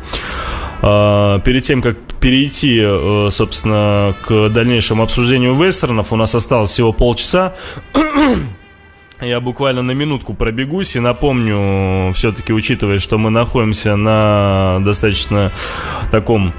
Перед 0.80 1.62
тем, 1.62 1.82
как 1.82 1.96
перейти, 2.20 2.84
собственно, 3.30 4.12
к 4.26 4.48
дальнейшему 4.48 5.04
обсуждению 5.04 5.54
вестернов, 5.54 6.12
у 6.12 6.16
нас 6.16 6.34
осталось 6.34 6.70
всего 6.70 6.92
полчаса. 6.92 7.54
Я 9.20 9.40
буквально 9.40 9.82
на 9.82 9.92
минутку 9.92 10.32
пробегусь 10.32 10.94
и 10.94 11.00
напомню, 11.00 12.12
все-таки 12.12 12.52
учитывая, 12.52 13.00
что 13.00 13.18
мы 13.18 13.30
находимся 13.30 13.96
на 13.96 14.78
достаточно 14.84 15.52
таком 16.12 16.52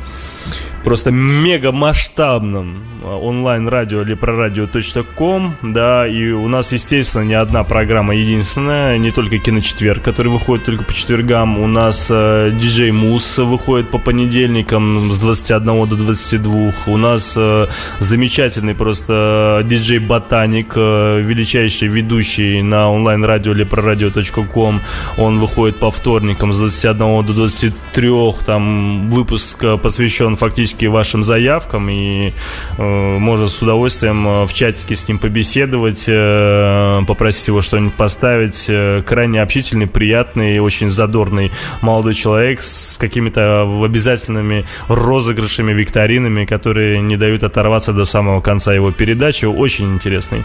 просто 0.84 1.12
мега 1.12 1.72
масштабном 1.72 2.84
а, 3.04 3.18
онлайн-радио 3.18 4.02
или 4.02 4.13
прораdio.ком, 4.13 5.56
да, 5.62 6.08
и 6.08 6.32
у 6.32 6.48
нас, 6.48 6.72
естественно, 6.72 7.24
не 7.24 7.34
одна 7.34 7.63
программа 7.63 8.15
единственная, 8.15 8.98
не 8.98 9.12
только 9.12 9.38
Киночетверг, 9.38 10.02
который 10.04 10.30
выходит 10.30 10.65
только 10.65 10.84
по 10.84 10.94
четвергам, 10.94 11.60
у 11.60 11.68
нас 11.68 12.08
э, 12.10 12.52
диджей 12.54 12.92
Мус 12.92 13.38
выходит 13.38 13.89
по 13.92 14.00
понедельникам 14.00 15.12
с 15.12 15.20
21 15.20 15.88
до 15.88 15.96
22, 15.96 16.72
у 16.88 16.98
нас 16.98 17.34
э, 17.38 17.68
замечательный 18.00 18.76
просто 18.76 19.62
диджей 19.65 20.00
Ботаник, 20.00 20.74
э, 20.76 21.22
величайший 21.22 21.88
ведущий 21.88 22.62
на 22.62 22.92
онлайн-радио 22.92 23.52
или 23.52 23.63
прораdio.ком, 23.63 24.82
он 25.18 25.39
выходит 25.39 25.78
по 25.78 25.92
вторникам 25.92 26.54
с 26.54 26.58
21 26.58 27.26
до 27.26 27.34
23, 27.34 28.10
там 28.46 29.08
выпуск 29.08 29.63
посвящен 29.82 30.36
фактически 30.36 30.68
вашим 30.88 31.23
заявкам 31.23 31.89
и 31.89 32.34
можно 32.77 33.47
с 33.47 33.62
удовольствием 33.62 34.27
э, 34.27 34.45
в 34.45 34.53
чатике 34.53 34.95
с 34.95 35.08
ним 35.08 35.19
побеседовать, 35.19 36.05
э, 36.08 37.01
попросить 37.08 37.47
его 37.47 37.62
что-нибудь 37.62 37.93
поставить. 37.93 38.65
Э, 38.67 39.03
крайне 39.05 39.41
общительный, 39.41 39.88
приятный, 39.88 40.60
очень 40.60 40.89
задорный 40.89 41.51
молодой 41.82 42.13
человек 42.13 42.62
с 42.62 42.97
какими-то 42.97 43.62
обязательными 43.84 44.65
розыгрышами, 44.88 45.73
викторинами, 45.73 46.45
которые 46.45 47.01
не 47.01 47.17
дают 47.17 47.43
оторваться 47.43 47.93
до 47.93 48.05
самого 48.05 48.41
конца 48.41 48.73
его 48.73 48.91
передачи. 48.91 49.45
Очень 49.45 49.93
интересный. 49.93 50.43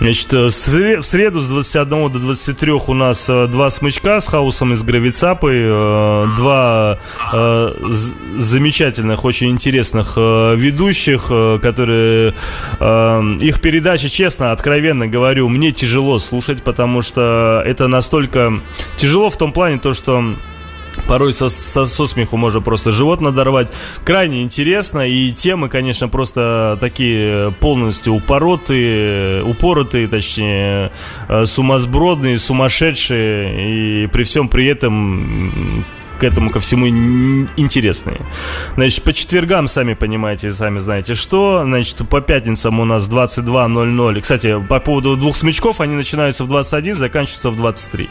Значит, 0.00 0.32
в 0.32 0.50
среду 1.02 1.40
с 1.40 1.48
21 1.48 2.12
до 2.12 2.18
23 2.18 2.72
у 2.72 2.94
нас 2.94 3.26
два 3.26 3.70
смычка 3.70 4.20
с 4.20 4.28
хаосом 4.28 4.72
из 4.72 4.82
гравицапы, 4.82 6.26
два 6.36 6.98
замечательных, 8.38 9.24
очень 9.24 9.50
интересных 9.54 10.16
ведущих, 10.16 11.28
которые 11.28 11.74
которые... 11.74 12.34
Э, 12.80 13.36
их 13.40 13.60
передачи, 13.60 14.08
честно, 14.08 14.52
откровенно 14.52 15.06
говорю, 15.06 15.48
мне 15.48 15.72
тяжело 15.72 16.18
слушать, 16.18 16.62
потому 16.62 17.02
что 17.02 17.62
это 17.64 17.88
настолько... 17.88 18.52
Тяжело 18.96 19.30
в 19.30 19.36
том 19.36 19.52
плане, 19.52 19.78
то, 19.78 19.92
что 19.92 20.34
Порой 21.08 21.32
со, 21.32 21.48
со, 21.48 21.86
со 21.86 22.06
смеху 22.06 22.36
можно 22.36 22.60
просто 22.60 22.92
живот 22.92 23.20
надорвать. 23.20 23.68
Крайне 24.04 24.42
интересно. 24.44 25.00
И 25.00 25.32
темы, 25.32 25.68
конечно, 25.68 26.08
просто 26.08 26.78
такие 26.80 27.50
полностью 27.58 28.14
упоротые, 28.14 29.42
упоротые, 29.42 30.06
точнее, 30.06 30.92
э, 31.28 31.46
сумасбродные, 31.46 32.38
сумасшедшие. 32.38 34.04
И 34.04 34.06
при 34.06 34.22
всем 34.22 34.48
при 34.48 34.66
этом 34.66 35.84
к 36.18 36.24
этому 36.24 36.48
ко 36.48 36.58
всему 36.58 36.86
интересные. 37.56 38.20
Значит, 38.74 39.02
по 39.02 39.12
четвергам, 39.12 39.68
сами 39.68 39.94
понимаете, 39.94 40.50
сами 40.50 40.78
знаете 40.78 41.14
что. 41.14 41.62
Значит, 41.64 41.96
по 42.08 42.20
пятницам 42.20 42.80
у 42.80 42.84
нас 42.84 43.08
22.00. 43.08 44.20
Кстати, 44.20 44.60
по 44.68 44.80
поводу 44.80 45.16
двух 45.16 45.36
смычков, 45.36 45.80
они 45.80 45.94
начинаются 45.94 46.44
в 46.44 46.48
21, 46.48 46.94
заканчиваются 46.94 47.50
в 47.50 47.56
23. 47.56 48.08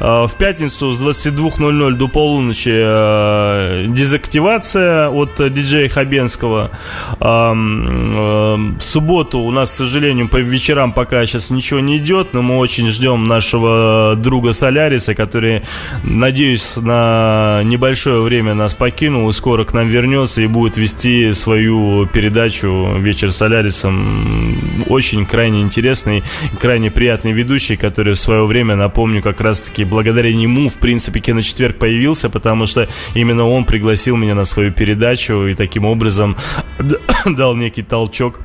А, 0.00 0.26
в 0.26 0.34
пятницу 0.34 0.92
с 0.92 1.00
22.00 1.00 1.92
до 1.94 2.08
полуночи 2.08 2.72
э, 2.72 3.86
дезактивация 3.88 5.08
от 5.08 5.36
диджея 5.36 5.88
Хабенского. 5.88 6.70
В 7.18 8.80
субботу 8.80 9.38
у 9.38 9.50
нас, 9.50 9.70
к 9.70 9.74
сожалению, 9.74 10.28
по 10.28 10.36
вечерам 10.36 10.92
пока 10.92 11.24
сейчас 11.26 11.50
ничего 11.50 11.80
не 11.80 11.96
идет, 11.98 12.34
но 12.34 12.42
мы 12.42 12.58
очень 12.58 12.86
ждем 12.88 13.26
нашего 13.26 14.14
друга 14.16 14.52
Соляриса, 14.52 15.14
который, 15.14 15.62
надеюсь, 16.02 16.76
на 16.76 17.45
небольшое 17.64 18.20
время 18.20 18.54
нас 18.54 18.74
покинул 18.74 19.32
скоро 19.32 19.64
к 19.64 19.72
нам 19.72 19.86
вернется 19.86 20.42
и 20.42 20.46
будет 20.46 20.76
вести 20.76 21.32
свою 21.32 22.06
передачу 22.06 22.96
«Вечер 22.98 23.30
с 23.30 23.36
Солярисом». 23.36 24.84
Очень 24.88 25.26
крайне 25.26 25.62
интересный, 25.62 26.22
крайне 26.60 26.90
приятный 26.90 27.32
ведущий, 27.32 27.76
который 27.76 28.14
в 28.14 28.18
свое 28.18 28.46
время, 28.46 28.76
напомню, 28.76 29.22
как 29.22 29.40
раз-таки 29.40 29.84
благодаря 29.84 30.32
нему, 30.32 30.68
в 30.68 30.78
принципе, 30.78 31.20
«Киночетверг» 31.20 31.78
появился, 31.78 32.30
потому 32.30 32.66
что 32.66 32.88
именно 33.14 33.46
он 33.46 33.64
пригласил 33.64 34.16
меня 34.16 34.34
на 34.34 34.44
свою 34.44 34.72
передачу 34.72 35.46
и 35.46 35.54
таким 35.54 35.84
образом 35.84 36.36
дал 37.26 37.54
некий 37.56 37.82
толчок 37.82 38.40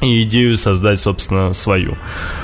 и 0.00 0.22
идею 0.22 0.56
создать, 0.56 1.00
собственно, 1.00 1.52
свою. 1.52 1.96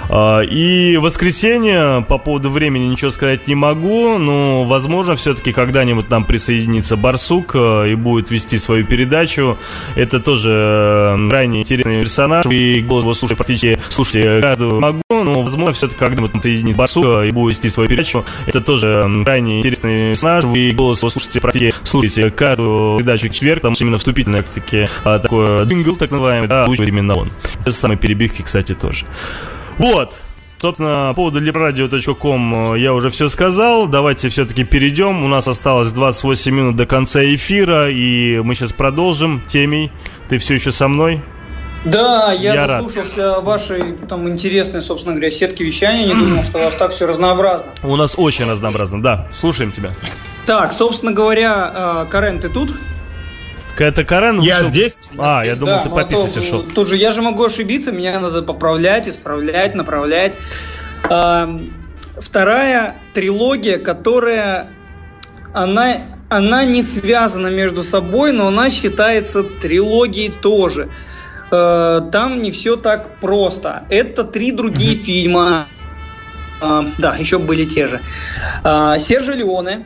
А, 0.08 0.40
и 0.40 0.96
воскресенье, 0.96 2.04
по 2.08 2.18
поводу 2.18 2.50
времени 2.50 2.84
ничего 2.84 3.10
сказать 3.10 3.48
не 3.48 3.54
могу, 3.54 4.18
но, 4.18 4.64
возможно, 4.64 5.16
все-таки 5.16 5.52
когда-нибудь 5.52 6.10
нам 6.10 6.24
присоединится 6.24 6.96
Барсук 6.96 7.52
э, 7.54 7.90
и 7.92 7.94
будет 7.94 8.30
вести 8.30 8.58
свою 8.58 8.84
передачу. 8.84 9.58
Это 9.94 10.20
тоже 10.20 10.50
э, 10.52 11.28
крайне 11.28 11.62
интересный 11.62 12.00
персонаж, 12.00 12.46
и 12.46 12.80
голос 12.80 13.04
его 13.04 13.14
слушать 13.14 13.38
практически, 13.38 13.78
слушайте, 13.88 14.40
каждую 14.40 14.80
могу, 14.80 15.02
но, 15.10 15.42
возможно, 15.42 15.72
все-таки 15.72 15.98
когда-нибудь 15.98 16.32
присоединится 16.32 16.78
Барсук 16.78 17.04
э, 17.04 17.28
и 17.28 17.30
будет 17.30 17.54
вести 17.54 17.68
свою 17.68 17.88
передачу. 17.88 18.24
Это 18.46 18.60
тоже 18.60 19.08
крайне 19.24 19.60
интересный 19.60 20.10
персонаж, 20.10 20.44
вы 20.44 20.72
голос 20.72 20.98
его 20.98 21.10
слушаете 21.10 21.40
практически, 21.40 21.74
слушайте 21.84 22.30
каждую 22.30 22.98
передачу 22.98 23.28
четверг, 23.28 23.62
потому 23.62 23.74
что 23.74 23.84
именно 23.84 23.98
вступительное, 23.98 24.42
таки, 24.42 24.88
такое 25.02 25.64
дингл, 25.64 25.96
так 25.96 26.10
называемый, 26.10 26.48
да, 26.48 26.66
именно 26.66 27.16
он. 27.16 27.30
Без 27.64 27.78
самой 27.78 27.96
перебивки, 27.96 28.42
кстати, 28.42 28.74
тоже. 28.74 29.06
Вот. 29.78 30.20
Собственно, 30.58 31.08
по 31.10 31.16
поводу 31.16 31.40
libradio.com 31.40 32.74
э, 32.74 32.80
я 32.80 32.94
уже 32.94 33.10
все 33.10 33.28
сказал. 33.28 33.88
Давайте 33.88 34.30
все-таки 34.30 34.64
перейдем. 34.64 35.22
У 35.22 35.28
нас 35.28 35.46
осталось 35.48 35.92
28 35.92 36.54
минут 36.54 36.76
до 36.76 36.86
конца 36.86 37.22
эфира, 37.22 37.90
и 37.90 38.40
мы 38.40 38.54
сейчас 38.54 38.72
продолжим. 38.72 39.42
Темей, 39.46 39.92
ты 40.28 40.38
все 40.38 40.54
еще 40.54 40.70
со 40.70 40.88
мной? 40.88 41.22
Да, 41.84 42.32
я, 42.32 42.54
я 42.54 42.66
заслушался 42.66 43.34
рад. 43.36 43.44
вашей 43.44 43.92
там 44.08 44.28
интересной, 44.28 44.82
собственно 44.82 45.14
говоря, 45.14 45.30
сетки 45.30 45.62
вещания. 45.62 46.06
Не 46.06 46.14
думал, 46.14 46.42
что 46.42 46.58
у 46.58 46.64
вас 46.64 46.74
так 46.74 46.90
все 46.90 47.06
разнообразно. 47.06 47.72
У 47.82 47.94
нас 47.94 48.14
очень 48.16 48.46
разнообразно, 48.46 49.02
да. 49.02 49.28
Слушаем 49.32 49.70
тебя. 49.70 49.90
Так, 50.46 50.72
собственно 50.72 51.12
говоря, 51.12 52.04
э, 52.06 52.10
Карен, 52.10 52.40
ты 52.40 52.48
тут? 52.48 52.70
Это 53.78 54.04
Карен 54.04 54.40
Я 54.40 54.58
вышел... 54.58 54.70
здесь? 54.70 55.00
А, 55.18 55.44
я 55.44 55.54
думал, 55.54 55.74
да, 55.74 55.82
ты 55.82 55.90
пописать 55.90 56.36
ушел. 56.36 56.62
Тут 56.62 56.88
же 56.88 56.96
я 56.96 57.12
же 57.12 57.22
могу 57.22 57.44
ошибиться, 57.44 57.92
меня 57.92 58.18
надо 58.20 58.42
поправлять, 58.42 59.08
исправлять, 59.08 59.74
направлять. 59.74 60.38
Вторая 62.18 62.96
трилогия, 63.12 63.78
которая 63.78 64.68
она, 65.52 65.96
она 66.30 66.64
не 66.64 66.82
связана 66.82 67.48
между 67.48 67.82
собой, 67.82 68.32
но 68.32 68.48
она 68.48 68.70
считается 68.70 69.42
трилогией 69.42 70.30
тоже. 70.30 70.88
Э, 71.52 72.00
там 72.10 72.42
не 72.42 72.50
все 72.50 72.76
так 72.76 73.20
просто. 73.20 73.84
Это 73.90 74.24
три 74.24 74.52
другие 74.52 74.96
mm-hmm. 74.96 75.02
фильма. 75.02 75.66
Да, 76.58 77.14
еще 77.18 77.38
были 77.38 77.66
те 77.66 77.86
же. 77.86 78.00
А, 78.64 78.98
Сержа 78.98 79.34
Леоне, 79.34 79.84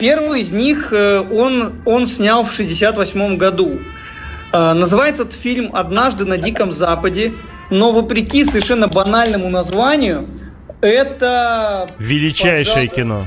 Первый 0.00 0.40
из 0.40 0.50
них 0.50 0.92
э, 0.92 1.20
он, 1.20 1.74
он 1.84 2.06
снял 2.06 2.42
в 2.42 2.52
68 2.52 3.36
году. 3.36 3.80
Э, 4.52 4.72
называется 4.72 5.22
этот 5.22 5.34
фильм 5.34 5.70
«Однажды 5.74 6.24
на 6.24 6.38
Диком 6.38 6.72
Западе», 6.72 7.34
но 7.70 7.92
вопреки 7.92 8.44
совершенно 8.44 8.88
банальному 8.88 9.48
названию, 9.48 10.26
это... 10.80 11.86
Величайшее 11.98 12.88
пожалуй, 12.88 12.88
кино. 12.88 13.26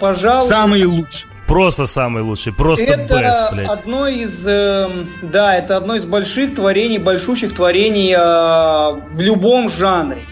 Пожалуй... 0.00 0.48
Самый 0.48 0.84
лучший. 0.84 1.26
Просто 1.46 1.86
самый 1.86 2.24
лучший, 2.24 2.52
просто 2.52 2.84
это 2.84 3.14
best, 3.14 3.52
блядь. 3.52 3.68
одно 3.68 4.08
из, 4.08 4.46
э, 4.48 4.88
да, 5.22 5.54
это 5.54 5.76
одно 5.76 5.94
из 5.94 6.04
больших 6.04 6.56
творений, 6.56 6.98
большущих 6.98 7.54
творений 7.54 8.12
э, 8.12 9.14
в 9.14 9.20
любом 9.20 9.68
жанре. 9.68 10.22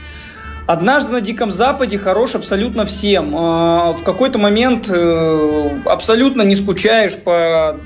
Однажды 0.67 1.13
на 1.13 1.21
Диком 1.21 1.53
Западе 1.53 1.99
хорош 1.99 2.35
абсолютно 2.35 2.87
всем. 2.87 3.35
А, 3.37 3.93
в 3.93 4.03
какой-то 4.03 4.39
момент 4.39 4.89
э, 4.89 5.81
абсолютно 5.85 6.41
не 6.41 6.57
скучаешь 6.57 7.19
по 7.19 7.79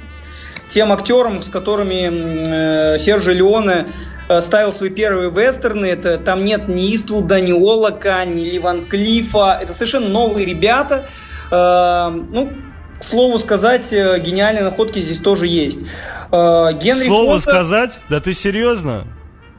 тем 0.69 0.93
актерам, 0.93 1.43
с 1.43 1.51
которыми 1.51 2.95
э, 2.95 2.99
Сержи 3.01 3.35
Леоне 3.35 3.87
э, 4.29 4.41
ставил 4.41 4.71
свои 4.71 4.91
первые 4.91 5.29
вестерны. 5.29 5.87
Это, 5.87 6.19
там 6.19 6.45
нет 6.45 6.69
ни 6.69 6.95
Иствуда, 6.95 7.41
ни 7.41 7.51
Олака, 7.51 8.25
ни 8.25 8.45
Ливан 8.45 8.87
Клифа. 8.87 9.59
Это 9.61 9.73
совершенно 9.73 10.09
новые 10.09 10.47
ребята. 10.47 11.07
Ну, 11.51 12.53
к 13.01 13.03
слову 13.03 13.39
сказать, 13.39 13.91
гениальные 13.91 14.65
находки 14.65 14.99
здесь 14.99 15.17
тоже 15.17 15.47
есть. 15.47 15.79
Генри 16.31 17.07
Слово 17.07 17.39
Фонда... 17.39 17.41
сказать? 17.41 18.01
Да 18.11 18.21
ты 18.21 18.35
серьезно? 18.35 19.07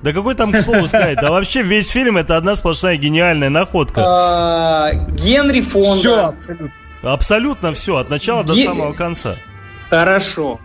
Да 0.01 0.13
какой 0.13 0.35
там 0.35 0.51
к 0.51 0.61
слову 0.61 0.87
сказать? 0.87 1.17
Да 1.19 1.29
вообще 1.29 1.61
весь 1.61 1.89
фильм 1.89 2.17
это 2.17 2.37
одна 2.37 2.55
сплошная 2.55 2.97
гениальная 2.97 3.49
находка. 3.49 4.03
А, 4.05 4.93
Генри 4.93 5.61
Фонда. 5.61 5.99
Все, 5.99 6.25
абсолютно. 6.25 6.71
Абсолютно 7.01 7.73
все, 7.73 7.97
от 7.97 8.09
начала 8.09 8.43
до 8.43 8.53
самого 8.55 8.93
конца. 8.93 9.35
Хорошо. 9.89 10.59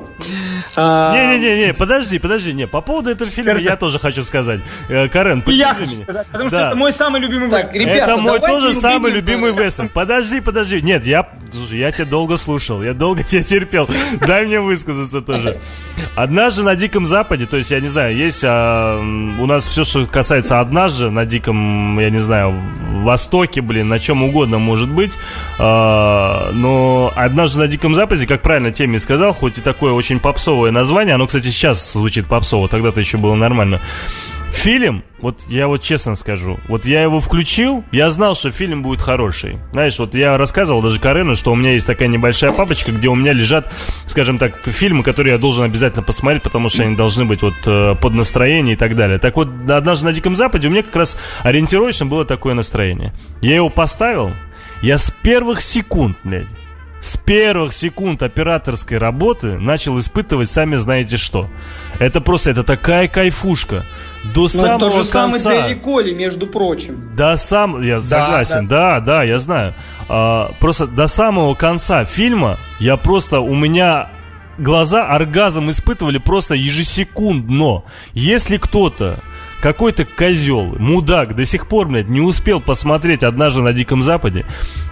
Не-не-не, 0.77 1.75
подожди, 1.75 2.19
подожди, 2.19 2.53
не, 2.53 2.67
по 2.67 2.81
поводу 2.81 3.11
этого 3.11 3.31
фильма 3.31 3.57
я 3.59 3.77
тоже 3.77 3.99
хочу 3.99 4.23
сказать. 4.23 4.61
Э, 4.89 5.09
Карен, 5.09 5.43
Я 5.47 5.75
хочу 5.75 5.97
сказать, 5.97 6.27
потому 6.31 6.51
что 6.51 6.59
это 6.59 6.77
мой 6.77 6.93
самый 6.93 7.21
любимый 7.21 7.49
вестерн. 7.49 7.87
Это 7.87 8.17
мой 8.17 8.41
тоже 8.41 8.75
самый 8.75 9.13
любимый 9.13 9.53
вестерн. 9.53 9.89
Подожди, 9.89 10.41
подожди, 10.41 10.81
нет, 10.83 11.07
я, 11.07 11.29
слушай, 11.53 11.79
я 11.79 11.91
тебя 11.91 12.07
долго 12.07 12.37
слушал, 12.37 12.83
я 12.83 12.93
долго 12.93 13.23
тебя 13.25 13.43
терпел. 13.43 13.89
Дай 14.27 14.47
мне 14.47 14.61
высказаться 14.61 15.21
тоже. 15.21 15.61
Однажды 16.17 16.63
на 16.63 16.77
Диком 16.77 17.07
Западе, 17.07 17.47
то 17.47 17.57
есть, 17.57 17.71
я 17.71 17.81
не 17.81 17.89
знаю, 17.89 18.17
есть 18.17 18.43
а, 18.45 18.99
у 19.01 19.47
нас 19.47 19.67
все, 19.67 19.85
что 19.85 20.07
касается 20.07 20.61
однажды 20.61 21.11
на 21.11 21.25
Диком, 21.25 21.99
я 21.99 22.11
не 22.11 22.19
знаю, 22.19 22.55
Востоке, 23.03 23.61
блин, 23.61 23.89
на 23.89 23.99
чем 23.99 24.23
угодно 24.23 24.59
может 24.59 24.89
быть, 24.89 25.17
а, 25.59 26.51
но 26.53 27.13
однажды 27.15 27.61
на 27.61 27.69
Диком 27.69 27.95
Западе, 27.95 28.27
как 28.27 28.43
правильно 28.43 28.71
Теми 28.71 28.97
сказал, 29.15 29.33
хоть 29.33 29.59
и 29.59 29.61
такое 29.61 29.93
очень 29.93 30.19
попсовое 30.19 30.73
название, 30.73 31.15
оно, 31.15 31.29
кстати, 31.29 31.47
сейчас 31.47 31.93
звучит 31.93 32.27
попсово, 32.27 32.69
тогда-то 32.69 32.99
еще 32.99 33.17
было 33.17 33.37
нормально. 33.37 33.81
Фильм, 34.53 35.05
вот 35.21 35.45
я 35.49 35.69
вот 35.69 35.83
честно 35.83 36.17
скажу, 36.17 36.59
вот 36.67 36.85
я 36.85 37.01
его 37.01 37.21
включил, 37.21 37.85
я 37.93 38.11
знал, 38.11 38.35
что 38.35 38.51
фильм 38.51 38.83
будет 38.83 39.01
хороший. 39.01 39.61
Знаешь, 39.71 39.97
вот 40.01 40.17
я 40.17 40.37
рассказывал 40.37 40.83
даже 40.83 40.99
Карену, 40.99 41.37
что 41.37 41.53
у 41.53 41.55
меня 41.55 41.75
есть 41.75 41.87
такая 41.87 42.09
небольшая 42.09 42.51
папочка, 42.51 42.91
где 42.91 43.07
у 43.07 43.15
меня 43.15 43.33
лежат, 43.33 43.73
скажем 44.07 44.39
так, 44.39 44.59
фильмы, 44.65 45.05
которые 45.05 45.35
я 45.35 45.39
должен 45.39 45.63
обязательно 45.63 46.03
посмотреть, 46.03 46.43
потому 46.43 46.69
что 46.69 46.83
они 46.83 46.97
должны 46.97 47.25
быть 47.25 47.43
вот 47.43 47.55
э, 47.67 47.95
под 47.95 48.15
настроение 48.15 48.75
и 48.75 48.77
так 48.77 48.97
далее. 48.97 49.21
Так 49.21 49.37
вот, 49.37 49.49
однажды 49.69 50.07
на 50.07 50.13
Диком 50.13 50.35
Западе 50.35 50.67
у 50.67 50.73
меня 50.73 50.83
как 50.83 50.97
раз 50.97 51.17
ориентировочно 51.45 52.07
было 52.07 52.25
такое 52.25 52.55
настроение. 52.55 53.13
Я 53.43 53.55
его 53.55 53.71
поставил, 53.71 54.33
я 54.83 54.99
с 54.99 55.13
первых 55.23 55.61
секунд, 55.61 56.17
блядь, 56.25 56.49
с 57.05 57.19
первых 57.19 57.75
секунд 57.75 58.23
операторской 58.23 58.97
работы 58.97 59.59
начал 59.59 59.99
испытывать 59.99 60.49
сами 60.49 60.77
знаете 60.77 61.19
что. 61.19 61.51
Это 61.99 62.23
просто, 62.23 62.51
это 62.51 62.63
такая 62.63 63.09
кайфушка. 63.09 63.85
До 64.35 64.41
Но 64.41 64.49
самого 64.49 64.79
тот 64.79 64.93
же 64.93 65.13
конца. 65.13 65.13
самый 65.13 65.43
Дэли 65.43 65.75
Коли, 65.75 66.15
между 66.15 66.47
прочим. 66.47 67.15
Да, 67.15 67.37
сам, 67.37 67.83
я 67.83 67.97
да, 67.97 68.01
согласен, 68.01 68.67
да, 68.69 69.01
да, 69.01 69.19
да 69.19 69.23
я 69.23 69.39
знаю. 69.39 69.75
А, 70.09 70.55
просто 70.61 70.87
до 70.87 71.07
самого 71.07 71.55
конца 71.55 72.07
фильма 72.07 72.59
я 72.81 72.97
просто, 72.97 73.41
у 73.41 73.55
меня 73.55 74.09
глаза 74.57 75.07
оргазм 75.07 75.69
испытывали 75.69 76.17
просто 76.17 76.55
ежесекундно. 76.55 77.83
Если 78.15 78.57
кто-то 78.57 79.21
какой-то 79.61 80.07
козел, 80.07 80.75
мудак 80.79 81.37
до 81.37 81.45
сих 81.45 81.69
пор, 81.69 81.87
блядь, 81.89 82.09
не 82.09 82.23
успел 82.23 82.63
посмотреть 82.63 83.25
однажды 83.25 83.61
на 83.61 83.75
Диком 83.75 84.03
Западе, 84.03 84.47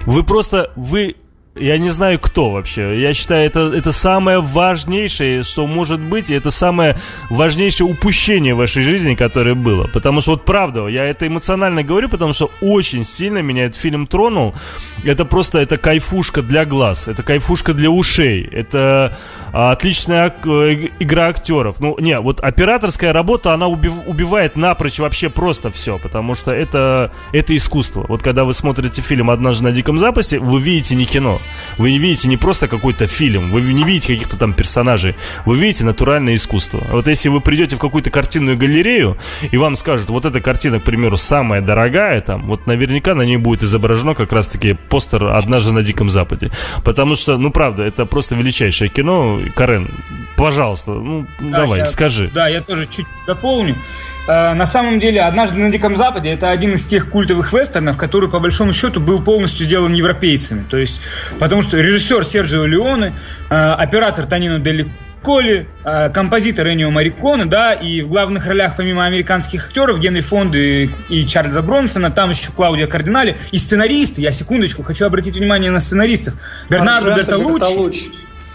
вы 0.05 0.25
просто, 0.25 0.73
вы 0.77 1.17
я 1.55 1.77
не 1.77 1.91
знаю, 1.91 2.19
кто 2.19 2.51
вообще. 2.51 3.01
Я 3.01 3.13
считаю, 3.13 3.47
это, 3.47 3.73
это 3.75 3.93
самое 3.93 4.41
важнейшее, 4.41 5.43
что 5.43 5.67
может 5.67 6.01
быть, 6.01 6.31
и 6.31 6.35
это 6.35 6.51
самое 6.51 6.97
важнейшее 7.29 7.87
упущение 7.87 8.55
в 8.55 8.59
вашей 8.59 8.83
жизни, 8.83 9.15
которое 9.15 9.55
было. 9.55 9.87
Потому 9.87 10.23
что 10.23 10.33
вот 10.33 10.45
правда, 10.45 10.87
я 10.87 11.05
это 11.05 11.27
эмоционально 11.27 11.83
говорю, 11.83 12.09
потому 12.09 12.33
что 12.33 12.51
очень 12.63 13.05
сильно 13.05 13.39
меня 13.39 13.67
этот 13.67 13.79
фильм 13.79 14.07
тронул. 14.07 14.55
Это 15.05 15.27
просто, 15.27 15.59
это 15.59 15.77
кайфушка 15.77 16.41
для 16.41 16.65
глаз, 16.65 17.07
это 17.07 17.23
кайфушка 17.23 17.75
для 17.75 17.91
ушей, 17.91 18.49
это 18.51 19.19
а, 19.53 19.73
отличная 19.73 20.35
э, 20.45 20.89
игра 21.01 21.27
актеров. 21.27 21.79
Ну, 21.81 21.97
не, 21.99 22.19
вот 22.19 22.41
операторская 22.41 23.13
работа, 23.13 23.53
она 23.53 23.67
убив, 23.67 23.93
убивает 24.07 24.57
напрочь 24.57 24.99
вообще 24.99 25.29
просто 25.29 25.71
все, 25.71 25.99
потому 25.99 26.35
что 26.35 26.51
это, 26.51 27.13
это 27.33 27.55
искусство. 27.55 28.07
Вот 28.09 28.23
когда 28.23 28.45
вы 28.45 28.55
смотрите 28.55 29.03
фильм 29.03 29.31
«Однажды 29.31 29.65
на 29.65 29.73
Диком 29.73 29.99
Запасе», 29.99 30.39
вы 30.39 30.59
видите 30.59 30.95
не 30.95 31.05
кино, 31.05 31.42
вы 31.79 31.91
не 31.91 31.99
видите 31.99 32.29
не 32.29 32.37
просто 32.37 32.69
какой-то 32.69 33.07
фильм, 33.07 33.51
вы 33.51 33.63
не 33.63 33.85
видите 33.85 34.15
каких-то 34.15 34.37
там 34.37 34.55
персонажей, 34.55 35.15
вы 35.45 35.57
видите 35.57 35.85
натуральное 35.85 36.35
искусство. 36.35 36.83
Вот 36.91 37.07
если 37.07 37.29
вы 37.29 37.41
придете 37.41 37.77
в 37.77 37.79
какую-то 37.79 38.11
картинную 38.11 38.57
галерею, 38.57 39.19
и 39.51 39.57
вам 39.57 39.77
скажут, 39.77 40.11
вот 40.11 40.27
эта 40.27 40.41
картина, 40.41 40.81
к 40.81 40.85
примеру, 40.85 41.17
самая 41.17 41.61
дорогая, 41.61 42.21
там, 42.21 42.43
вот 42.43 42.67
наверняка 42.67 43.15
на 43.15 43.23
ней 43.23 43.37
будет 43.37 43.63
изображено 43.63 44.15
как 44.15 44.33
раз-таки 44.33 44.75
постер 44.75 45.25
«Однажды 45.27 45.73
на 45.73 45.83
Диком 45.83 46.11
Западе». 46.11 46.51
Потому 46.85 47.17
что, 47.17 47.39
ну, 47.39 47.51
правда, 47.51 47.83
это 47.83 48.07
просто 48.07 48.35
величайшее 48.35 48.89
кино. 48.89 49.41
Карен, 49.55 49.91
пожалуйста, 50.37 50.93
ну, 50.93 51.27
да, 51.41 51.59
давай, 51.59 51.81
я, 51.81 51.87
скажи. 51.87 52.31
Да, 52.33 52.49
я 52.49 52.61
тоже 52.61 52.87
чуть 52.87 53.07
дополню. 53.27 53.77
Э, 54.27 54.55
на 54.55 54.67
самом 54.67 55.01
деле, 55.01 55.23
«Однажды 55.23 55.59
на 55.59 55.71
Диком 55.71 55.97
Западе»— 55.97 56.31
это 56.33 56.51
один 56.51 56.75
из 56.75 56.87
тех 56.87 57.11
культовых 57.11 57.53
вестернов, 57.53 57.97
который, 57.97 58.29
по 58.29 58.39
большому 58.39 58.73
счету, 58.73 59.01
был 59.01 59.23
полностью 59.23 59.67
сделан 59.67 59.93
европейцами. 59.93 60.65
То 60.69 60.77
есть, 60.77 61.01
потому 61.39 61.63
что 61.63 61.79
режиссер 61.79 62.25
Серджио 62.25 62.67
Леоне, 62.67 63.15
э, 63.51 63.55
оператор 63.55 64.27
Танино 64.27 64.59
Дели 64.59 64.89
Коли, 65.23 65.69
э, 65.85 66.11
композитор 66.11 66.69
Эннио 66.69 66.91
Мариконе, 66.91 67.45
да, 67.45 67.73
и 67.75 68.03
в 68.03 68.09
главных 68.09 68.47
ролях, 68.47 68.75
помимо 68.77 69.07
американских 69.07 69.67
актеров, 69.67 70.01
Генри 70.01 70.21
Фонды 70.21 70.91
и 71.09 71.27
Чарльза 71.27 71.63
Бронсона, 71.63 72.11
там 72.11 72.31
еще 72.31 72.51
Клаудия 72.51 72.89
Кардинали, 72.89 73.37
и 73.53 73.59
сценаристы, 73.59 74.21
я 74.21 74.33
секундочку 74.33 74.83
хочу 74.83 75.07
обратить 75.07 75.37
внимание 75.37 75.71
на 75.71 75.81
сценаристов, 75.81 76.35
Бернардо 76.69 77.15
Бертолуччи, 77.15 78.11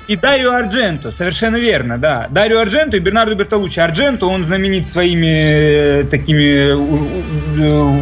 и 0.07 0.15
Дарио 0.15 0.53
Ардженто, 0.53 1.11
совершенно 1.11 1.57
верно, 1.57 1.97
да. 1.97 2.27
Дарио 2.29 2.59
Ардженто 2.59 2.97
и 2.97 2.99
Бернардо 2.99 3.35
Бертолуччи. 3.35 3.79
Ардженто, 3.79 4.25
он 4.27 4.45
знаменит 4.45 4.87
своими 4.87 6.01
э, 6.01 6.03
такими 6.03 6.71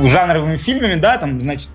жанровыми 0.08 0.58
фильмами, 0.58 0.96
да, 0.96 1.18
там, 1.18 1.42
значит, 1.42 1.70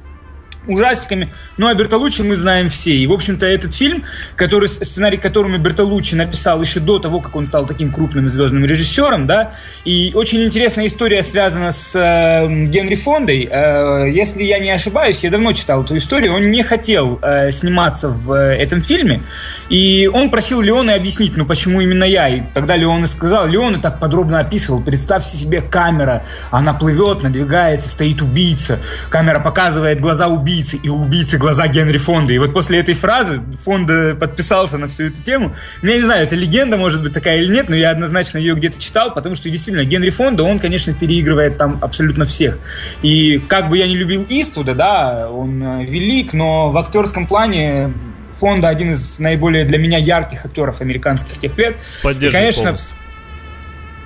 ужастиками. 0.67 1.33
Ну, 1.57 1.69
а 1.69 1.75
Бертолуччи 1.75 2.23
мы 2.23 2.37
знаем 2.37 2.69
все. 2.69 2.93
И, 2.93 3.07
в 3.07 3.13
общем-то, 3.13 3.47
этот 3.47 3.75
фильм, 3.75 4.05
который, 4.37 4.69
сценарий 4.69 5.17
которому 5.17 5.59
Бертолуччи 5.59 6.15
написал 6.15 6.61
еще 6.61 6.81
до 6.81 6.99
того, 6.99 7.21
как 7.21 7.35
он 7.37 7.47
стал 7.47 7.67
таким 7.67 7.93
крупным 7.93 8.29
звездным 8.29 8.65
режиссером, 8.65 9.27
да, 9.27 9.53
и 9.85 10.13
очень 10.15 10.43
интересная 10.45 10.87
история 10.87 11.23
связана 11.23 11.73
с 11.73 11.95
э, 11.97 12.67
Генри 12.67 12.95
Фондой. 12.95 13.49
Э, 13.51 14.11
если 14.11 14.43
я 14.43 14.59
не 14.59 14.71
ошибаюсь, 14.71 15.25
я 15.25 15.31
давно 15.31 15.53
читал 15.53 15.83
эту 15.83 15.97
историю, 15.97 16.35
он 16.35 16.51
не 16.51 16.63
хотел 16.63 17.19
э, 17.23 17.51
сниматься 17.51 18.09
в 18.09 18.33
э, 18.33 18.57
этом 18.57 18.83
фильме, 18.83 19.23
и 19.69 20.11
он 20.13 20.31
просил 20.31 20.61
Леона 20.61 20.95
объяснить, 20.95 21.37
ну, 21.37 21.47
почему 21.47 21.81
именно 21.81 22.05
я. 22.05 22.29
И 22.29 22.43
тогда 22.55 22.77
Леон 22.77 23.05
и 23.05 23.07
сказал, 23.07 23.47
Леон 23.47 23.77
и 23.77 23.81
так 23.81 23.99
подробно 23.99 24.41
описывал, 24.41 24.83
представьте 24.83 25.37
себе 25.37 25.63
камера, 25.63 26.25
она 26.51 26.75
плывет, 26.75 27.23
надвигается, 27.23 27.89
стоит 27.89 28.23
убийца, 28.23 28.79
камера 29.09 29.41
показывает 29.41 30.01
глаза 30.01 30.29
убийцы, 30.29 30.50
убийцы, 30.51 30.77
и 30.83 30.89
убийцы 30.89 31.39
глаза 31.39 31.69
Генри 31.69 31.99
Фонда. 31.99 32.33
И 32.33 32.39
вот 32.39 32.53
после 32.53 32.81
этой 32.81 32.95
фразы 32.95 33.41
Фонда 33.65 34.17
подписался 34.19 34.79
на 34.79 34.89
всю 34.89 35.05
эту 35.05 35.23
тему. 35.23 35.55
Ну, 35.83 35.89
я 35.91 35.97
не 35.97 36.03
знаю, 36.03 36.25
это 36.25 36.35
легенда, 36.35 36.77
может 36.77 37.03
быть, 37.03 37.13
такая 37.13 37.39
или 37.39 37.53
нет, 37.53 37.69
но 37.69 37.77
я 37.77 37.91
однозначно 37.91 38.39
ее 38.39 38.55
где-то 38.55 38.81
читал, 38.81 39.15
потому 39.15 39.35
что 39.35 39.49
действительно 39.49 39.85
Генри 39.85 40.11
Фонда, 40.11 40.45
он, 40.45 40.59
конечно, 40.59 40.93
переигрывает 40.93 41.57
там 41.57 41.79
абсолютно 41.83 42.27
всех. 42.27 42.59
И 43.03 43.39
как 43.39 43.69
бы 43.69 43.79
я 43.79 43.87
не 43.87 43.97
любил 43.97 44.27
Иствуда, 44.29 44.75
да, 44.75 45.31
он 45.31 45.63
э, 45.63 45.85
велик, 45.85 46.33
но 46.33 46.71
в 46.71 46.79
актерском 46.79 47.27
плане 47.27 47.95
Фонда 48.39 48.69
один 48.69 48.93
из 48.93 49.19
наиболее 49.19 49.65
для 49.65 49.79
меня 49.79 49.99
ярких 49.99 50.45
актеров 50.45 50.81
американских 50.81 51.39
тех 51.39 51.57
лет. 51.59 51.77
Поддерживаю 52.03 52.31
и, 52.31 52.33
конечно, 52.33 52.63
полностью. 52.65 52.97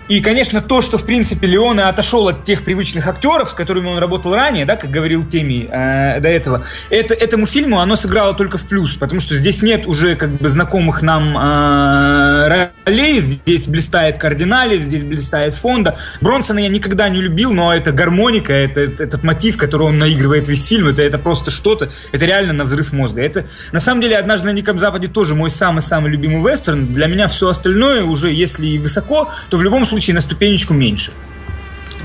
И, 0.08 0.20
конечно, 0.20 0.60
то, 0.60 0.82
что, 0.82 0.98
в 0.98 1.06
принципе, 1.06 1.46
Леоне 1.46 1.84
отошел 1.84 2.28
от 2.28 2.44
тех 2.44 2.64
привычных 2.64 3.08
актеров, 3.08 3.50
с 3.50 3.54
которыми 3.54 3.88
он 3.88 3.98
работал 3.98 4.34
ранее, 4.34 4.66
да, 4.66 4.76
как 4.76 4.90
говорил 4.90 5.24
Теми 5.24 5.66
э, 5.70 6.20
до 6.20 6.28
этого, 6.28 6.64
это, 6.90 7.14
этому 7.14 7.46
фильму 7.46 7.80
оно 7.80 7.96
сыграло 7.96 8.34
только 8.34 8.58
в 8.58 8.68
плюс, 8.68 8.94
потому 8.94 9.20
что 9.20 9.34
здесь 9.34 9.62
нет 9.62 9.86
уже 9.86 10.14
как 10.16 10.30
бы 10.30 10.48
знакомых 10.48 11.02
нам 11.02 11.36
э, 11.38 12.70
ролей, 12.84 13.20
здесь 13.20 13.66
блистает 13.66 14.18
Кардинали, 14.18 14.76
здесь 14.76 15.04
блистает 15.04 15.54
Фонда. 15.54 15.96
Бронсона 16.20 16.60
я 16.60 16.68
никогда 16.68 17.08
не 17.08 17.20
любил, 17.20 17.52
но 17.52 17.74
это 17.74 17.92
гармоника, 17.92 18.52
это, 18.52 18.80
это 18.80 19.04
этот 19.04 19.22
мотив, 19.22 19.56
который 19.56 19.86
он 19.86 19.98
наигрывает 19.98 20.48
весь 20.48 20.66
фильм, 20.66 20.88
это, 20.88 21.02
это 21.02 21.18
просто 21.18 21.50
что-то, 21.50 21.90
это 22.12 22.26
реально 22.26 22.52
на 22.52 22.64
взрыв 22.64 22.92
мозга. 22.92 23.22
Это, 23.22 23.46
на 23.72 23.80
самом 23.80 24.00
деле, 24.00 24.16
«Однажды 24.16 24.46
на 24.46 24.52
Диком 24.52 24.78
Западе» 24.78 25.08
тоже 25.08 25.34
мой 25.34 25.50
самый-самый 25.50 26.10
любимый 26.10 26.42
вестерн. 26.42 26.92
Для 26.92 27.06
меня 27.06 27.28
все 27.28 27.48
остальное 27.48 28.04
уже, 28.04 28.30
если 28.30 28.78
высоко, 28.78 29.30
то 29.50 29.56
в 29.56 29.62
любом 29.62 29.86
случае 29.86 30.14
на 30.14 30.20
ступенечку 30.20 30.74
меньше. 30.74 31.12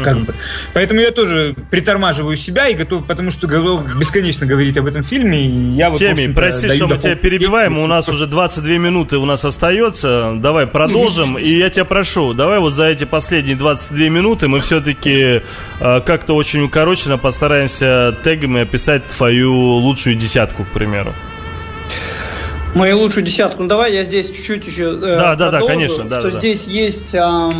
Как 0.04 0.20
бы. 0.20 0.34
Поэтому 0.74 1.02
я 1.02 1.12
тоже 1.12 1.56
притормаживаю 1.70 2.36
себя 2.36 2.68
и 2.68 2.76
готов, 2.76 3.06
потому 3.06 3.32
что 3.32 3.48
готов 3.48 3.96
бесконечно 3.98 4.46
говорить 4.46 4.78
об 4.78 4.86
этом 4.86 5.04
фильме. 5.04 5.48
И 5.48 5.76
я 5.76 5.90
вот, 5.90 6.00
Теми, 6.00 6.32
прости, 6.32 6.70
что 6.70 6.88
мы 6.88 6.98
тебя 6.98 7.16
перебиваем, 7.16 7.78
у 7.80 7.88
нас 7.88 8.10
уже 8.10 8.28
22 8.28 8.78
минуты 8.78 9.18
у 9.18 9.26
нас 9.26 9.46
остается. 9.46 10.34
Давай 10.38 10.68
продолжим. 10.68 11.38
И 11.38 11.50
я 11.50 11.70
тебя 11.70 11.86
прошу, 11.86 12.34
давай 12.34 12.60
вот 12.60 12.72
за 12.74 12.86
эти 12.86 13.04
последние 13.04 13.56
22 13.56 14.10
минуты 14.10 14.48
мы 14.48 14.60
все-таки 14.60 15.42
э, 15.80 16.02
как-то 16.02 16.36
очень 16.36 16.64
укороченно 16.64 17.18
постараемся 17.18 18.16
тегами 18.24 18.62
описать 18.62 19.06
твою 19.08 19.54
лучшую 19.54 20.16
десятку, 20.16 20.64
к 20.64 20.70
примеру. 20.70 21.14
Мою 22.76 23.00
лучшую 23.00 23.26
десятку. 23.26 23.64
Ну 23.64 23.70
давай 23.70 23.94
я 23.94 24.04
здесь 24.04 24.30
чуть-чуть 24.30 24.68
еще. 24.68 24.96
Э, 24.96 25.16
да, 25.18 25.36
да, 25.36 25.52
да, 25.52 25.62
конечно. 25.62 26.04
Да, 26.04 26.22
что 26.22 26.32
да, 26.32 26.40
здесь 26.40 26.66
да. 26.66 26.72
есть. 26.72 27.16
Э, 27.16 27.52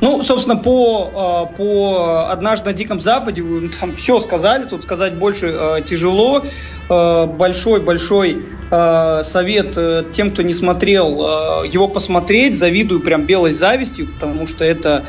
ну, 0.00 0.22
собственно, 0.22 0.56
по, 0.56 1.48
э, 1.52 1.56
по 1.56 2.30
однажды 2.30 2.70
на 2.70 2.72
Диком 2.74 3.00
Западе 3.00 3.42
вы 3.42 3.68
там 3.80 3.94
все 3.94 4.20
сказали, 4.20 4.64
тут 4.64 4.84
сказать 4.84 5.14
больше 5.16 5.48
э, 5.48 5.82
тяжело. 5.84 6.44
Большой-большой 6.86 8.32
э, 8.32 8.40
э, 8.70 9.22
совет 9.22 9.76
э, 9.76 10.04
тем, 10.12 10.30
кто 10.30 10.42
не 10.42 10.52
смотрел, 10.52 11.62
э, 11.64 11.68
его 11.68 11.88
посмотреть. 11.88 12.56
Завидую 12.56 13.00
прям 13.00 13.24
белой 13.24 13.52
завистью, 13.52 14.08
потому 14.08 14.46
что 14.46 14.64
это 14.64 15.04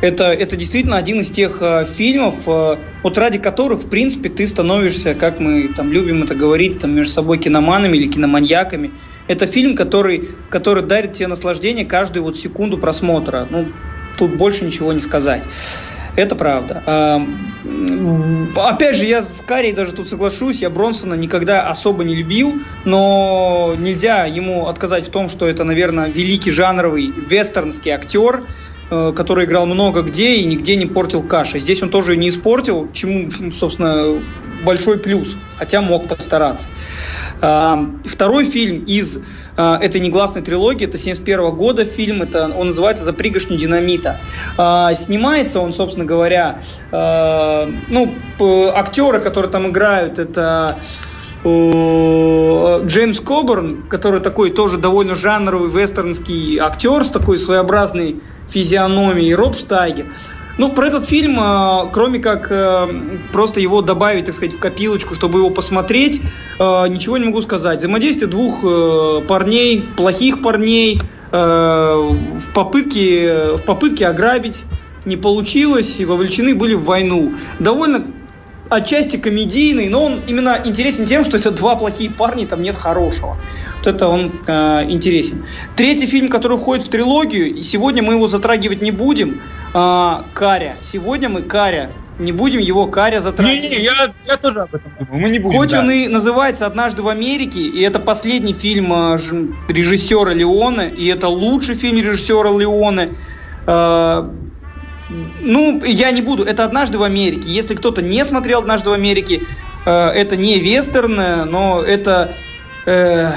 это, 0.00 0.32
это 0.32 0.56
действительно 0.56 0.96
один 0.96 1.20
из 1.20 1.30
тех 1.30 1.58
э, 1.60 1.84
фильмов, 1.84 2.46
э, 2.46 2.76
вот 3.02 3.18
ради 3.18 3.38
которых, 3.38 3.80
в 3.80 3.88
принципе, 3.88 4.28
ты 4.28 4.46
становишься, 4.46 5.14
как 5.14 5.40
мы 5.40 5.68
там 5.68 5.92
любим 5.92 6.22
это 6.22 6.34
говорить, 6.34 6.78
там 6.78 6.92
между 6.92 7.12
собой 7.12 7.38
киноманами 7.38 7.96
или 7.96 8.06
киноманьяками. 8.06 8.92
Это 9.28 9.46
фильм, 9.46 9.76
который, 9.76 10.28
который 10.48 10.82
дарит 10.82 11.14
тебе 11.14 11.28
наслаждение 11.28 11.84
каждую 11.84 12.24
вот 12.24 12.36
секунду 12.36 12.78
просмотра. 12.78 13.46
Ну, 13.50 13.68
тут 14.16 14.36
больше 14.36 14.64
ничего 14.64 14.92
не 14.92 15.00
сказать. 15.00 15.42
Это 16.16 16.34
правда. 16.34 16.82
А, 16.86 17.26
опять 18.56 18.96
же, 18.96 19.04
я 19.04 19.22
с 19.22 19.42
Карей 19.46 19.72
даже 19.72 19.92
тут 19.92 20.08
соглашусь, 20.08 20.60
я 20.60 20.70
Бронсона 20.70 21.14
никогда 21.14 21.68
особо 21.68 22.04
не 22.04 22.16
любил, 22.16 22.54
но 22.84 23.76
нельзя 23.78 24.24
ему 24.24 24.66
отказать 24.66 25.06
в 25.06 25.10
том, 25.10 25.28
что 25.28 25.46
это, 25.46 25.62
наверное, 25.64 26.08
великий 26.08 26.50
жанровый 26.50 27.12
вестернский 27.16 27.92
актер, 27.92 28.42
который 28.90 29.44
играл 29.44 29.66
много 29.66 30.02
где 30.02 30.36
и 30.36 30.44
нигде 30.44 30.76
не 30.76 30.86
портил 30.86 31.22
каши. 31.22 31.58
Здесь 31.58 31.82
он 31.82 31.90
тоже 31.90 32.16
не 32.16 32.28
испортил, 32.28 32.88
чему, 32.92 33.30
собственно, 33.52 34.20
большой 34.64 34.98
плюс, 34.98 35.36
хотя 35.56 35.80
мог 35.80 36.08
постараться. 36.08 36.68
А, 37.40 37.86
второй 38.04 38.44
фильм 38.44 38.84
из 38.84 39.20
а, 39.56 39.78
этой 39.80 40.00
негласной 40.00 40.42
трилогии, 40.42 40.86
это 40.86 40.98
71 40.98 41.50
года 41.52 41.84
фильм, 41.84 42.22
это, 42.22 42.54
он 42.54 42.68
называется 42.68 43.04
«За 43.04 43.12
пригоршню 43.12 43.56
динамита». 43.56 44.18
А, 44.56 44.94
снимается 44.94 45.60
он, 45.60 45.72
собственно 45.72 46.04
говоря, 46.06 46.60
ну, 46.92 48.14
актеры, 48.74 49.20
которые 49.20 49.50
там 49.50 49.68
играют, 49.68 50.18
это 50.18 50.78
Джеймс 51.42 53.20
Кобурн, 53.20 53.84
который 53.88 54.20
такой 54.20 54.50
тоже 54.50 54.76
довольно 54.76 55.14
жанровый 55.14 55.70
вестернский 55.70 56.58
актер 56.58 57.02
с 57.04 57.08
такой 57.08 57.38
своеобразной 57.38 58.20
физиономией, 58.50 59.34
Роб 59.34 59.56
Штайгер. 59.56 60.06
Ну, 60.58 60.70
про 60.72 60.88
этот 60.88 61.06
фильм, 61.06 61.38
а, 61.40 61.86
кроме 61.90 62.18
как 62.18 62.48
э, 62.50 62.86
просто 63.32 63.60
его 63.60 63.80
добавить, 63.80 64.26
так 64.26 64.34
сказать, 64.34 64.54
в 64.54 64.58
копилочку, 64.58 65.14
чтобы 65.14 65.38
его 65.38 65.48
посмотреть, 65.48 66.20
э, 66.58 66.88
ничего 66.88 67.16
не 67.16 67.26
могу 67.26 67.40
сказать. 67.40 67.78
Взаимодействие 67.78 68.28
двух 68.28 68.62
э, 68.62 69.22
парней, 69.26 69.88
плохих 69.96 70.42
парней, 70.42 71.00
в 71.32 72.52
попытке, 72.52 73.54
в 73.54 73.62
попытке 73.62 74.08
ограбить 74.08 74.64
не 75.04 75.16
получилось 75.16 76.00
и 76.00 76.04
вовлечены 76.04 76.56
были 76.56 76.74
в 76.74 76.82
войну. 76.82 77.34
Довольно 77.60 78.04
отчасти 78.70 79.16
комедийный, 79.16 79.88
но 79.88 80.04
он 80.04 80.20
именно 80.26 80.60
интересен 80.64 81.04
тем, 81.04 81.24
что 81.24 81.36
это 81.36 81.50
два 81.50 81.76
плохие 81.76 82.10
парня, 82.10 82.46
там 82.46 82.62
нет 82.62 82.76
хорошего. 82.76 83.36
Вот 83.78 83.86
это 83.86 84.08
он 84.08 84.32
э, 84.46 84.84
интересен. 84.88 85.44
Третий 85.76 86.06
фильм, 86.06 86.28
который 86.28 86.56
входит 86.56 86.86
в 86.86 86.88
трилогию, 86.88 87.52
и 87.52 87.62
сегодня 87.62 88.02
мы 88.02 88.14
его 88.14 88.26
затрагивать 88.26 88.80
не 88.80 88.92
будем, 88.92 89.42
э, 89.74 90.12
Каря. 90.32 90.76
Сегодня 90.80 91.28
мы 91.28 91.42
Каря 91.42 91.90
не 92.18 92.32
будем 92.32 92.60
его 92.60 92.86
Каря 92.86 93.20
затрагивать. 93.20 93.62
Не-не, 93.62 93.82
я, 93.82 94.12
я 94.24 94.36
тоже 94.36 94.60
об 94.60 94.74
этом 94.74 94.92
думаю. 94.98 95.22
Мы 95.22 95.30
не 95.30 95.38
будем. 95.38 95.58
Хоть 95.58 95.70
да. 95.70 95.80
он 95.80 95.90
и 95.90 96.06
называется 96.06 96.66
«Однажды 96.66 97.02
в 97.02 97.08
Америке», 97.08 97.60
и 97.60 97.80
это 97.80 97.98
последний 97.98 98.52
фильм 98.52 98.92
э, 98.92 99.18
режиссера 99.68 100.32
Леоне, 100.32 100.90
и 100.90 101.06
это 101.08 101.28
лучший 101.28 101.74
фильм 101.74 101.98
режиссера 101.98 102.50
Леоне. 102.50 103.10
Э, 105.10 105.12
ну, 105.40 105.82
я 105.84 106.10
не 106.12 106.22
буду. 106.22 106.44
Это 106.44 106.64
«Однажды 106.64 106.98
в 106.98 107.02
Америке». 107.02 107.50
Если 107.50 107.74
кто-то 107.74 108.02
не 108.02 108.24
смотрел 108.24 108.60
«Однажды 108.60 108.90
в 108.90 108.92
Америке», 108.92 109.42
э, 109.84 109.90
это 109.90 110.36
не 110.36 110.58
вестерн, 110.58 111.50
но 111.50 111.82
это... 111.82 112.34
Э, 112.86 113.30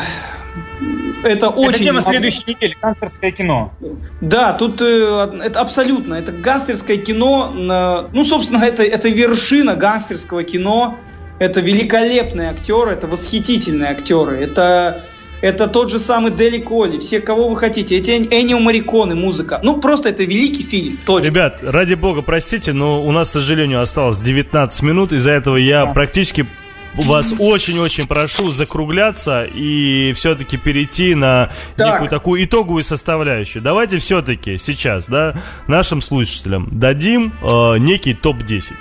это 1.23 1.49
очень... 1.49 1.75
Это 1.75 1.83
тема 1.83 2.01
следующей 2.01 2.43
недели, 2.47 2.77
гангстерское 2.81 3.31
кино. 3.31 3.73
Да, 4.21 4.53
тут 4.53 4.81
э, 4.81 5.39
это 5.43 5.61
абсолютно, 5.61 6.15
это 6.15 6.31
гангстерское 6.31 6.97
кино, 6.97 7.51
на, 7.51 8.07
ну, 8.13 8.23
собственно, 8.23 8.57
это, 8.63 8.83
это 8.83 9.09
вершина 9.09 9.75
гангстерского 9.75 10.43
кино, 10.43 10.97
это 11.39 11.61
великолепные 11.61 12.49
актеры, 12.49 12.91
это 12.91 13.07
восхитительные 13.07 13.91
актеры, 13.91 14.41
это 14.41 15.01
это 15.43 15.67
тот 15.67 15.91
же 15.91 15.99
самый 15.99 16.31
Дели 16.31 16.57
Коли, 16.57 16.99
все, 16.99 17.19
кого 17.19 17.49
вы 17.49 17.57
хотите, 17.57 17.97
эти 17.97 18.11
Энио 18.11 18.59
Мариконы, 18.59 19.13
музыка. 19.13 19.59
Ну, 19.61 19.81
просто 19.81 20.07
это 20.07 20.23
великий 20.23 20.63
фильм, 20.63 20.97
точно. 21.05 21.27
Ребят, 21.27 21.59
ради 21.61 21.95
бога, 21.95 22.21
простите, 22.21 22.71
но 22.71 23.03
у 23.03 23.11
нас, 23.11 23.27
к 23.27 23.31
сожалению, 23.33 23.81
осталось 23.81 24.19
19 24.19 24.81
минут, 24.83 25.11
из-за 25.11 25.31
этого 25.31 25.57
я 25.57 25.85
да. 25.85 25.91
практически 25.91 26.47
вас 26.93 27.33
очень-очень 27.39 28.07
прошу 28.07 28.51
закругляться 28.51 29.43
и 29.43 30.13
все-таки 30.13 30.55
перейти 30.55 31.13
на 31.13 31.51
так. 31.75 31.91
некую 31.91 32.09
такую 32.09 32.45
итоговую 32.45 32.83
составляющую. 32.83 33.61
Давайте 33.61 33.97
все-таки 33.97 34.57
сейчас, 34.57 35.07
да, 35.07 35.35
нашим 35.67 36.01
слушателям 36.01 36.69
дадим 36.71 37.33
э, 37.41 37.79
некий 37.79 38.13
топ-10 38.13 38.75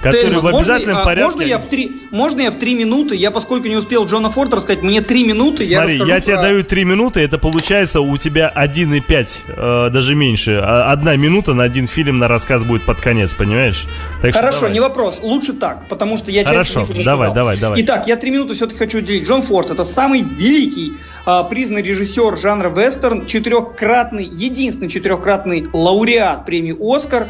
который 0.00 0.30
Тельман, 0.30 0.42
в 0.42 0.46
обязательном 0.46 0.96
можно, 0.96 1.04
порядке... 1.04 1.24
Можно 1.24 1.42
я, 1.42 1.58
в 1.58 1.64
три, 1.64 2.02
можно 2.10 2.40
я 2.40 2.50
в 2.50 2.54
три 2.54 2.74
минуты, 2.74 3.16
я 3.16 3.30
поскольку 3.30 3.68
не 3.68 3.76
успел 3.76 4.06
Джона 4.06 4.30
Форда 4.30 4.56
рассказать, 4.56 4.82
мне 4.82 5.00
три 5.00 5.24
минуты, 5.24 5.66
Смотри, 5.66 5.98
я 5.98 6.04
я 6.04 6.20
тебе 6.20 6.36
даю 6.36 6.62
три 6.62 6.84
минуты, 6.84 7.20
это 7.20 7.38
получается 7.38 8.00
у 8.00 8.16
тебя 8.16 8.52
1,5, 8.54 9.28
э, 9.48 9.90
даже 9.90 10.14
меньше. 10.14 10.60
А 10.62 10.92
одна 10.92 11.16
минута 11.16 11.54
на 11.54 11.64
один 11.64 11.86
фильм 11.86 12.18
на 12.18 12.28
рассказ 12.28 12.64
будет 12.64 12.84
под 12.84 13.00
конец, 13.00 13.34
понимаешь? 13.34 13.86
Так 14.22 14.34
Хорошо, 14.34 14.68
не 14.68 14.80
вопрос, 14.80 15.20
лучше 15.22 15.52
так, 15.52 15.88
потому 15.88 16.16
что 16.16 16.30
я 16.30 16.44
Хорошо, 16.44 16.86
давай, 16.86 17.04
давай, 17.04 17.34
давай, 17.34 17.58
давай. 17.58 17.82
Итак, 17.82 18.06
я 18.06 18.16
три 18.16 18.30
минуты 18.30 18.54
все-таки 18.54 18.78
хочу 18.78 18.98
уделить. 18.98 19.26
Джон 19.26 19.42
Форд, 19.42 19.70
это 19.70 19.84
самый 19.84 20.22
великий 20.22 20.94
э, 21.26 21.42
признанный 21.50 21.82
режиссер 21.82 22.36
жанра 22.36 22.68
вестерн, 22.68 23.26
четырехкратный, 23.26 24.24
единственный 24.24 24.88
четырехкратный 24.88 25.66
лауреат 25.72 26.46
премии 26.46 26.76
«Оскар», 26.80 27.28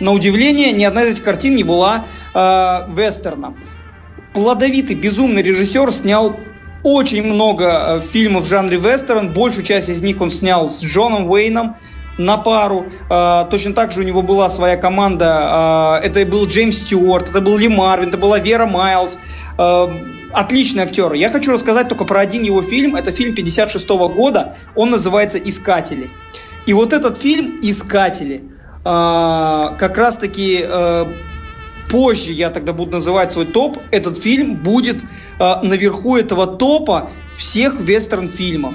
на 0.00 0.12
удивление, 0.12 0.72
ни 0.72 0.84
одна 0.84 1.04
из 1.04 1.12
этих 1.12 1.24
картин 1.24 1.54
не 1.56 1.64
была 1.64 2.04
э, 2.34 2.94
вестерном. 2.94 3.56
Плодовитый, 4.32 4.96
безумный 4.96 5.42
режиссер 5.42 5.90
снял 5.90 6.36
очень 6.82 7.24
много 7.24 7.64
э, 7.64 8.00
фильмов 8.00 8.44
в 8.44 8.48
жанре 8.48 8.78
вестерн. 8.78 9.32
Большую 9.32 9.64
часть 9.64 9.88
из 9.88 10.02
них 10.02 10.20
он 10.20 10.30
снял 10.30 10.70
с 10.70 10.82
Джоном 10.82 11.28
Уэйном 11.28 11.76
на 12.18 12.36
пару. 12.36 12.86
Э, 13.10 13.44
точно 13.50 13.72
так 13.72 13.92
же 13.92 14.00
у 14.00 14.04
него 14.04 14.22
была 14.22 14.48
своя 14.48 14.76
команда. 14.76 16.00
Э, 16.02 16.06
это 16.06 16.24
был 16.26 16.46
Джеймс 16.46 16.78
Стюарт, 16.78 17.30
это 17.30 17.40
был 17.40 17.58
Ли 17.58 17.68
Марвин, 17.68 18.08
это 18.08 18.18
была 18.18 18.38
Вера 18.38 18.66
Майлз. 18.66 19.18
Э, 19.58 19.86
отличный 20.32 20.82
актер. 20.84 21.12
Я 21.14 21.30
хочу 21.30 21.52
рассказать 21.52 21.88
только 21.88 22.04
про 22.04 22.20
один 22.20 22.42
его 22.42 22.62
фильм. 22.62 22.96
Это 22.96 23.10
фильм 23.10 23.34
56 23.34 23.88
года. 23.88 24.56
Он 24.76 24.90
называется 24.90 25.38
«Искатели». 25.38 26.10
И 26.66 26.72
вот 26.74 26.92
этот 26.92 27.18
фильм 27.18 27.58
«Искатели» 27.62 28.42
как 28.84 29.98
раз-таки 29.98 30.64
а, 30.64 31.12
позже 31.88 32.32
я 32.32 32.50
тогда 32.50 32.72
буду 32.72 32.92
называть 32.92 33.32
свой 33.32 33.46
топ, 33.46 33.78
этот 33.90 34.16
фильм 34.18 34.56
будет 34.56 35.02
а, 35.38 35.62
наверху 35.62 36.16
этого 36.16 36.46
топа 36.46 37.10
всех 37.36 37.80
вестерн-фильмов. 37.80 38.74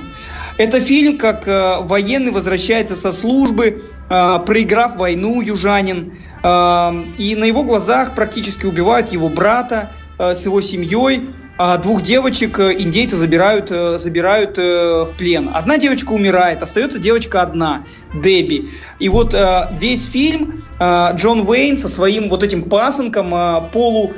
Это 0.57 0.79
фильм, 0.79 1.17
как 1.17 1.47
э, 1.47 1.77
военный 1.81 2.31
возвращается 2.31 2.95
со 2.95 3.11
службы, 3.11 3.81
э, 4.09 4.39
проиграв 4.45 4.95
войну 4.95 5.41
южанин, 5.41 6.13
э, 6.43 6.91
и 7.17 7.35
на 7.35 7.45
его 7.45 7.63
глазах 7.63 8.15
практически 8.15 8.65
убивают 8.65 9.11
его 9.11 9.29
брата 9.29 9.91
э, 10.19 10.35
с 10.35 10.45
его 10.45 10.61
семьей 10.61 11.29
а 11.57 11.77
двух 11.77 12.01
девочек 12.01 12.57
э, 12.59 12.73
индейцы 12.79 13.15
забирают, 13.15 13.69
э, 13.69 13.97
забирают 13.99 14.57
э, 14.57 15.05
в 15.05 15.15
плен. 15.17 15.51
Одна 15.53 15.77
девочка 15.77 16.11
умирает, 16.11 16.63
остается 16.63 16.97
девочка 16.97 17.41
одна, 17.41 17.83
Дебби. 18.13 18.69
И 18.99 19.09
вот 19.09 19.35
весь 19.71 20.07
фильм 20.07 20.61
Джон 20.79 21.47
Уэйн 21.47 21.77
со 21.77 21.87
своим 21.87 22.29
вот 22.29 22.43
этим 22.43 22.63
пасынком, 22.63 23.31
полу 23.71 24.13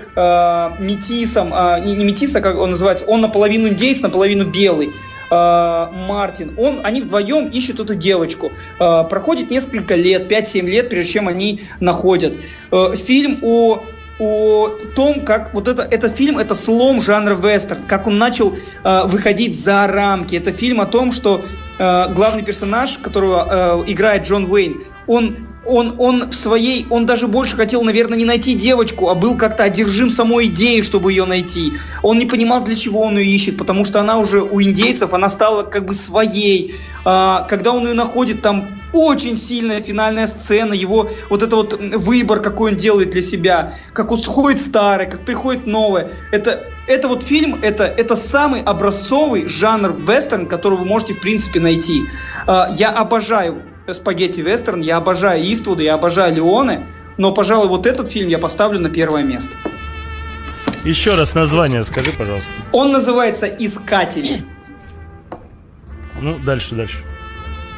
метисом, 0.80 1.54
не, 1.86 1.96
не 1.96 2.04
метиса, 2.04 2.42
как 2.42 2.58
он 2.58 2.72
называется, 2.72 3.06
он 3.06 3.22
наполовину 3.22 3.70
индейец, 3.70 4.02
наполовину 4.02 4.46
белый. 4.46 4.92
Мартин, 5.32 6.54
он, 6.58 6.82
они 6.84 7.02
вдвоем 7.02 7.48
ищут 7.48 7.80
эту 7.80 7.96
девочку. 7.96 8.52
Проходит 8.78 9.50
несколько 9.50 9.96
лет, 9.96 10.30
5-7 10.32 10.66
лет, 10.66 10.90
прежде 10.90 11.14
чем 11.14 11.28
они 11.30 11.62
находят. 11.80 12.38
Фильм 12.96 13.40
о 13.42 13.82
о 14.20 14.70
том, 14.96 15.26
как 15.26 15.54
вот 15.54 15.68
это, 15.68 15.84
этот 15.84 16.16
фильм, 16.16 16.38
это 16.38 16.56
слом 16.56 17.02
жанра 17.02 17.36
вестерн, 17.36 17.84
как 17.84 18.08
он 18.08 18.18
начал 18.18 18.56
э, 18.56 19.02
выходить 19.08 19.60
за 19.60 19.88
рамки. 19.88 20.36
Это 20.36 20.52
фильм 20.52 20.80
о 20.80 20.86
том, 20.86 21.12
что 21.12 21.44
э, 21.78 22.14
главный 22.14 22.44
персонаж, 22.44 22.98
которого 22.98 23.84
э, 23.86 23.92
играет 23.92 24.26
Джон 24.26 24.50
Уэйн, 24.50 24.84
он 25.08 25.48
он, 25.66 25.96
он 25.98 26.30
в 26.30 26.36
своей, 26.36 26.86
он 26.90 27.06
даже 27.06 27.28
больше 27.28 27.56
хотел, 27.56 27.84
наверное, 27.84 28.18
не 28.18 28.26
найти 28.26 28.54
девочку, 28.54 29.10
а 29.10 29.16
был 29.16 29.36
как-то 29.36 29.64
одержим 29.64 30.10
самой 30.10 30.46
идеей, 30.46 30.84
чтобы 30.84 31.12
ее 31.12 31.26
найти. 31.26 31.74
Он 32.04 32.18
не 32.18 32.26
понимал, 32.26 32.64
для 32.64 32.76
чего 32.76 33.02
он 33.02 33.18
ее 33.18 33.36
ищет, 33.36 33.58
потому 33.58 33.84
что 33.84 34.00
она 34.00 34.20
уже 34.20 34.42
у 34.42 34.62
индейцев, 34.62 35.14
она 35.14 35.28
стала 35.28 35.64
как 35.64 35.86
бы 35.86 35.94
своей. 35.94 36.76
А, 37.04 37.42
когда 37.50 37.74
он 37.74 37.88
ее 37.88 37.94
находит, 37.94 38.42
там 38.42 38.80
очень 38.96 39.36
сильная 39.36 39.82
финальная 39.82 40.28
сцена, 40.28 40.74
его 40.74 41.10
вот 41.30 41.44
это 41.44 41.56
вот 41.56 41.80
выбор, 41.80 42.42
какой 42.42 42.72
он 42.72 42.78
делает 42.78 43.12
для 43.12 43.22
себя, 43.22 43.74
как 43.94 44.12
уходит 44.12 44.60
старое, 44.60 45.06
как 45.06 45.26
приходит 45.26 45.68
новое. 45.68 46.12
Это, 46.32 46.64
это 46.88 47.08
вот 47.08 47.24
фильм, 47.24 47.60
это, 47.62 47.84
это 47.86 48.16
самый 48.16 48.62
образцовый 48.62 49.48
жанр 49.48 49.96
вестерн, 49.98 50.48
который 50.48 50.78
вы 50.78 50.86
можете 50.86 51.14
в 51.14 51.20
принципе 51.20 51.60
найти. 51.60 52.04
А, 52.48 52.70
я 52.72 52.90
обожаю 52.90 53.62
спагетти 53.94 54.42
вестерн, 54.42 54.82
я 54.82 54.98
обожаю 54.98 55.44
Иствуда, 55.44 55.84
я 55.84 55.96
обожаю 55.96 56.34
Леоне, 56.34 56.88
но, 57.18 57.34
пожалуй, 57.34 57.68
вот 57.68 57.86
этот 57.86 58.10
фильм 58.10 58.30
я 58.30 58.40
поставлю 58.40 58.80
на 58.80 58.90
первое 58.90 59.24
место. 59.24 59.56
Еще 60.84 61.16
раз 61.16 61.34
название 61.34 61.84
скажи, 61.84 62.12
пожалуйста. 62.12 62.52
Он 62.72 62.92
называется 62.92 63.48
«Искатели». 63.48 64.44
Ну, 66.22 66.40
дальше, 66.40 66.76
дальше. 66.76 67.04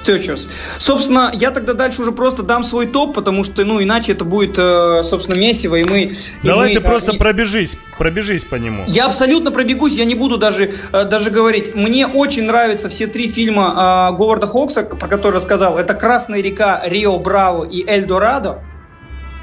Searchers. 0.07 0.49
Собственно, 0.77 1.31
я 1.33 1.51
тогда 1.51 1.73
дальше 1.73 2.01
уже 2.01 2.11
просто 2.11 2.43
дам 2.43 2.63
свой 2.63 2.87
топ, 2.87 3.13
потому 3.13 3.43
что, 3.43 3.63
ну, 3.65 3.81
иначе 3.81 4.13
это 4.13 4.25
будет, 4.25 4.57
э, 4.57 5.03
собственно, 5.03 5.37
месиво, 5.37 5.75
и 5.75 5.83
мы... 5.83 6.11
Давай 6.43 6.71
и 6.71 6.75
ты 6.75 6.81
мы, 6.81 6.89
просто 6.89 7.11
и... 7.11 7.17
пробежись, 7.17 7.77
пробежись 7.97 8.45
по 8.45 8.55
нему. 8.55 8.85
Я 8.87 9.05
абсолютно 9.05 9.51
пробегусь, 9.51 9.95
я 9.97 10.05
не 10.05 10.15
буду 10.15 10.37
даже, 10.37 10.71
э, 10.93 11.03
даже 11.05 11.29
говорить. 11.29 11.75
Мне 11.75 12.07
очень 12.07 12.43
нравятся 12.43 12.89
все 12.89 13.07
три 13.07 13.27
фильма 13.27 14.11
э, 14.13 14.17
Говарда 14.17 14.47
Хокса, 14.47 14.83
про 14.83 15.07
которые 15.07 15.37
рассказал. 15.37 15.77
Это 15.77 15.93
«Красная 15.93 16.41
река», 16.41 16.81
«Рио 16.85 17.19
Браво» 17.19 17.65
и 17.65 17.85
«Эль 17.87 18.05
Дорадо». 18.05 18.63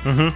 Угу. 0.04 0.32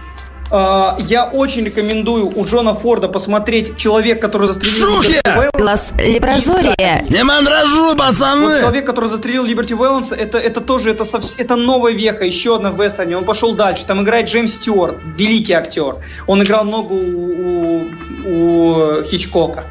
Uh, 0.51 0.95
я 0.99 1.25
очень 1.25 1.63
рекомендую 1.63 2.35
у 2.35 2.43
Джона 2.43 2.73
Форда 2.73 3.07
посмотреть 3.07 3.77
«Человек, 3.77 4.19
который 4.19 4.47
застрелил 4.47 4.99
Либерти 4.99 5.21
Глаз 5.55 5.81
Лепрозория. 5.99 7.05
Не 7.07 7.23
мандражу, 7.23 7.95
пацаны! 7.95 8.47
Вот 8.47 8.59
«Человек, 8.59 8.85
который 8.87 9.09
застрелил 9.09 9.45
Либерти 9.45 9.75
Уэлланса», 9.75 10.15
это, 10.15 10.39
это 10.39 10.61
тоже, 10.61 10.89
это, 10.89 11.03
это 11.37 11.55
новая 11.55 11.93
веха, 11.93 12.25
еще 12.25 12.55
одна 12.55 12.71
в 12.71 12.83
вестерне. 12.83 13.15
Он 13.15 13.25
пошел 13.25 13.53
дальше. 13.53 13.85
Там 13.85 14.01
играет 14.01 14.27
Джеймс 14.27 14.55
Стюарт, 14.55 14.97
великий 15.15 15.53
актер. 15.53 15.97
Он 16.25 16.41
играл 16.41 16.65
много 16.65 16.93
у, 16.93 17.83
у, 17.85 17.87
у 18.25 19.03
Хичкока. 19.03 19.65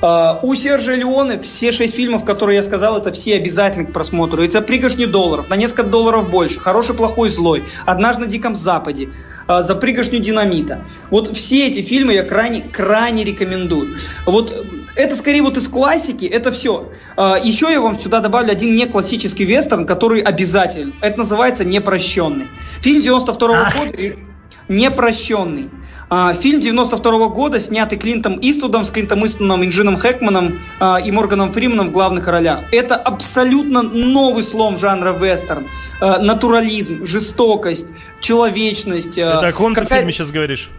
Uh, 0.00 0.40
у 0.42 0.54
Сержа 0.54 0.94
Леоне 0.94 1.38
все 1.38 1.70
шесть 1.70 1.94
фильмов, 1.94 2.24
которые 2.24 2.56
я 2.56 2.62
сказал, 2.62 2.96
это 2.96 3.12
все 3.12 3.36
обязательны 3.36 3.86
к 3.86 3.92
просмотру. 3.92 4.42
Это 4.42 4.62
пригоршни 4.62 5.04
долларов, 5.04 5.48
на 5.50 5.56
несколько 5.56 5.82
долларов 5.82 6.30
больше. 6.30 6.58
Хороший, 6.58 6.96
плохой, 6.96 7.28
злой. 7.28 7.64
Однажды 7.84 8.22
на 8.22 8.26
Диком 8.26 8.56
Западе. 8.56 9.10
А, 9.50 9.64
за 9.64 9.74
пригоршню 9.74 10.20
динамита. 10.20 10.84
Вот 11.10 11.36
все 11.36 11.66
эти 11.66 11.82
фильмы 11.82 12.12
я 12.12 12.22
крайне, 12.22 12.60
крайне 12.60 13.24
рекомендую. 13.24 13.96
Вот 14.24 14.64
это 14.94 15.16
скорее 15.16 15.42
вот 15.42 15.56
из 15.56 15.66
классики, 15.66 16.24
это 16.24 16.52
все. 16.52 16.92
А, 17.16 17.36
еще 17.36 17.66
я 17.68 17.80
вам 17.80 17.98
сюда 17.98 18.20
добавлю 18.20 18.52
один 18.52 18.76
не 18.76 18.86
классический 18.86 19.44
вестерн, 19.44 19.86
который 19.86 20.20
обязателен. 20.20 20.94
Это 21.02 21.18
называется 21.18 21.64
«Непрощенный». 21.64 22.46
Фильм 22.80 23.02
92 23.02 23.48
-го 23.48 23.76
года 23.76 24.29
«Непрощенный». 24.70 25.68
А, 26.12 26.34
фильм 26.34 26.60
92 26.60 27.28
года, 27.28 27.60
снятый 27.60 27.96
Клинтом 27.96 28.36
Иствудом, 28.40 28.84
с 28.84 28.90
Клинтом 28.90 29.24
Иствудом, 29.24 29.64
Инжином 29.64 29.96
Хэкманом 29.96 30.58
а, 30.80 30.98
и 30.98 31.12
Морганом 31.12 31.52
Фриманом 31.52 31.88
в 31.88 31.92
главных 31.92 32.26
ролях. 32.26 32.62
Это 32.72 32.96
абсолютно 32.96 33.82
новый 33.82 34.42
слом 34.42 34.76
жанра 34.76 35.12
вестерн. 35.12 35.68
А, 36.00 36.18
натурализм, 36.18 37.06
жестокость, 37.06 37.92
человечность. 38.20 39.18
Это 39.18 39.38
о 39.38 39.52
каком 39.52 39.74
ты 39.74 39.86
фильме 39.86 40.10
сейчас 40.10 40.32
говоришь? 40.32 40.70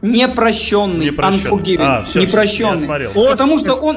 Непрощенный, 0.00 1.06
непрощенный. 1.06 1.50
Unforgiven, 1.50 1.78
а, 1.80 2.04
все, 2.04 2.20
непрощенный. 2.20 3.08
Все, 3.10 3.30
Потому 3.30 3.58
что 3.58 3.74
он... 3.74 3.96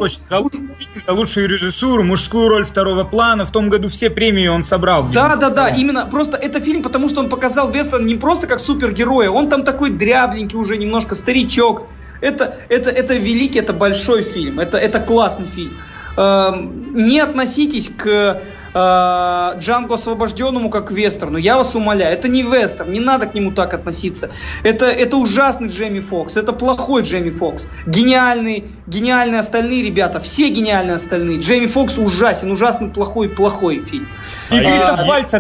За 1.08 1.14
лучшую 1.14 1.48
режиссуру, 1.48 2.04
мужскую 2.04 2.50
роль 2.50 2.66
второго 2.66 3.04
плана. 3.04 3.46
В 3.46 3.52
том 3.52 3.70
году 3.70 3.88
все 3.88 4.10
премии 4.10 4.48
он 4.48 4.64
собрал. 4.64 5.08
Да, 5.10 5.36
да, 5.36 5.50
да, 5.50 5.68
именно. 5.68 6.06
Просто 6.06 6.38
это 6.38 6.60
фильм, 6.60 6.84
потому 6.84 7.08
что 7.08 7.22
он 7.22 7.30
показал 7.30 7.72
Вестон 7.72 8.06
не 8.06 8.16
просто 8.16 8.48
как 8.48 8.60
супергероя, 8.60 9.30
он 9.30 9.50
там 9.50 9.64
такой 9.64 9.92
дрябленький 9.92 10.58
уже, 10.58 10.78
немножко 10.78 11.16
старичок. 11.16 11.84
Это, 12.20 12.56
это, 12.70 12.90
это 12.90 13.16
великий, 13.16 13.60
это 13.60 13.74
большой 13.74 14.22
фильм, 14.22 14.60
это, 14.60 14.78
это 14.78 15.00
классный 15.00 15.46
фильм. 15.46 15.78
Эм, 16.18 16.96
не 16.96 17.20
относитесь 17.20 17.90
к 17.90 18.42
э, 18.74 19.60
Джанго 19.60 19.96
освобожденному 19.96 20.70
как 20.70 20.92
вестерну. 20.92 21.38
Я 21.38 21.58
вас 21.58 21.76
умоляю, 21.76 22.14
это 22.14 22.28
не 22.28 22.44
вестерн, 22.44 22.92
не 22.92 23.00
надо 23.00 23.28
к 23.28 23.34
нему 23.34 23.52
так 23.52 23.74
относиться. 23.74 24.30
Это, 24.64 24.86
это 24.86 25.18
ужасный 25.18 25.70
Джейми 25.70 26.00
Фокс, 26.00 26.38
это 26.38 26.54
плохой 26.54 27.04
Джейми 27.04 27.30
Фокс. 27.30 27.68
Гениальный, 27.86 28.66
гениальные 28.88 29.40
остальные 29.40 29.84
ребята, 29.84 30.20
все 30.20 30.50
гениальные 30.50 30.96
остальные. 30.96 31.40
Джейми 31.40 31.68
Фокс 31.68 31.98
ужасен, 31.98 32.52
ужасный 32.52 32.90
плохой, 32.90 33.30
плохой 33.30 33.84
фильм. 33.84 34.08
И 34.52 34.56
а 34.56 34.60
Кристоф 34.60 35.00
а, 35.00 35.06
Вальц 35.06 35.34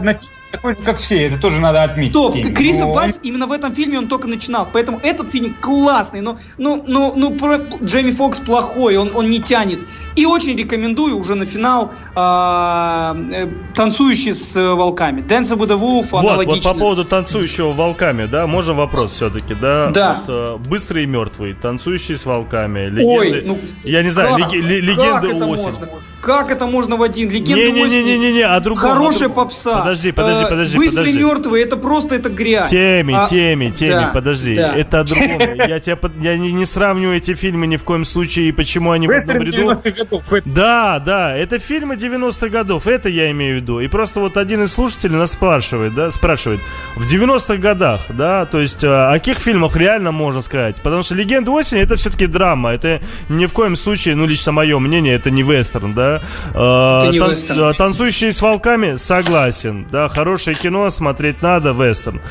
такой 0.52 0.76
же, 0.76 0.82
как 0.84 0.98
все, 0.98 1.28
это 1.28 1.38
тоже 1.38 1.60
надо 1.60 1.84
отметить. 1.84 2.14
Топ, 2.14 2.34
Кристоф 2.34 2.90
но... 2.90 2.94
Вальц 2.94 3.20
именно 3.24 3.48
в 3.48 3.52
этом 3.52 3.74
фильме 3.74 3.98
он 3.98 4.08
только 4.08 4.28
начинал, 4.28 4.68
поэтому 4.72 5.00
этот 5.00 5.32
фильм 5.32 5.56
классный, 5.60 6.22
но, 6.22 6.38
но, 6.58 6.84
но, 6.86 7.14
но 7.16 7.32
про 7.32 7.58
Джейми 7.84 8.12
Фокс 8.12 8.40
плохой, 8.40 8.98
он, 8.98 9.12
он 9.16 9.30
не 9.30 9.40
тянет. 9.40 9.80
И 10.16 10.26
очень 10.26 10.58
рекомендую 10.58 11.18
уже 11.18 11.36
на 11.36 11.46
финал 11.46 11.92
а, 12.16 13.16
э, 13.32 13.48
танцующий 13.74 14.34
с 14.34 14.56
волками. 14.56 15.22
Dance 15.22 15.56
with 15.56 15.70
the 15.70 15.80
Wolf 15.80 16.08
вот, 16.12 16.20
аналогично. 16.20 16.70
Вот 16.70 16.74
по 16.74 16.80
поводу 16.80 17.06
танцующего 17.06 17.72
волками, 17.72 18.26
да, 18.26 18.46
можно 18.46 18.74
вопрос 18.74 19.14
все-таки, 19.14 19.54
да? 19.54 19.92
Да. 19.92 20.22
Вот, 20.26 20.36
э, 20.36 20.58
быстрый 20.70 21.04
и 21.04 21.08
мертвый, 21.08 21.54
танцующий 21.54 22.18
с 22.18 22.26
волками, 22.26 22.90
легенды. 22.90 23.06
Ой, 23.06 23.44
ну, 23.46 23.60
я 23.84 24.04
не 24.04 24.10
знаю, 24.10 24.36
как, 24.36 24.52
лег, 24.54 24.84
легенды 24.84 25.28
как 25.28 25.36
это 25.36 25.46
осень. 25.46 25.64
можно? 25.64 25.88
Как 26.22 26.52
это 26.52 26.68
можно 26.68 26.98
в 26.98 27.02
один? 27.02 27.30
Легенды 27.30 27.66
не, 27.66 27.72
не, 27.72 27.84
осени. 27.84 28.04
Не, 28.04 28.20
не, 28.20 28.34
не, 28.34 28.42
а 28.42 28.60
другом, 28.60 28.82
Хорошая 28.84 29.30
друг... 29.30 29.36
попса. 29.36 29.80
Подожди, 29.80 30.12
подожди, 30.12 30.46
подожди. 30.50 30.78
Быстрый 30.78 31.00
подожди. 31.00 31.20
мертвый, 31.20 31.62
это 31.64 31.78
просто 31.78 32.16
это 32.16 32.30
грязь. 32.30 32.70
Теми, 32.70 33.14
а... 33.16 33.28
теми, 33.28 33.70
теми, 33.70 33.90
да, 33.90 34.12
подожди. 34.14 34.56
Да. 34.56 34.76
Это 34.76 35.00
о 35.00 35.04
другом. 35.04 35.56
Я, 35.68 35.80
тебя, 35.80 35.98
я 36.22 36.38
не, 36.38 36.52
не 36.52 36.66
сравниваю 36.66 37.18
эти 37.18 37.34
фильмы 37.34 37.68
ни 37.68 37.76
в 37.76 37.84
коем 37.84 38.06
случае, 38.06 38.50
и 38.50 38.52
почему 38.52 38.92
они 38.92 39.08
Вестерн 39.08 39.46
в 39.46 39.48
одном 39.48 39.82
ряду. 39.82 39.82
Годов. 39.84 40.24
Да, 40.46 41.00
да, 41.00 41.36
это 41.36 41.60
фильмы 41.60 41.96
90-х 41.96 42.50
годов, 42.50 42.88
это 42.88 43.10
я 43.10 43.32
имею 43.32 43.58
в 43.58 43.62
виду. 43.62 43.80
И 43.80 43.88
просто 43.88 44.20
вот 44.20 44.38
один 44.38 44.64
из 44.64 44.74
слушателей 44.74 45.16
нас 45.16 45.32
спрашивает, 45.32 45.96
да, 45.96 46.12
спрашивает, 46.12 46.62
в 46.96 47.06
90-х 47.06 47.58
годах, 47.58 48.02
да, 48.10 48.46
то 48.46 48.60
есть 48.60 48.84
о 48.84 49.12
каких 49.14 49.38
фильмах 49.38 49.76
реально 49.76 50.12
можно 50.12 50.42
сказать? 50.42 50.76
Потому 50.82 51.04
что 51.04 51.16
«Легенда 51.16 51.52
осени» 51.52 51.82
это 51.82 51.96
все-таки 51.96 52.28
драма, 52.28 52.72
это 52.72 53.02
ни 53.30 53.46
в 53.46 53.54
коем 53.54 53.76
случае, 53.76 54.16
ну, 54.16 54.26
лично 54.26 54.52
мое 54.52 54.78
мнение, 54.80 55.16
это 55.16 55.32
не 55.32 55.44
вестерн, 55.44 55.94
да. 55.94 56.11
Это 56.50 57.10
не 57.12 57.20
Тан- 57.20 57.32
вестерн. 57.32 57.74
Танцующие 57.74 58.32
с 58.32 58.42
волками, 58.42 58.96
согласен, 58.96 59.88
да, 59.92 60.10
хорошее 60.10 60.56
кино, 60.56 60.90
смотреть 60.90 61.42
надо, 61.42 61.72
вестерн. 61.72 62.22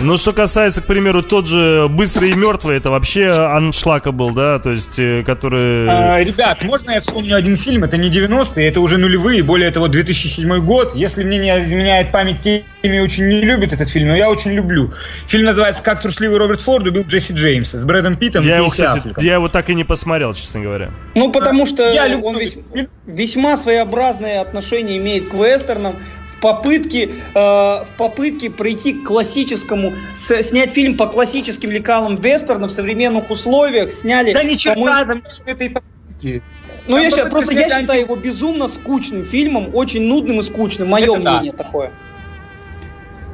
Но 0.00 0.16
что 0.16 0.32
касается, 0.32 0.80
к 0.82 0.86
примеру, 0.86 1.22
тот 1.22 1.46
же 1.46 1.86
«Быстрый 1.88 2.30
и 2.30 2.34
мертвый», 2.34 2.76
это 2.76 2.90
вообще 2.90 3.28
аншлака 3.28 4.12
был, 4.12 4.30
да, 4.30 4.58
то 4.58 4.70
есть, 4.70 4.98
э, 4.98 5.22
который... 5.24 5.88
А, 5.88 6.20
ребят, 6.22 6.64
можно 6.64 6.92
я 6.92 7.00
вспомню 7.00 7.36
один 7.36 7.56
фильм, 7.56 7.84
это 7.84 7.96
не 7.96 8.08
90-е, 8.10 8.68
это 8.68 8.80
уже 8.80 8.98
нулевые, 8.98 9.42
более 9.42 9.70
того, 9.70 9.88
2007 9.88 10.58
год. 10.64 10.94
Если 10.94 11.24
мне 11.24 11.38
не 11.38 11.60
изменяет 11.60 12.12
память, 12.12 12.64
теми 12.82 12.98
очень 13.00 13.28
не 13.28 13.40
любят 13.40 13.72
этот 13.72 13.88
фильм, 13.88 14.08
но 14.08 14.16
я 14.16 14.30
очень 14.30 14.52
люблю. 14.52 14.92
Фильм 15.26 15.44
называется 15.44 15.82
«Как 15.82 16.00
трусливый 16.00 16.38
Роберт 16.38 16.60
Форд 16.62 16.86
убил 16.86 17.02
Джесси 17.04 17.32
Джеймса» 17.34 17.78
с 17.78 17.84
Брэдом 17.84 18.16
Питтом 18.16 18.44
я 18.46 18.56
и 18.56 18.58
его, 18.58 18.68
кстати, 18.68 19.12
я 19.18 19.34
его 19.34 19.48
так 19.48 19.68
и 19.70 19.74
не 19.74 19.84
посмотрел, 19.84 20.32
честно 20.34 20.60
говоря. 20.60 20.90
Ну, 21.14 21.32
потому 21.32 21.66
что 21.66 21.82
Я 21.92 22.04
он 22.04 22.10
люблю 22.12 22.38
весь- 22.38 22.58
весьма 23.06 23.56
своеобразное 23.56 24.40
отношение 24.40 24.98
имеет 24.98 25.28
к 25.30 25.34
вестернам. 25.34 25.96
В 26.28 26.40
попытке, 26.40 27.08
э, 27.34 27.38
в 27.38 27.88
попытке 27.96 28.48
пройти 28.50 28.92
к 28.92 29.04
классическому, 29.06 29.94
с- 30.14 30.40
снять 30.42 30.70
фильм 30.72 30.96
по 30.96 31.06
классическим 31.06 31.70
лекалам 31.70 32.14
вестерна 32.14 32.68
в 32.68 32.70
современных 32.70 33.28
условиях, 33.30 33.90
сняли... 33.90 34.32
Да 34.32 34.44
ни 34.44 34.54
черта 34.54 34.76
по-моему, 34.76 35.22
там 35.22 35.22
этой 35.46 35.70
попытки. 35.70 36.42
Ну, 36.86 36.96
я 36.96 37.10
попытка 37.10 37.30
просто 37.30 37.52
я 37.54 37.68
считаю 37.80 38.02
его 38.02 38.14
безумно 38.14 38.68
скучным 38.68 39.24
фильмом, 39.24 39.74
очень 39.74 40.02
нудным 40.02 40.38
и 40.38 40.42
скучным. 40.42 40.88
Мое 40.88 41.12
Это 41.14 41.22
да. 41.22 41.32
мнение 41.32 41.52
такое. 41.52 41.90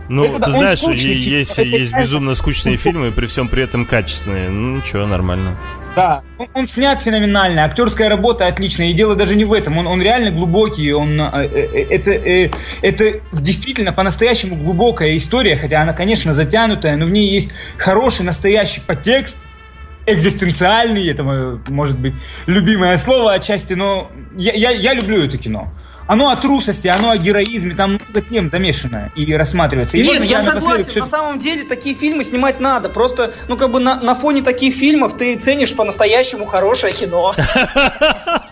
Ну, 0.08 0.24
Это 0.24 0.44
ты 0.44 0.50
знаешь, 0.50 0.78
скучный 0.80 1.14
есть, 1.14 1.52
это 1.52 1.62
есть 1.62 1.96
безумно 1.96 2.34
скучные 2.34 2.76
фильмы, 2.76 3.10
при 3.10 3.26
всем 3.26 3.48
при 3.48 3.62
этом 3.62 3.86
качественные. 3.86 4.50
Ну, 4.50 4.76
ничего, 4.76 5.06
нормально. 5.06 5.56
Да, 5.96 6.22
он, 6.38 6.48
он 6.54 6.66
снят 6.66 7.00
феноменально, 7.00 7.64
актерская 7.64 8.08
работа 8.08 8.46
отличная, 8.46 8.88
и 8.88 8.94
дело 8.94 9.14
даже 9.14 9.36
не 9.36 9.44
в 9.44 9.52
этом, 9.52 9.78
он, 9.78 9.86
он 9.86 10.02
реально 10.02 10.32
глубокий, 10.32 10.92
он, 10.92 11.20
э, 11.20 11.48
э, 11.52 11.86
это, 11.88 12.10
э, 12.10 12.50
это 12.82 13.20
действительно 13.32 13.92
по-настоящему 13.92 14.56
глубокая 14.56 15.16
история, 15.16 15.56
хотя 15.56 15.82
она, 15.82 15.92
конечно, 15.92 16.34
затянутая, 16.34 16.96
но 16.96 17.06
в 17.06 17.10
ней 17.10 17.30
есть 17.30 17.52
хороший 17.78 18.24
настоящий 18.24 18.80
подтекст, 18.80 19.46
экзистенциальный, 20.06 21.08
это 21.08 21.22
может 21.68 21.98
быть, 21.98 22.14
любимое 22.46 22.98
слово 22.98 23.34
отчасти, 23.34 23.74
но 23.74 24.10
я, 24.36 24.52
я, 24.52 24.70
я 24.70 24.94
люблю 24.94 25.24
это 25.24 25.38
кино. 25.38 25.72
Оно 26.06 26.30
о 26.30 26.36
трусости, 26.36 26.88
оно 26.88 27.10
о 27.10 27.16
героизме, 27.16 27.74
там 27.74 27.92
много 27.92 28.20
тем 28.20 28.50
замешано 28.50 29.10
и 29.16 29.32
рассматривается. 29.34 29.96
И 29.96 30.02
Нет, 30.02 30.18
можно 30.18 30.24
я 30.30 30.40
согласен, 30.40 30.84
всё- 30.90 31.00
на 31.00 31.06
самом 31.06 31.38
деле 31.38 31.64
такие 31.64 31.94
фильмы 31.94 32.24
снимать 32.24 32.60
надо. 32.60 32.88
Просто, 32.90 33.32
ну 33.48 33.56
как 33.56 33.70
бы 33.70 33.80
на, 33.80 34.00
на 34.00 34.14
фоне 34.14 34.42
таких 34.42 34.74
фильмов 34.74 35.16
ты 35.16 35.36
ценишь 35.36 35.74
по-настоящему 35.74 36.44
хорошее 36.44 36.92
кино. 36.92 37.34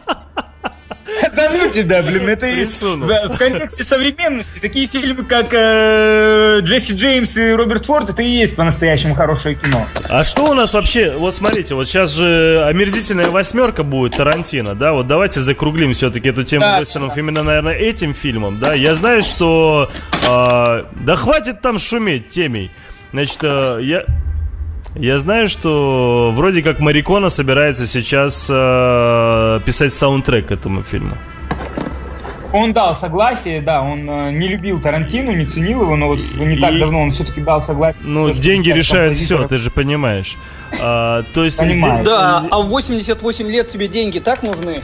Да 1.43 1.51
ну 1.53 1.70
тебя, 1.70 2.03
блин, 2.03 2.28
это 2.28 2.47
и 2.47 2.64
в, 2.66 3.36
контексте 3.36 3.84
современности 3.84 4.61
такие 4.61 4.86
фильмы, 4.86 5.24
как 5.24 5.53
э, 5.53 6.61
Джесси 6.61 6.95
Джеймс 6.95 7.36
и 7.36 7.53
Роберт 7.53 7.86
Форд, 7.86 8.11
это 8.11 8.22
и 8.22 8.28
есть 8.28 8.55
по-настоящему 8.55 9.14
хорошее 9.14 9.57
кино. 9.57 9.86
А 10.09 10.22
что 10.24 10.45
у 10.45 10.55
нас 10.55 10.74
вообще, 10.74 11.12
вот 11.16 11.34
смотрите, 11.34 11.74
вот 11.74 11.88
сейчас 11.88 12.12
же 12.12 12.62
омерзительная 12.64 13.30
восьмерка 13.30 13.82
будет 13.82 14.16
Тарантино, 14.16 14.74
да, 14.74 14.93
вот 14.93 15.07
давайте 15.07 15.40
закруглим 15.40 15.93
все-таки 15.95 16.28
эту 16.28 16.45
тему 16.45 16.62
Да, 16.62 16.80
вестернов 16.80 17.16
именно, 17.16 17.43
наверное, 17.43 17.74
этим 17.74 18.14
фильмом, 18.14 18.59
да, 18.59 18.74
я 18.74 18.95
знаю, 18.95 19.22
что, 19.22 19.90
а, 20.28 20.86
да 21.05 21.16
хватит 21.16 21.61
там 21.61 21.78
шуметь 21.78 22.28
темей, 22.28 22.70
значит, 23.12 23.38
а, 23.43 23.78
я... 23.78 24.05
Я 24.95 25.18
знаю, 25.18 25.49
что 25.49 26.34
вроде 26.36 26.62
как 26.62 26.78
Марикона 26.78 27.30
собирается 27.30 27.86
сейчас 27.86 28.47
а, 28.51 29.59
писать 29.61 29.95
саундтрек 29.95 30.49
к 30.49 30.51
этому 30.53 30.82
фильму. 30.82 31.16
Он 32.53 32.73
дал 32.73 32.95
согласие, 32.97 33.61
да, 33.63 33.81
он 33.83 34.09
э, 34.09 34.31
не 34.33 34.49
любил 34.49 34.81
Тарантино, 34.81 35.31
не 35.31 35.47
ценил 35.47 35.83
его, 35.83 35.97
но 35.97 36.09
вот 36.09 36.21
не 36.37 36.59
так 36.59 36.73
И- 36.75 36.79
давно 36.79 37.01
он 37.01 37.13
все-таки 37.13 37.41
дал 37.41 37.63
согласие. 37.63 38.03
Ну, 38.05 38.33
что 38.33 38.43
деньги 38.43 38.71
решают 38.71 39.17
все, 39.17 39.47
ты 39.49 39.59
же 39.59 39.71
понимаешь. 39.71 40.37
А, 40.81 41.23
то 41.35 41.45
есть 41.45 41.59
Понимаю. 41.59 42.05
Да, 42.05 42.45
а 42.51 42.61
в 42.61 42.67
88 42.69 43.49
лет 43.49 43.69
тебе 43.69 43.89
деньги 43.89 44.19
так 44.19 44.43
нужны? 44.43 44.83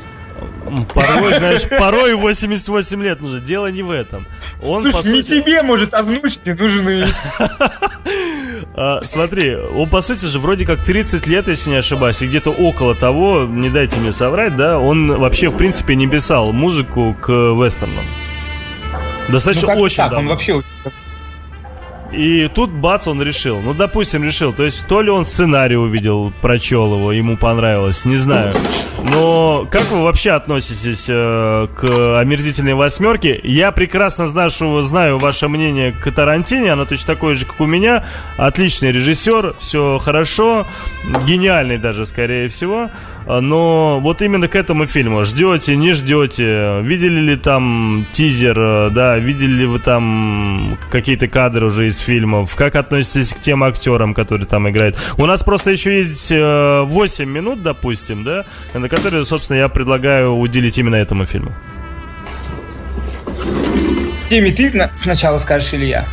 Порой, 0.94 1.34
знаешь, 1.34 1.62
порой 1.68 2.14
88 2.14 3.02
лет 3.02 3.20
нужно. 3.20 3.40
Дело 3.40 3.68
не 3.68 3.82
в 3.82 3.90
этом. 3.90 4.26
Он, 4.62 4.82
Слушай, 4.82 5.02
по 5.02 5.08
не 5.08 5.14
сути, 5.14 5.40
тебе, 5.40 5.62
может, 5.62 5.94
а 5.94 6.02
внучке 6.02 6.54
нужны. 6.54 7.04
а, 8.80 9.02
смотри, 9.02 9.56
он, 9.56 9.88
по 9.88 10.00
сути 10.00 10.24
же, 10.26 10.38
вроде 10.38 10.64
как 10.64 10.84
30 10.84 11.26
лет, 11.26 11.48
если 11.48 11.70
не 11.70 11.76
ошибаюсь, 11.76 12.22
и 12.22 12.28
где-то 12.28 12.50
около 12.50 12.94
того, 12.94 13.44
не 13.44 13.70
дайте 13.70 13.98
мне 13.98 14.12
соврать, 14.12 14.54
да, 14.54 14.78
он 14.78 15.08
вообще, 15.18 15.48
в 15.48 15.56
принципе, 15.56 15.96
не 15.96 16.06
писал 16.06 16.52
музыку 16.52 17.16
к 17.20 17.28
вестернам. 17.28 18.04
Ну, 19.26 19.32
Достаточно 19.32 19.66
как-то 19.66 19.82
очень 19.82 19.96
так, 19.96 20.10
давно. 20.10 20.20
он 20.20 20.28
вообще... 20.28 20.62
И 22.12 22.48
тут 22.54 22.70
бац, 22.70 23.06
он 23.06 23.22
решил. 23.22 23.60
Ну, 23.60 23.74
допустим, 23.74 24.24
решил. 24.24 24.52
То 24.52 24.64
есть, 24.64 24.86
то 24.86 25.02
ли 25.02 25.10
он 25.10 25.26
сценарий 25.26 25.76
увидел, 25.76 26.32
прочел 26.40 26.94
его, 26.94 27.12
ему 27.12 27.36
понравилось, 27.36 28.04
не 28.04 28.16
знаю. 28.16 28.54
Но 29.12 29.66
как 29.70 29.90
вы 29.90 30.02
вообще 30.02 30.30
относитесь 30.30 31.06
э, 31.08 31.68
к 31.76 32.18
омерзительной 32.20 32.74
восьмерке? 32.74 33.38
Я 33.42 33.72
прекрасно 33.72 34.26
знаю, 34.26 34.50
что, 34.50 34.80
знаю 34.82 35.18
ваше 35.18 35.48
мнение 35.48 35.92
к 35.92 36.10
Тарантине. 36.10 36.72
Оно 36.72 36.84
точно 36.84 37.14
такое 37.14 37.34
же, 37.34 37.44
как 37.44 37.60
у 37.60 37.66
меня. 37.66 38.04
Отличный 38.36 38.90
режиссер, 38.90 39.56
все 39.58 39.98
хорошо. 39.98 40.66
Гениальный 41.26 41.78
даже, 41.78 42.06
скорее 42.06 42.48
всего. 42.48 42.90
Но 43.26 44.00
вот 44.00 44.22
именно 44.22 44.48
к 44.48 44.56
этому 44.56 44.86
фильму. 44.86 45.24
Ждете, 45.24 45.76
не 45.76 45.92
ждете? 45.92 46.80
Видели 46.82 47.20
ли 47.20 47.36
там 47.36 48.06
тизер, 48.12 48.58
э, 48.58 48.90
да? 48.90 49.18
Видели 49.18 49.52
ли 49.52 49.66
вы 49.66 49.78
там 49.78 50.78
какие-то 50.90 51.28
кадры 51.28 51.66
уже 51.66 51.86
из 51.86 51.97
фильмов? 51.98 52.54
Как 52.56 52.74
относитесь 52.76 53.32
к 53.34 53.40
тем 53.40 53.62
актерам, 53.64 54.14
которые 54.14 54.46
там 54.46 54.68
играют? 54.68 54.96
У 55.18 55.26
нас 55.26 55.42
просто 55.42 55.70
еще 55.70 55.96
есть 55.98 56.30
э, 56.32 56.82
8 56.82 57.28
минут, 57.28 57.62
допустим, 57.62 58.24
да? 58.24 58.44
На 58.74 58.88
которые, 58.88 59.24
собственно, 59.24 59.58
я 59.58 59.68
предлагаю 59.68 60.32
уделить 60.36 60.78
именно 60.78 60.96
этому 60.96 61.24
фильму. 61.26 61.52
Теми, 64.30 64.50
ты 64.50 64.70
на- 64.72 64.90
сначала 64.96 65.38
скажешь 65.38 65.72
или 65.72 65.86
я? 65.86 66.04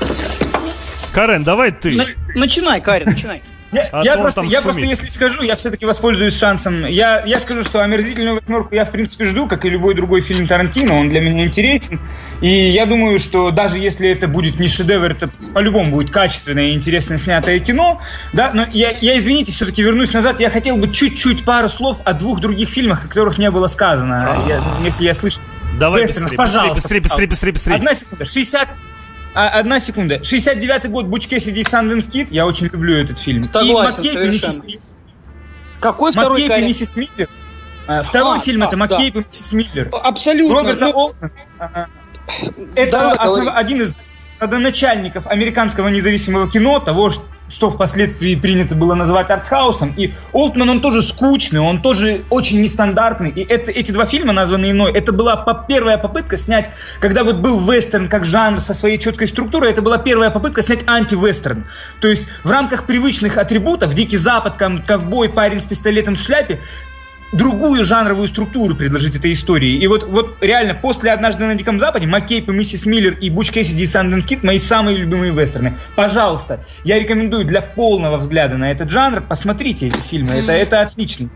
Карен, 1.14 1.44
давай 1.44 1.72
ты. 1.72 1.96
На- 1.96 2.06
Начинай, 2.36 2.82
Карин, 2.82 3.08
начинай. 3.10 3.42
Я, 3.76 3.90
А 3.92 4.04
я 4.04 4.18
просто, 4.18 4.42
я 4.42 4.48
шумит. 4.48 4.64
просто, 4.64 4.82
если 4.82 5.06
скажу, 5.08 5.42
я 5.42 5.56
все-таки 5.56 5.86
воспользуюсь 5.86 6.38
шансом. 6.38 6.86
Я, 6.86 7.24
я 7.26 7.40
скажу, 7.40 7.64
что 7.64 7.82
омерзительную 7.82 8.36
восьмерку 8.40 8.74
я, 8.74 8.86
в 8.86 8.92
принципе, 8.92 9.26
жду, 9.26 9.48
как 9.48 9.66
и 9.66 9.70
любой 9.70 9.96
другой 9.96 10.22
фильм 10.22 10.48
Тарантино. 10.48 10.94
Он 11.00 11.10
для 11.10 11.20
меня 11.22 11.44
интересен. 11.46 12.00
И 12.42 12.48
я 12.50 12.86
думаю, 12.86 13.20
что 13.20 13.52
даже 13.52 13.78
если 13.78 14.10
это 14.10 14.28
будет 14.28 14.60
не 14.60 14.68
шедевр, 14.68 15.12
это 15.12 15.30
по-любому 15.54 15.92
будет 15.92 16.12
качественное 16.12 16.68
и 16.68 16.74
интересно 16.74 17.18
снятое 17.18 17.60
кино. 17.60 18.02
Да, 18.34 18.52
но 18.54 18.66
я, 18.72 18.92
я 18.92 19.18
извините, 19.18 19.52
все-таки 19.52 19.84
вернусь 19.84 20.14
назад. 20.14 20.40
Я 20.40 20.50
хотел 20.50 20.78
бы 20.78 20.92
чуть-чуть 20.92 21.44
пару 21.44 21.68
слов 21.70 22.02
о 22.06 22.14
двух 22.14 22.40
других 22.40 22.70
фильмах, 22.70 23.06
о 23.06 23.08
которых 23.08 23.38
не 23.38 23.52
было 23.52 23.68
сказано. 23.68 24.30
Я- 24.48 24.62
если 24.84 25.04
я 25.06 25.14
слышу. 25.14 25.42
Давай 25.80 26.04
быстрее, 26.06 26.38
пожалуйста, 26.38 26.74
быстрее, 26.76 27.02
быстрее, 27.02 27.28
быстрее, 27.28 27.52
быстрее. 27.52 27.76
Одна 27.76 27.94
секунда. 27.94 28.26
60... 28.26 28.70
а, 29.36 29.50
одна 29.50 29.80
секунда. 29.80 30.16
69-й 30.16 30.88
год 30.90 31.08
Буч 31.08 31.28
Кэссиди 31.28 31.60
и 31.60 31.64
Санденс 31.64 32.08
Кид. 32.08 32.32
Я 32.32 32.48
очень 32.48 32.68
люблю 32.68 32.96
этот 32.96 33.20
фильм. 33.20 33.44
Согласен, 33.44 34.02
и 34.02 34.06
Маккейб 34.08 34.24
и 34.24 34.28
миссис 34.30 34.62
Какой 35.82 36.12
второй 36.12 36.42
Маккейб 36.48 36.64
и 36.64 36.66
миссис 36.66 36.96
Миллер. 36.96 37.28
А, 37.88 38.02
Второй 38.02 38.38
А, 38.38 38.40
фильм 38.40 38.62
да, 38.62 38.68
это 38.68 38.78
да. 38.78 38.88
Маккейб 38.88 39.16
и 39.16 39.20
миссис 39.20 39.52
Миллер. 39.52 39.90
Абсолютно. 39.92 40.56
Роберта 40.56 40.86
ну, 40.86 40.92
Олтмана. 40.96 41.32
Ага. 41.60 41.90
Это 42.76 42.92
Да, 42.98 43.14
основ- 43.20 43.52
один 43.54 43.82
из 43.82 43.96
родоначальников 44.40 45.28
американского 45.28 45.90
независимого 45.90 46.50
кино, 46.50 46.80
того, 46.80 47.10
ш- 47.10 47.22
что 47.48 47.70
впоследствии 47.70 48.36
принято 48.36 48.76
было 48.76 48.96
называть 48.96 49.30
артхаусом. 49.30 49.94
И 49.98 50.14
Олтман, 50.32 50.70
он 50.70 50.82
тоже 50.82 51.02
скучный, 51.02 51.60
он 51.60 51.82
тоже 51.82 52.24
очень 52.30 52.62
нестандартный. 52.62 53.30
И 53.30 53.44
это, 53.44 53.72
эти 53.72 53.92
два 53.92 54.06
фильма, 54.06 54.34
названные 54.34 54.74
мной, 54.74 54.92
это 54.92 55.12
была 55.12 55.36
по- 55.36 55.66
первая 55.68 55.98
попытка 55.98 56.38
снять, 56.38 56.70
когда 57.00 57.24
вот 57.24 57.38
был 57.38 57.60
вестерн 57.60 58.08
как 58.08 58.26
жанр 58.26 58.60
со 58.60 58.74
своей 58.74 58.98
четкой 58.98 59.28
структурой, 59.28 59.72
это 59.72 59.82
была 59.82 59.98
первая 59.98 60.32
попытка 60.32 60.62
снять 60.62 60.88
анти-вестерн. 60.88 61.66
То 62.02 62.08
есть 62.08 62.28
в 62.44 62.52
рамках 62.52 62.86
привычных 62.86 63.38
атрибутов, 63.38 63.94
Дикий 63.94 64.18
Запад, 64.18 64.58
ковбой, 64.58 65.30
парень 65.30 65.62
с 65.62 65.66
пистолетом 65.66 66.16
в 66.16 66.20
шляпе, 66.20 66.60
другую 67.32 67.84
жанровую 67.84 68.28
структуру 68.28 68.76
предложить 68.76 69.16
этой 69.16 69.32
истории. 69.32 69.78
И 69.78 69.88
вот, 69.88 70.04
вот 70.04 70.38
реально 70.42 70.76
после 70.76 71.12
«Однажды 71.12 71.46
на 71.46 71.56
Диком 71.56 71.80
Западе» 71.80 72.08
Маккейп 72.08 72.50
и 72.50 72.52
Миссис 72.52 72.86
Миллер 72.86 73.14
и 73.14 73.30
Буч 73.30 73.52
Кэссиди 73.52 73.84
и 73.84 73.88
Санденс 73.88 74.26
Кид 74.26 74.44
мои 74.44 74.60
самые 74.60 74.98
любимые 74.98 75.34
вестерны. 75.34 75.78
Пожалуйста, 75.96 76.64
я 76.84 77.00
рекомендую 77.00 77.46
для 77.46 77.62
полного 77.62 78.18
взгляда 78.18 78.58
на 78.58 78.72
этот 78.72 78.90
жанр, 78.90 79.22
посмотрите 79.22 79.88
эти 79.88 79.98
фильмы, 79.98 80.34
это, 80.34 80.54
это 80.54 80.82
отлично. 80.82 81.30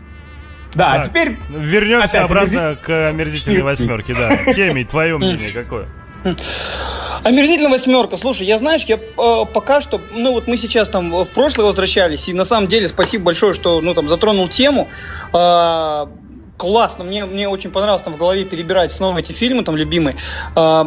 Да, 0.74 0.92
а 0.92 0.96
Так, 0.98 1.08
теперь 1.08 1.36
Вернемся 1.48 2.24
Опять 2.24 2.30
обратно 2.30 2.78
к 2.80 3.08
омерзительной 3.08 3.62
восьмерке, 3.62 4.14
да. 4.14 4.52
Теме, 4.52 4.84
твое 4.84 5.18
мнение 5.18 5.50
какое? 5.50 5.88
Омерзительная 7.22 7.70
восьмерка. 7.70 8.16
Слушай, 8.16 8.46
я 8.46 8.56
знаешь, 8.56 8.84
я 8.84 8.96
э, 8.96 9.44
пока 9.52 9.82
что, 9.82 10.00
ну 10.12 10.32
вот 10.32 10.46
мы 10.46 10.56
сейчас 10.56 10.88
там 10.88 11.10
в 11.10 11.28
прошлое 11.28 11.66
возвращались, 11.66 12.28
и 12.28 12.32
на 12.32 12.44
самом 12.44 12.66
деле 12.66 12.88
спасибо 12.88 13.24
большое, 13.24 13.52
что 13.52 13.80
ну 13.82 13.92
там 13.92 14.08
затронул 14.08 14.48
тему. 14.48 14.88
Э, 15.34 16.06
классно, 16.56 17.04
мне, 17.04 17.26
мне 17.26 17.46
очень 17.48 17.70
понравилось 17.70 18.02
там 18.02 18.14
в 18.14 18.16
голове 18.16 18.44
перебирать 18.44 18.92
снова 18.92 19.18
эти 19.18 19.32
фильмы, 19.32 19.64
там 19.64 19.76
любимые. 19.76 20.16
Э, 20.56 20.84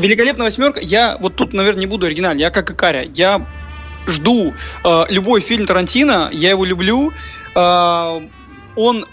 Великолепная 0.00 0.46
восьмерка, 0.46 0.78
я 0.80 1.16
вот 1.20 1.34
тут, 1.34 1.52
наверное, 1.52 1.80
не 1.80 1.86
буду 1.86 2.06
оригинальный, 2.06 2.42
я 2.42 2.50
как 2.50 2.70
и 2.70 2.74
Каря, 2.74 3.04
я 3.12 3.44
жду 4.06 4.54
э, 4.84 5.04
любой 5.08 5.40
фильм 5.40 5.66
Тарантино, 5.66 6.30
я 6.32 6.50
его 6.50 6.64
люблю. 6.64 7.12
Э, 7.56 8.20
он, 8.76 9.06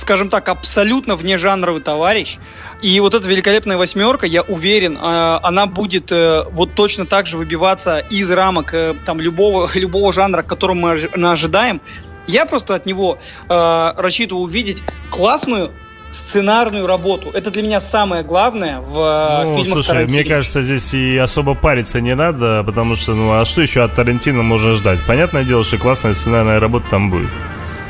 скажем 0.00 0.28
так, 0.28 0.48
абсолютно 0.48 1.16
внежанровый 1.16 1.80
товарищ. 1.80 2.36
И 2.82 2.98
вот 3.00 3.14
эта 3.14 3.26
великолепная 3.28 3.76
восьмерка, 3.76 4.26
я 4.26 4.42
уверен, 4.42 4.96
э, 4.96 5.00
она 5.42 5.66
будет 5.66 6.12
э, 6.12 6.44
вот 6.52 6.74
точно 6.74 7.06
так 7.06 7.26
же 7.26 7.36
выбиваться 7.38 7.98
из 8.10 8.30
рамок 8.30 8.74
э, 8.74 8.94
там 9.04 9.20
любого, 9.20 9.68
любого 9.74 10.12
жанра, 10.12 10.42
к 10.42 10.46
которому 10.46 10.80
мы 10.82 10.90
ожи- 10.92 11.10
мы 11.16 11.30
ожидаем. 11.32 11.80
Я 12.26 12.44
просто 12.44 12.74
от 12.74 12.86
него 12.86 13.18
э, 13.48 13.92
рассчитываю 13.96 14.44
увидеть 14.44 14.82
классную 15.10 15.70
сценарную 16.10 16.86
работу. 16.86 17.30
Это 17.34 17.50
для 17.50 17.62
меня 17.62 17.80
самое 17.80 18.22
главное 18.22 18.80
в 18.80 19.42
Ну, 19.44 19.54
фильмах 19.56 19.72
слушай, 19.72 19.88
Тарантино. 19.88 20.20
мне 20.20 20.28
кажется, 20.28 20.62
здесь 20.62 20.94
и 20.94 21.16
особо 21.16 21.54
париться 21.54 22.00
не 22.00 22.14
надо, 22.14 22.62
потому 22.64 22.96
что, 22.96 23.14
ну, 23.14 23.32
а 23.38 23.44
что 23.44 23.60
еще 23.60 23.82
от 23.82 23.94
Тарантино 23.94 24.42
можно 24.42 24.74
ждать? 24.74 24.98
Понятное 25.06 25.44
дело, 25.44 25.64
что 25.64 25.78
классная 25.78 26.14
сценарная 26.14 26.58
работа 26.60 26.86
там 26.90 27.10
будет. 27.10 27.30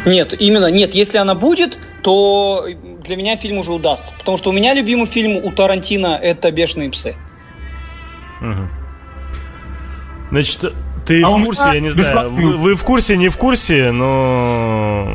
Нет, 0.07 0.35
именно 0.41 0.71
нет. 0.71 0.95
Если 0.95 1.19
она 1.19 1.35
будет, 1.35 1.79
то 2.07 2.65
для 3.03 3.17
меня 3.17 3.37
фильм 3.37 3.59
уже 3.59 3.73
удастся. 3.73 4.15
Потому 4.17 4.37
что 4.37 4.51
у 4.51 4.53
меня 4.53 4.75
любимый 4.75 5.07
фильм 5.07 5.45
у 5.45 5.51
Тарантино 5.51 6.17
это 6.23 6.53
«Бешеные 6.53 6.89
псы». 6.89 7.17
Мгм. 8.41 8.71
Значит, 10.31 10.73
Ты 11.07 11.23
А 11.23 11.31
в 11.31 11.45
курсе, 11.45 11.63
я 11.73 11.81
не 11.81 11.91
знаю. 11.91 12.33
Вы, 12.33 12.57
вы 12.57 12.75
в 12.75 12.83
курсе, 12.83 13.17
не 13.17 13.29
в 13.29 13.37
курсе, 13.37 13.93
но... 13.93 15.09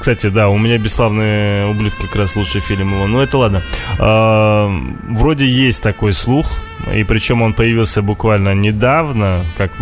Кстати, 0.00 0.28
да, 0.28 0.48
у 0.48 0.58
меня 0.58 0.78
«Бесславные 0.78 1.66
ублюдки» 1.66 2.02
как 2.02 2.16
раз 2.16 2.36
лучший 2.36 2.60
фильм 2.60 2.94
его. 2.94 3.06
Ну, 3.06 3.20
это 3.20 3.38
ладно. 3.38 3.62
А, 3.98 4.68
вроде 5.08 5.46
есть 5.46 5.82
такой 5.82 6.12
слух, 6.12 6.46
и 6.92 7.04
причем 7.04 7.42
он 7.42 7.52
появился 7.52 8.02
буквально 8.02 8.54
недавно, 8.54 9.44
как 9.56 9.72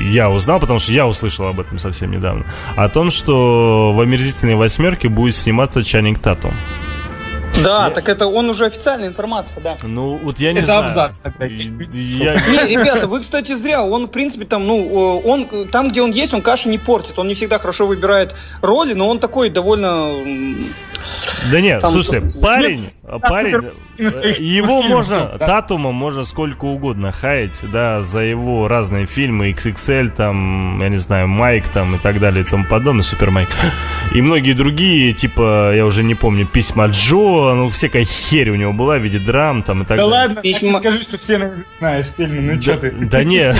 я 0.00 0.30
узнал, 0.30 0.60
потому 0.60 0.78
что 0.78 0.92
я 0.92 1.06
услышал 1.06 1.46
об 1.46 1.60
этом 1.60 1.78
совсем 1.78 2.10
недавно, 2.10 2.44
о 2.76 2.88
том, 2.88 3.10
что 3.10 3.92
в 3.92 4.00
«Омерзительной 4.00 4.54
восьмерке» 4.54 5.08
будет 5.08 5.34
сниматься 5.34 5.82
Чаннинг 5.82 6.20
Татум. 6.20 6.54
Да, 7.62 7.90
так 7.90 8.08
это 8.08 8.26
он 8.28 8.48
уже 8.50 8.66
официальная 8.66 9.08
информация, 9.08 9.60
да. 9.60 9.76
Ну, 9.82 10.16
вот 10.22 10.38
я 10.38 10.52
не 10.52 10.58
Это 10.58 10.66
знаю. 10.66 10.84
абзац 10.84 11.18
тогда. 11.18 11.44
Я- 11.46 12.34
Не, 12.34 12.68
ребята, 12.76 13.06
вы, 13.08 13.20
кстати, 13.20 13.52
зря. 13.54 13.82
Он, 13.82 14.06
в 14.06 14.10
принципе, 14.10 14.44
там, 14.44 14.66
ну, 14.66 15.20
э, 15.20 15.28
он 15.28 15.68
там, 15.70 15.88
где 15.90 16.02
он 16.02 16.10
есть, 16.12 16.32
он 16.34 16.42
каши 16.42 16.68
не 16.68 16.78
портит. 16.78 17.18
Он 17.18 17.26
не 17.26 17.34
всегда 17.34 17.58
хорошо 17.58 17.86
выбирает 17.86 18.36
роли, 18.62 18.92
но 18.94 19.08
он 19.08 19.18
такой 19.18 19.50
довольно. 19.50 20.12
Да 21.52 21.60
нет, 21.60 21.80
Там- 21.80 21.90
слушайте, 21.92 22.20
парень, 22.42 22.90
парень, 23.22 23.52
супер- 23.54 23.74
на 23.98 24.10
своих 24.10 24.40
э, 24.40 24.44
его 24.44 24.82
можно, 24.82 25.36
да. 25.38 25.46
Татума 25.46 25.92
можно 25.92 26.24
сколько 26.24 26.64
угодно 26.64 27.12
хаять, 27.12 27.60
да, 27.72 28.02
за 28.02 28.20
его 28.20 28.66
разные 28.68 29.06
фильмы, 29.06 29.50
XXL, 29.52 30.08
там, 30.10 30.80
я 30.82 30.88
не 30.88 30.96
знаю, 30.96 31.28
Майк, 31.28 31.68
там, 31.68 31.94
и 31.94 31.98
так 31.98 32.18
далее, 32.20 32.42
и 32.42 32.46
тому 32.46 32.64
подобное, 32.68 33.02
Супер 33.04 33.30
Майк, 33.30 33.48
и 34.12 34.20
многие 34.20 34.52
другие, 34.54 35.12
типа, 35.12 35.72
я 35.74 35.86
уже 35.86 36.02
не 36.02 36.14
помню, 36.16 36.46
Письма 36.46 36.86
Джо, 36.86 37.37
ну, 37.54 37.68
всякая 37.68 38.04
херь 38.04 38.50
у 38.50 38.54
него 38.54 38.72
была 38.72 38.98
в 38.98 39.02
виде 39.02 39.18
драм, 39.18 39.62
там, 39.62 39.82
и 39.82 39.84
так 39.84 39.96
Да 39.98 40.04
далее. 40.04 40.12
ладно, 40.20 40.34
так 40.36 40.44
и 40.44 40.52
Письма- 40.52 40.78
скажи, 40.80 41.00
что 41.02 41.18
все 41.18 41.52
знаешь, 41.78 42.06
Тельман, 42.16 42.46
ну 42.46 42.62
что 42.62 42.76
ты? 42.76 42.90
Да 42.92 43.24
не, 43.24 43.52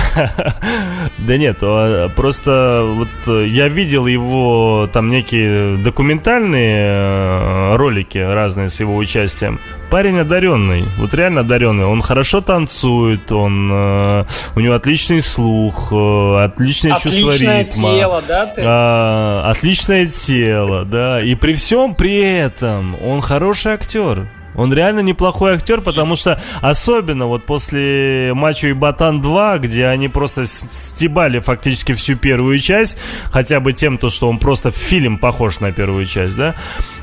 да 1.17 1.37
нет, 1.37 1.57
а, 1.61 2.09
просто 2.09 2.83
вот 2.95 3.09
э, 3.27 3.45
я 3.47 3.67
видел 3.67 4.07
его 4.07 4.89
там 4.91 5.09
некие 5.09 5.77
документальные 5.77 6.75
э, 6.77 7.75
ролики 7.75 8.17
разные 8.17 8.69
с 8.69 8.79
его 8.79 8.95
участием. 8.97 9.59
Парень 9.89 10.19
одаренный, 10.19 10.85
вот 10.97 11.13
реально 11.15 11.41
одаренный. 11.41 11.85
Он 11.85 12.01
хорошо 12.03 12.41
танцует, 12.41 13.31
он 13.31 13.71
э, 13.71 14.25
у 14.55 14.59
него 14.59 14.75
отличный 14.75 15.19
слух, 15.21 15.91
э, 15.91 16.43
отличное 16.45 16.91
чувство 16.91 17.09
Отличное 17.31 17.63
ритма. 17.63 17.89
тело, 17.89 18.23
да, 18.27 18.45
ты? 18.45 18.61
А, 18.63 19.49
отличное 19.49 20.05
тело, 20.05 20.85
да. 20.85 21.23
И 21.23 21.33
при 21.33 21.53
всем 21.55 21.95
при 21.95 22.21
этом 22.21 22.95
он 23.03 23.21
хороший 23.21 23.73
актер. 23.73 24.29
Он 24.59 24.73
реально 24.73 24.99
неплохой 24.99 25.53
актер, 25.53 25.81
потому 25.81 26.15
что 26.15 26.41
особенно 26.61 27.27
вот 27.27 27.45
после 27.45 28.33
матча 28.33 28.67
и 28.67 28.73
Батан 28.73 29.21
2, 29.21 29.59
где 29.59 29.87
они 29.87 30.09
просто 30.09 30.45
стебали 30.45 31.39
фактически 31.39 31.93
всю 31.93 32.15
первую 32.15 32.59
часть, 32.59 32.97
хотя 33.31 33.61
бы 33.61 33.71
тем, 33.71 33.97
то, 33.97 34.09
что 34.09 34.29
он 34.29 34.37
просто 34.37 34.71
фильм 34.71 35.17
похож 35.17 35.61
на 35.61 35.71
первую 35.71 36.05
часть, 36.05 36.35
да, 36.35 36.55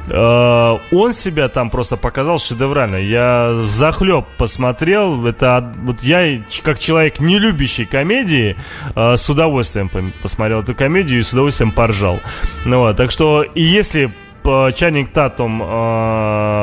э, 0.09 0.79
он 0.95 1.13
себя 1.13 1.49
там 1.49 1.71
просто 1.71 1.97
показал 1.97 2.39
шедеврально. 2.39 2.97
Я 2.97 3.55
захлеб 3.65 4.27
посмотрел, 4.37 5.27
это 5.27 5.73
вот 5.83 6.03
я 6.03 6.39
как 6.63 6.79
человек 6.79 7.21
не 7.21 7.39
любящий 7.39 7.87
комедии 7.87 8.57
э, 8.95 9.17
с 9.17 9.31
удовольствием 9.31 9.91
посмотрел 10.23 10.61
эту 10.61 10.75
комедию 10.75 11.21
и 11.21 11.23
с 11.23 11.33
удовольствием 11.33 11.73
поржал. 11.73 12.21
Ну 12.65 12.81
вот, 12.81 12.97
так 12.97 13.11
что 13.11 13.43
и 13.43 13.63
если 13.63 14.13
п- 14.47 14.72
Чаннинг 14.76 15.11
Татум 15.11 15.59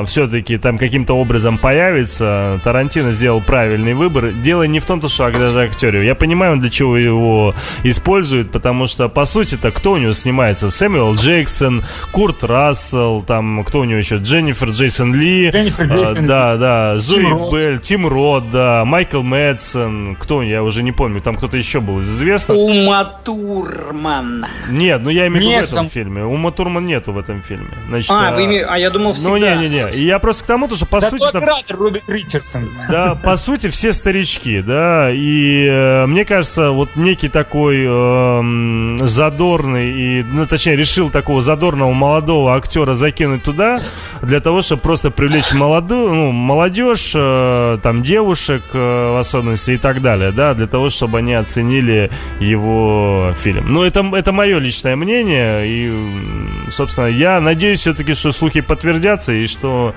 все-таки 0.06 0.58
там 0.58 0.78
каким-то 0.78 1.14
образом 1.16 1.58
появится, 1.58 2.60
Тарантино 2.64 3.10
сделал 3.12 3.42
правильный 3.42 3.94
выбор. 3.94 4.32
Дело 4.32 4.64
не 4.64 4.80
в 4.80 4.86
том, 4.86 5.02
то, 5.02 5.10
что 5.10 5.30
даже 5.32 5.62
актере. 5.62 6.06
Я 6.06 6.16
понимаю, 6.16 6.58
для 6.58 6.70
чего 6.70 6.98
его 6.98 7.54
используют, 7.84 8.52
потому 8.52 8.88
что, 8.88 9.10
по 9.10 9.26
сути-то, 9.26 9.72
кто 9.72 9.94
у 9.94 9.98
него 9.98 10.12
снимается? 10.14 10.70
Сэмюэл 10.70 11.16
Джексон, 11.16 11.84
Курт 12.12 12.44
Рассел, 12.44 13.22
там, 13.22 13.64
кто 13.66 13.80
у 13.82 13.84
него 13.84 13.98
еще? 14.00 14.18
Дженнифер 14.18 14.70
Джейсон 14.70 15.14
Ли. 15.14 15.50
Дженнифер 15.50 15.88
Ли. 16.22 16.28
да, 16.28 16.58
да, 16.58 16.98
Зои 16.98 17.26
Рот. 17.30 17.54
Белль, 17.54 17.80
Тим 17.80 18.08
Рот, 18.08 18.50
да, 18.50 18.86
Майкл 18.86 19.22
Мэтсон. 19.22 20.16
Кто, 20.20 20.42
я 20.42 20.64
уже 20.64 20.84
не 20.84 20.92
помню, 20.92 21.20
там 21.22 21.36
кто-то 21.36 21.58
еще 21.58 21.80
был 21.82 22.00
из 22.00 22.10
известных. 22.10 22.58
Ума 22.58 23.04
Турман. 23.26 24.46
Нет, 24.70 25.02
ну 25.04 25.10
я 25.10 25.28
имею 25.28 25.44
в 25.44 25.48
виду 25.48 25.62
в 25.62 25.64
этом 25.66 25.76
там- 25.78 25.90
фильме. 25.90 26.24
Ума 26.24 26.52
Турман 26.52 26.86
нету 26.86 27.12
в 27.12 27.18
этом 27.18 27.42
фильме. 27.42 27.73
Значит, 27.88 28.12
А, 28.12 28.30
а, 28.30 28.36
вы 28.36 28.46
име- 28.46 28.64
а 28.68 28.78
я 28.80 28.90
думал 28.90 29.10
Ну, 29.12 29.16
всегда. 29.36 29.56
не-не-не. 29.56 29.96
И 29.96 30.06
Я 30.06 30.20
просто 30.20 30.44
к 30.44 30.48
тому, 30.48 30.68
то, 30.68 30.76
что 30.76 30.86
по 30.86 31.00
Зато 31.00 31.18
сути 31.18 31.32
там 31.32 31.44
оператор 31.44 31.78
Роберт 31.78 32.08
Ричардсон. 32.10 32.70
да, 32.90 33.16
по 33.16 33.36
сути, 33.38 33.68
все 33.70 33.92
старички, 33.94 34.62
да, 34.62 35.10
и 35.12 35.66
э, 35.68 36.06
мне 36.06 36.26
кажется, 36.26 36.72
вот 36.72 36.96
некий 36.96 37.30
такой 37.30 37.84
эм, 37.86 38.98
задорный, 39.02 39.90
и, 39.92 40.24
ну, 40.24 40.46
точнее, 40.46 40.76
решил 40.76 41.10
такого 41.10 41.42
задорного 41.42 41.92
молодого 41.94 42.56
актера 42.56 42.94
закинуть 42.94 43.44
туда, 43.44 43.80
для 44.22 44.40
того, 44.40 44.62
чтобы 44.62 44.82
просто 44.82 45.12
привлечь 45.12 45.54
молодую, 45.54 46.14
ну, 46.14 46.32
молодежь, 46.32 47.12
э, 47.16 47.78
там, 47.84 48.04
девушек, 48.04 48.64
э, 48.74 49.12
в 49.14 49.20
особенности, 49.20 49.72
и 49.72 49.78
так 49.78 50.02
далее, 50.02 50.32
да, 50.32 50.54
для 50.54 50.68
того, 50.68 50.90
чтобы 50.90 51.20
они 51.20 51.34
оценили 51.34 52.10
его 52.40 53.34
фильм. 53.40 53.74
Ну, 53.74 53.84
это, 53.84 54.06
это 54.16 54.32
мое 54.32 54.60
личное 54.60 54.96
мнение, 54.96 55.62
и, 55.66 56.72
собственно, 56.72 57.08
я 57.08 57.40
надеюсь 57.40 57.63
все-таки, 57.76 58.14
что 58.14 58.32
слухи 58.32 58.62
подтвердятся, 58.62 59.34
и 59.34 59.48
что 59.48 59.94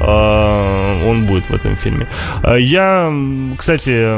э, 0.00 1.08
он 1.08 1.26
будет 1.26 1.44
в 1.48 1.54
этом 1.54 1.76
фильме. 1.76 2.06
Э, 2.42 2.56
Я, 2.60 3.12
кстати, 3.56 4.16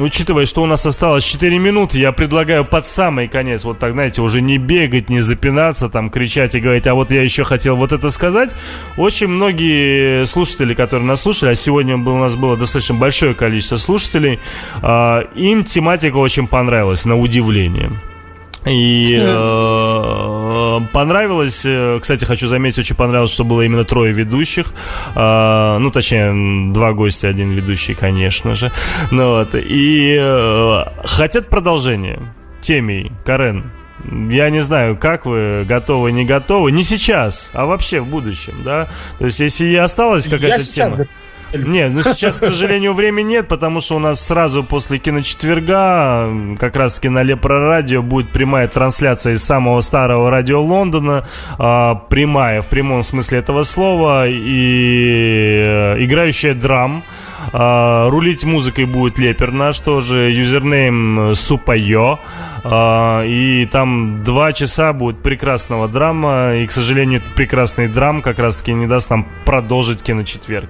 учитывая, 0.00 0.46
что 0.46 0.62
у 0.62 0.66
нас 0.66 0.86
осталось 0.86 1.24
4 1.24 1.58
минуты, 1.58 1.98
я 1.98 2.12
предлагаю 2.12 2.64
под 2.64 2.86
самый 2.86 3.28
конец, 3.28 3.64
вот 3.64 3.78
так, 3.78 3.92
знаете, 3.92 4.22
уже 4.22 4.40
не 4.40 4.58
бегать, 4.58 5.08
не 5.08 5.20
запинаться, 5.20 5.88
там, 5.88 6.10
кричать 6.10 6.54
и 6.54 6.60
говорить, 6.60 6.86
а 6.86 6.94
вот 6.94 7.10
я 7.10 7.22
еще 7.22 7.44
хотел 7.44 7.76
вот 7.76 7.92
это 7.92 8.10
сказать. 8.10 8.50
Очень 8.96 9.28
многие 9.28 10.24
слушатели, 10.26 10.74
которые 10.74 11.06
нас 11.06 11.22
слушали, 11.22 11.50
а 11.50 11.54
сегодня 11.54 11.96
у 11.96 12.18
нас 12.18 12.36
было 12.36 12.56
достаточно 12.56 12.94
большое 12.94 13.34
количество 13.34 13.76
слушателей, 13.76 14.40
э, 14.82 15.22
им 15.34 15.64
тематика 15.64 16.16
очень 16.16 16.46
понравилась, 16.46 17.04
на 17.04 17.18
удивление. 17.18 17.90
И 18.66 19.14
э, 19.18 20.80
понравилось, 20.92 21.62
э, 21.64 21.98
кстати, 22.00 22.24
хочу 22.24 22.46
заметить, 22.46 22.78
очень 22.78 22.96
понравилось, 22.96 23.32
что 23.32 23.44
было 23.44 23.62
именно 23.62 23.84
трое 23.84 24.12
ведущих. 24.12 24.72
Э, 25.14 25.78
ну, 25.78 25.90
точнее, 25.90 26.72
два 26.72 26.92
гостя, 26.92 27.28
один 27.28 27.50
ведущий, 27.50 27.94
конечно 27.94 28.54
же. 28.54 28.72
Ну 29.10 29.38
вот. 29.38 29.54
И 29.54 30.16
э, 30.18 30.84
хотят 31.04 31.48
продолжение. 31.48 32.20
Темей, 32.60 33.12
Карен. 33.26 33.70
Я 34.30 34.50
не 34.50 34.60
знаю, 34.60 34.96
как 34.96 35.24
вы 35.24 35.64
готовы, 35.66 36.12
не 36.12 36.24
готовы. 36.24 36.72
Не 36.72 36.82
сейчас, 36.82 37.50
а 37.54 37.64
вообще 37.64 38.00
в 38.00 38.06
будущем, 38.06 38.54
да? 38.64 38.88
То 39.18 39.26
есть, 39.26 39.40
если 39.40 39.66
и 39.66 39.76
осталась 39.76 40.26
какая-то 40.28 40.64
тема. 40.64 40.90
готов. 40.90 41.06
Нет, 41.54 41.92
ну 41.92 42.02
сейчас, 42.02 42.36
к 42.36 42.46
сожалению, 42.46 42.94
времени 42.94 43.34
нет, 43.34 43.48
потому 43.48 43.80
что 43.80 43.96
у 43.96 43.98
нас 43.98 44.20
сразу 44.24 44.64
после 44.64 44.98
киночетверга, 44.98 46.56
как 46.58 46.76
раз 46.76 46.94
таки 46.94 47.08
на 47.08 47.22
Лепро 47.22 47.60
Радио, 47.60 48.02
будет 48.02 48.30
прямая 48.30 48.68
трансляция 48.68 49.34
из 49.34 49.44
самого 49.44 49.80
старого 49.80 50.30
радио 50.30 50.62
Лондона. 50.62 51.26
а, 51.58 51.94
прямая, 51.94 52.62
в 52.62 52.68
прямом 52.68 53.02
смысле 53.02 53.38
этого 53.38 53.62
слова, 53.62 54.26
и 54.28 55.62
э, 55.66 56.04
играющая 56.04 56.54
drum. 56.54 57.02
А, 57.52 58.08
рулить 58.08 58.44
музыкой 58.44 58.86
будет 58.86 59.18
Лепер 59.18 59.52
наш 59.52 59.78
тоже, 59.78 60.30
username 60.30 61.30
э, 61.30 61.34
Супайо. 61.34 62.18
И 62.66 63.68
там 63.70 64.22
два 64.24 64.52
часа 64.52 64.92
будет 64.92 65.22
прекрасного 65.22 65.86
драма. 65.88 66.54
И, 66.56 66.66
к 66.66 66.72
сожалению, 66.72 67.20
этот 67.20 67.34
прекрасный 67.34 67.88
драм 67.88 68.22
как 68.22 68.38
раз-таки 68.38 68.72
не 68.72 68.86
даст 68.86 69.10
нам 69.10 69.26
продолжить 69.44 70.02
киночетверг. 70.02 70.68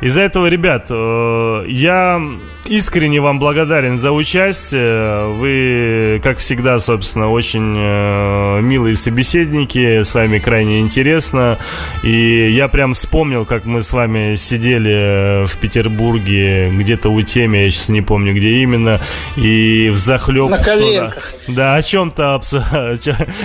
Из-за 0.00 0.20
этого, 0.20 0.46
ребят, 0.46 0.86
э, 0.90 1.64
я 1.68 2.22
искренне 2.66 3.20
вам 3.20 3.38
благодарен 3.38 3.96
за 3.96 4.12
участие. 4.12 5.32
Вы, 5.32 6.20
как 6.22 6.38
всегда, 6.38 6.78
собственно, 6.78 7.30
очень 7.30 7.74
э, 7.76 8.60
милые 8.60 8.94
собеседники. 8.94 10.02
С 10.02 10.14
вами 10.14 10.38
крайне 10.38 10.80
интересно. 10.80 11.58
И 12.02 12.50
я 12.50 12.68
прям 12.68 12.94
вспомнил, 12.94 13.44
как 13.44 13.64
мы 13.64 13.82
с 13.82 13.92
вами 13.92 14.36
сидели 14.36 15.46
в 15.46 15.56
Петербурге, 15.58 16.70
где-то 16.70 17.08
у 17.08 17.20
темы, 17.22 17.58
я 17.58 17.70
сейчас 17.70 17.88
не 17.88 18.02
помню, 18.02 18.34
где 18.34 18.62
именно, 18.62 19.00
и 19.36 19.90
в 19.90 19.96
захлеб 19.96 20.50
На 20.50 20.62
коленках. 20.62 21.23
Да, 21.48 21.76
о 21.76 21.82
чем-то 21.82 22.34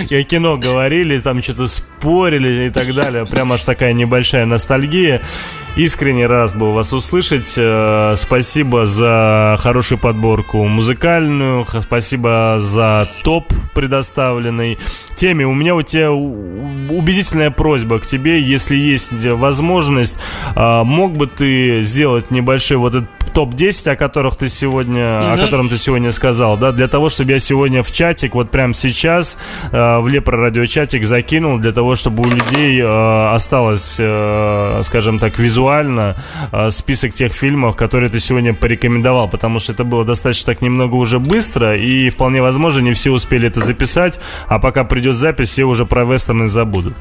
я 0.08 0.22
кино 0.24 0.56
говорили, 0.56 1.20
там 1.20 1.42
что-то 1.42 1.66
спорили 1.66 2.66
и 2.66 2.70
так 2.70 2.94
далее. 2.94 3.26
Прям 3.26 3.52
аж 3.52 3.62
такая 3.62 3.92
небольшая 3.92 4.46
ностальгия. 4.46 5.22
Искренне 5.80 6.26
раз 6.26 6.52
был 6.52 6.72
вас 6.72 6.92
услышать. 6.92 7.54
Э, 7.56 8.12
Спасибо 8.14 8.84
за 8.84 9.56
хорошую 9.60 9.96
подборку 9.96 10.62
музыкальную. 10.66 11.66
Спасибо 11.80 12.56
за 12.58 13.04
топ 13.24 13.50
предоставленный. 13.74 14.78
Теме, 15.14 15.46
у 15.46 15.54
меня 15.54 15.74
у 15.74 15.80
тебя 15.80 16.12
убедительная 16.12 17.50
просьба 17.50 17.98
к 17.98 18.06
тебе. 18.06 18.42
Если 18.42 18.76
есть 18.76 19.24
возможность, 19.24 20.18
а, 20.54 20.84
мог 20.84 21.16
бы 21.16 21.26
ты 21.26 21.82
сделать 21.82 22.30
небольшой 22.30 22.76
вот 22.76 22.96
этот 22.96 23.08
топ-10, 23.32 23.92
о 23.92 23.96
которых 23.96 24.36
ты 24.36 24.48
сегодня, 24.48 25.20
угу. 25.20 25.28
о 25.30 25.36
котором 25.38 25.68
ты 25.68 25.78
сегодня 25.78 26.10
сказал, 26.10 26.56
да, 26.56 26.72
для 26.72 26.88
того, 26.88 27.08
чтобы 27.08 27.30
я 27.30 27.38
сегодня 27.38 27.82
в 27.84 27.92
чатик, 27.92 28.34
вот 28.34 28.50
прямо 28.50 28.74
сейчас, 28.74 29.38
э, 29.70 29.98
в 29.98 30.08
Лепро 30.08 30.36
радиочатик 30.36 31.04
закинул, 31.04 31.58
для 31.58 31.72
того, 31.72 31.94
чтобы 31.94 32.24
у 32.24 32.26
людей 32.26 32.80
э, 32.80 33.34
осталось, 33.34 33.96
э, 33.98 34.80
скажем 34.82 35.20
так, 35.20 35.38
визуально 35.38 35.69
э, 36.52 36.70
список 36.70 37.12
тех 37.14 37.32
фильмов, 37.32 37.76
которые 37.76 38.10
ты 38.10 38.20
сегодня 38.20 38.54
порекомендовал, 38.54 39.28
потому 39.28 39.58
что 39.58 39.72
это 39.72 39.84
было 39.84 40.04
достаточно 40.04 40.52
так 40.52 40.62
немного 40.62 40.96
уже 40.96 41.18
быстро, 41.18 41.76
и 41.76 42.10
вполне 42.10 42.42
возможно, 42.42 42.80
не 42.80 42.92
все 42.92 43.10
успели 43.10 43.48
это 43.48 43.60
записать, 43.60 44.20
а 44.48 44.58
пока 44.58 44.84
придет 44.84 45.14
запись, 45.14 45.50
все 45.50 45.64
уже 45.64 45.84
про 45.84 46.04
вестерны 46.04 46.48
забудут. 46.48 46.94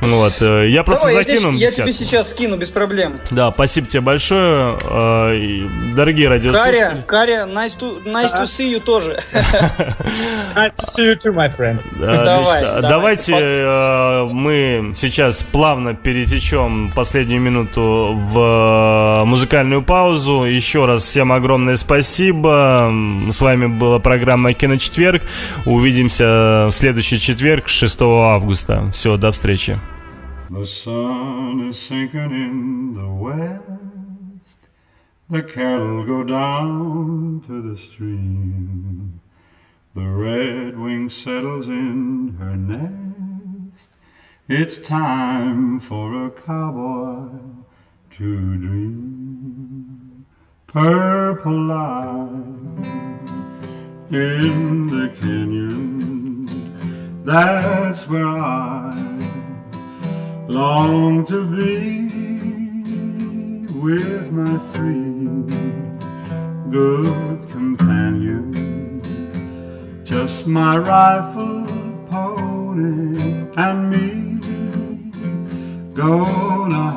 Вот. 0.00 0.40
Э, 0.40 0.68
я 0.68 0.82
просто 0.82 1.08
Давай, 1.08 1.24
закину. 1.24 1.52
Я, 1.52 1.68
я 1.68 1.70
тебе 1.72 1.92
сейчас 1.92 2.30
скину 2.30 2.56
без 2.56 2.70
проблем. 2.70 3.18
Да, 3.30 3.50
спасибо 3.52 3.86
тебе 3.86 4.00
большое. 4.00 4.78
Э, 4.84 5.68
дорогие 5.94 6.28
радиослушатели. 6.28 7.02
Каря, 7.06 7.46
Каря, 7.46 7.46
nice 7.46 7.78
to, 7.78 8.04
nice 8.04 8.32
to 8.32 8.44
see 8.44 8.72
you 8.72 8.80
тоже. 8.80 9.18
nice 10.54 10.74
to 10.76 10.86
see 10.86 11.12
you 11.12 11.16
too, 11.16 11.32
my 11.32 11.54
friend. 11.54 11.80
Давай, 11.98 12.82
давайте 12.82 13.34
э, 13.34 14.28
мы 14.30 14.92
сейчас 14.94 15.42
плавно 15.42 15.94
перетечем 15.94 16.92
последнюю 16.94 17.40
минуту 17.40 17.95
в 18.14 19.24
музыкальную 19.26 19.82
паузу. 19.82 20.44
Еще 20.44 20.86
раз 20.86 21.04
всем 21.04 21.32
огромное 21.32 21.76
спасибо. 21.76 22.92
С 23.30 23.40
вами 23.40 23.66
была 23.66 23.98
программа 23.98 24.52
«Киночетверг». 24.52 25.22
Увидимся 25.64 26.66
в 26.68 26.72
следующий 26.72 27.18
четверг, 27.18 27.68
6 27.68 28.02
августа. 28.02 28.90
Все, 28.92 29.16
до 29.16 29.32
встречи. 29.32 29.78
The 30.48 30.64
sun 30.64 31.68
is 31.68 31.76
sinking 31.76 32.32
in 32.32 32.94
the 32.94 33.08
west. 33.08 33.62
The 35.28 35.42
cattle 35.42 36.04
go 36.04 36.22
down 36.22 37.42
to 37.48 37.60
the 37.60 37.76
stream. 37.76 39.20
The 39.94 40.02
redwing 40.02 41.10
settles 41.10 41.68
in 41.68 42.36
her 42.38 42.54
nest. 42.54 43.88
It's 44.48 44.78
time 44.78 45.80
for 45.80 46.26
a 46.26 46.30
cowboy 46.30 47.65
to 48.16 48.56
dream. 48.56 50.24
Purple 50.66 51.66
light 51.66 52.30
in 54.10 54.86
the 54.86 55.14
canyon. 55.20 56.46
That's 57.24 58.08
where 58.08 58.26
I 58.26 58.90
long 60.48 61.26
to 61.26 61.44
be 61.44 62.06
with 63.78 64.32
my 64.32 64.56
three 64.72 65.28
good 66.70 67.50
companions. 67.50 69.06
Just 70.08 70.46
my 70.46 70.78
rifle, 70.78 71.66
pony, 72.08 73.46
and 73.56 73.90
me 73.90 74.26
gonna 75.92 76.95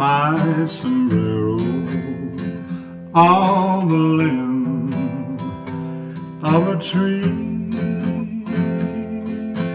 my 0.00 0.64
sombrero 0.64 1.58
on 3.14 3.86
the 3.86 4.02
limb 4.20 5.38
of 6.42 6.68
a 6.68 6.76
tree 6.82 7.20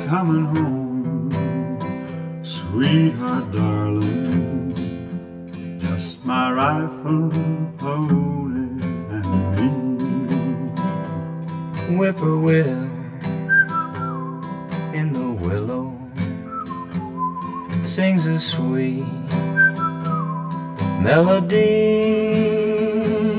coming 0.08 0.46
home 0.56 1.30
sweetheart, 2.42 3.52
darling, 3.52 4.74
just 5.78 6.26
my 6.26 6.52
rifle, 6.52 7.30
pony, 7.78 8.82
and 9.16 9.30
me. 9.54 9.70
Whippoorwill 11.98 12.90
in 14.92 15.14
the 15.14 15.30
willow 15.46 15.94
sings 17.84 18.26
a 18.26 18.40
sweet 18.40 19.06
melody, 21.06 22.98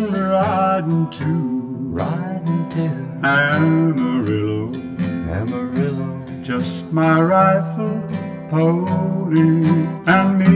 riding 0.09 1.11
to, 1.11 1.33
riding 2.01 2.69
to 2.71 2.85
Amarillo, 3.27 4.71
Amarillo, 5.39 6.09
just 6.43 6.85
my 6.93 7.21
rifle 7.21 8.01
Pony 8.49 9.67
and 10.07 10.29
me. 10.39 10.55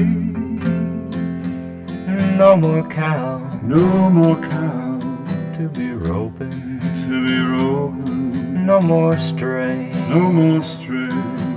No 2.36 2.56
more 2.56 2.86
cow, 2.88 3.58
no 3.64 4.08
more 4.08 4.40
cow 4.40 5.00
to 5.56 5.68
be 5.68 5.90
roping, 5.90 6.78
to 7.08 7.26
be 7.26 7.38
roping. 7.40 8.64
No 8.64 8.80
more 8.80 9.18
stray, 9.18 9.90
no 10.08 10.30
more 10.30 10.62
stray. 10.62 11.10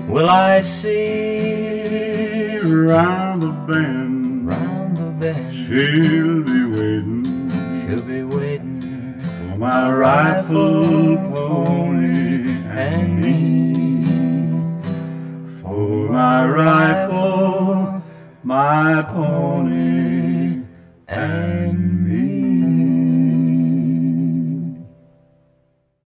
Will 0.08 0.30
I 0.32 0.62
see 0.62 2.58
round 2.58 3.44
the 3.44 3.52
bend, 3.52 3.70
round 3.70 3.70
the 3.70 3.74
bend? 3.74 4.13
She'll 5.66 6.44
be 6.44 6.66
waiting, 6.66 7.50
she'll 7.88 8.02
be 8.02 8.24
waiting 8.24 9.18
for 9.18 9.58
my 9.58 9.90
rifle, 9.90 11.16
pony, 11.32 12.52
and 12.68 13.22
me 13.24 14.04
For 15.62 16.10
my 16.10 16.46
rifle, 16.46 18.04
my 18.44 19.04
pony. 19.04 20.64